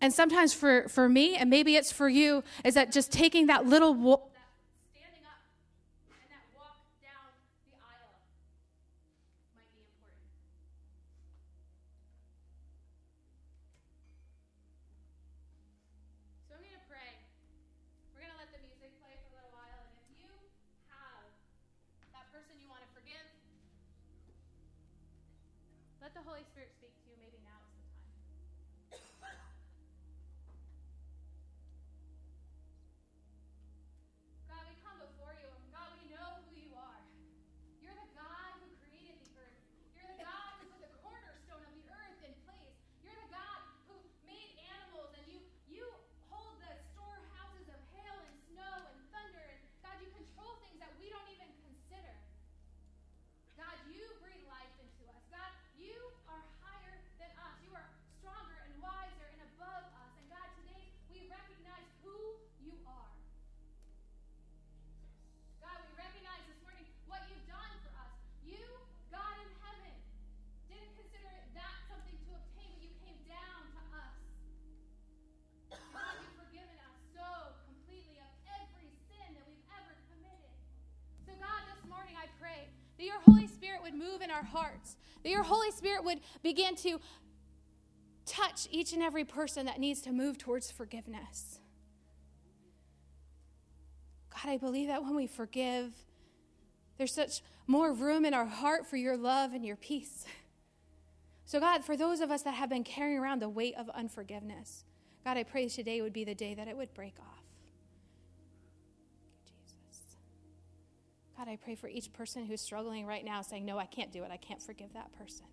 And 0.00 0.14
sometimes 0.14 0.54
for, 0.54 0.88
for 0.88 1.10
me, 1.10 1.36
and 1.36 1.50
maybe 1.50 1.76
it's 1.76 1.92
for 1.92 2.08
you, 2.08 2.42
is 2.64 2.72
that 2.72 2.90
just 2.90 3.12
taking 3.12 3.48
that 3.48 3.66
little 3.66 4.32
our 84.34 84.44
hearts, 84.44 84.96
that 85.22 85.30
your 85.30 85.42
Holy 85.42 85.70
Spirit 85.70 86.04
would 86.04 86.20
begin 86.42 86.76
to 86.76 87.00
touch 88.26 88.68
each 88.70 88.92
and 88.92 89.02
every 89.02 89.24
person 89.24 89.66
that 89.66 89.78
needs 89.78 90.00
to 90.02 90.12
move 90.12 90.38
towards 90.38 90.70
forgiveness. 90.70 91.60
God, 94.30 94.50
I 94.50 94.56
believe 94.56 94.88
that 94.88 95.02
when 95.02 95.14
we 95.14 95.26
forgive, 95.26 95.92
there's 96.98 97.14
such 97.14 97.42
more 97.66 97.92
room 97.92 98.24
in 98.24 98.34
our 98.34 98.46
heart 98.46 98.86
for 98.86 98.96
your 98.96 99.16
love 99.16 99.52
and 99.52 99.64
your 99.64 99.76
peace. 99.76 100.24
So, 101.44 101.60
God, 101.60 101.84
for 101.84 101.96
those 101.96 102.20
of 102.20 102.30
us 102.30 102.42
that 102.42 102.54
have 102.54 102.70
been 102.70 102.84
carrying 102.84 103.18
around 103.18 103.42
the 103.42 103.48
weight 103.48 103.74
of 103.76 103.90
unforgiveness, 103.90 104.84
God, 105.24 105.36
I 105.36 105.42
pray 105.42 105.68
today 105.68 106.00
would 106.00 106.12
be 106.12 106.24
the 106.24 106.34
day 106.34 106.54
that 106.54 106.68
it 106.68 106.76
would 106.76 106.94
break 106.94 107.14
off. 107.20 107.43
God, 111.36 111.48
I 111.48 111.56
pray 111.56 111.74
for 111.74 111.88
each 111.88 112.12
person 112.12 112.44
who's 112.44 112.60
struggling 112.60 113.06
right 113.06 113.24
now, 113.24 113.42
saying, 113.42 113.64
No, 113.64 113.78
I 113.78 113.86
can't 113.86 114.12
do 114.12 114.22
it. 114.22 114.30
I 114.30 114.36
can't 114.36 114.62
forgive 114.62 114.92
that 114.94 115.12
person. 115.12 115.46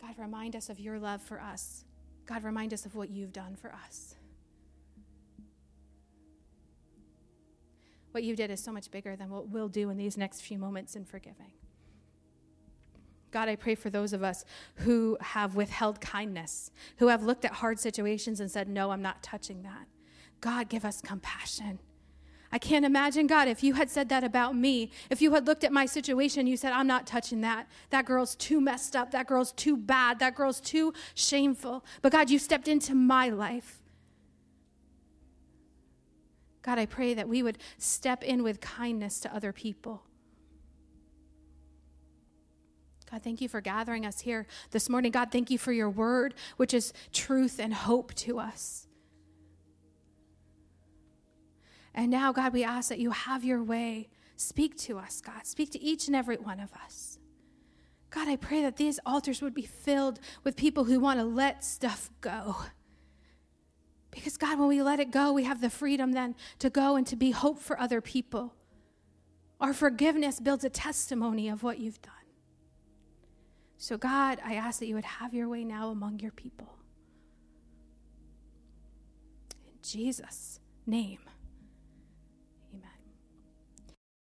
God, 0.00 0.14
remind 0.18 0.56
us 0.56 0.68
of 0.68 0.80
your 0.80 0.98
love 0.98 1.22
for 1.22 1.40
us. 1.40 1.84
God, 2.26 2.42
remind 2.42 2.72
us 2.72 2.86
of 2.86 2.94
what 2.94 3.10
you've 3.10 3.32
done 3.32 3.54
for 3.54 3.72
us. 3.72 4.16
What 8.10 8.22
you 8.22 8.36
did 8.36 8.50
is 8.50 8.62
so 8.62 8.72
much 8.72 8.90
bigger 8.90 9.16
than 9.16 9.30
what 9.30 9.48
we'll 9.48 9.68
do 9.68 9.90
in 9.90 9.96
these 9.96 10.16
next 10.16 10.42
few 10.42 10.58
moments 10.58 10.94
in 10.94 11.04
forgiving. 11.04 11.52
God, 13.30 13.48
I 13.48 13.56
pray 13.56 13.74
for 13.74 13.90
those 13.90 14.12
of 14.12 14.22
us 14.22 14.44
who 14.76 15.18
have 15.20 15.56
withheld 15.56 16.00
kindness, 16.00 16.70
who 16.98 17.08
have 17.08 17.24
looked 17.24 17.44
at 17.44 17.50
hard 17.54 17.80
situations 17.80 18.38
and 18.38 18.50
said, 18.50 18.68
No, 18.68 18.90
I'm 18.90 19.02
not 19.02 19.22
touching 19.22 19.62
that. 19.62 19.86
God, 20.40 20.68
give 20.68 20.84
us 20.84 21.00
compassion. 21.00 21.80
I 22.54 22.58
can't 22.58 22.84
imagine, 22.84 23.26
God, 23.26 23.48
if 23.48 23.64
you 23.64 23.74
had 23.74 23.90
said 23.90 24.08
that 24.10 24.22
about 24.22 24.54
me, 24.54 24.92
if 25.10 25.20
you 25.20 25.32
had 25.32 25.44
looked 25.44 25.64
at 25.64 25.72
my 25.72 25.86
situation, 25.86 26.46
you 26.46 26.56
said, 26.56 26.72
I'm 26.72 26.86
not 26.86 27.04
touching 27.04 27.40
that. 27.40 27.66
That 27.90 28.04
girl's 28.04 28.36
too 28.36 28.60
messed 28.60 28.94
up. 28.94 29.10
That 29.10 29.26
girl's 29.26 29.50
too 29.50 29.76
bad. 29.76 30.20
That 30.20 30.36
girl's 30.36 30.60
too 30.60 30.94
shameful. 31.16 31.84
But 32.00 32.12
God, 32.12 32.30
you 32.30 32.38
stepped 32.38 32.68
into 32.68 32.94
my 32.94 33.28
life. 33.28 33.82
God, 36.62 36.78
I 36.78 36.86
pray 36.86 37.12
that 37.14 37.28
we 37.28 37.42
would 37.42 37.58
step 37.76 38.22
in 38.22 38.44
with 38.44 38.60
kindness 38.60 39.18
to 39.20 39.34
other 39.34 39.52
people. 39.52 40.04
God, 43.10 43.24
thank 43.24 43.40
you 43.40 43.48
for 43.48 43.60
gathering 43.60 44.06
us 44.06 44.20
here 44.20 44.46
this 44.70 44.88
morning. 44.88 45.10
God, 45.10 45.32
thank 45.32 45.50
you 45.50 45.58
for 45.58 45.72
your 45.72 45.90
word, 45.90 46.34
which 46.56 46.72
is 46.72 46.92
truth 47.12 47.58
and 47.58 47.74
hope 47.74 48.14
to 48.14 48.38
us. 48.38 48.86
And 51.94 52.10
now, 52.10 52.32
God, 52.32 52.52
we 52.52 52.64
ask 52.64 52.88
that 52.88 52.98
you 52.98 53.10
have 53.10 53.44
your 53.44 53.62
way. 53.62 54.08
Speak 54.36 54.76
to 54.78 54.98
us, 54.98 55.20
God. 55.20 55.46
Speak 55.46 55.70
to 55.72 55.80
each 55.80 56.08
and 56.08 56.16
every 56.16 56.36
one 56.36 56.58
of 56.58 56.72
us. 56.72 57.18
God, 58.10 58.28
I 58.28 58.36
pray 58.36 58.62
that 58.62 58.76
these 58.76 59.00
altars 59.06 59.42
would 59.42 59.54
be 59.54 59.66
filled 59.66 60.20
with 60.42 60.56
people 60.56 60.84
who 60.84 61.00
want 61.00 61.18
to 61.20 61.24
let 61.24 61.64
stuff 61.64 62.10
go. 62.20 62.56
Because, 64.10 64.36
God, 64.36 64.58
when 64.58 64.68
we 64.68 64.82
let 64.82 65.00
it 65.00 65.10
go, 65.10 65.32
we 65.32 65.44
have 65.44 65.60
the 65.60 65.70
freedom 65.70 66.12
then 66.12 66.36
to 66.60 66.70
go 66.70 66.94
and 66.94 67.06
to 67.08 67.16
be 67.16 67.32
hope 67.32 67.58
for 67.58 67.78
other 67.78 68.00
people. 68.00 68.54
Our 69.60 69.72
forgiveness 69.72 70.38
builds 70.40 70.64
a 70.64 70.70
testimony 70.70 71.48
of 71.48 71.62
what 71.62 71.78
you've 71.78 72.02
done. 72.02 72.12
So, 73.76 73.96
God, 73.96 74.38
I 74.44 74.54
ask 74.54 74.78
that 74.80 74.86
you 74.86 74.94
would 74.94 75.04
have 75.04 75.34
your 75.34 75.48
way 75.48 75.64
now 75.64 75.90
among 75.90 76.20
your 76.20 76.32
people. 76.32 76.78
In 79.66 79.74
Jesus' 79.82 80.60
name. 80.86 81.18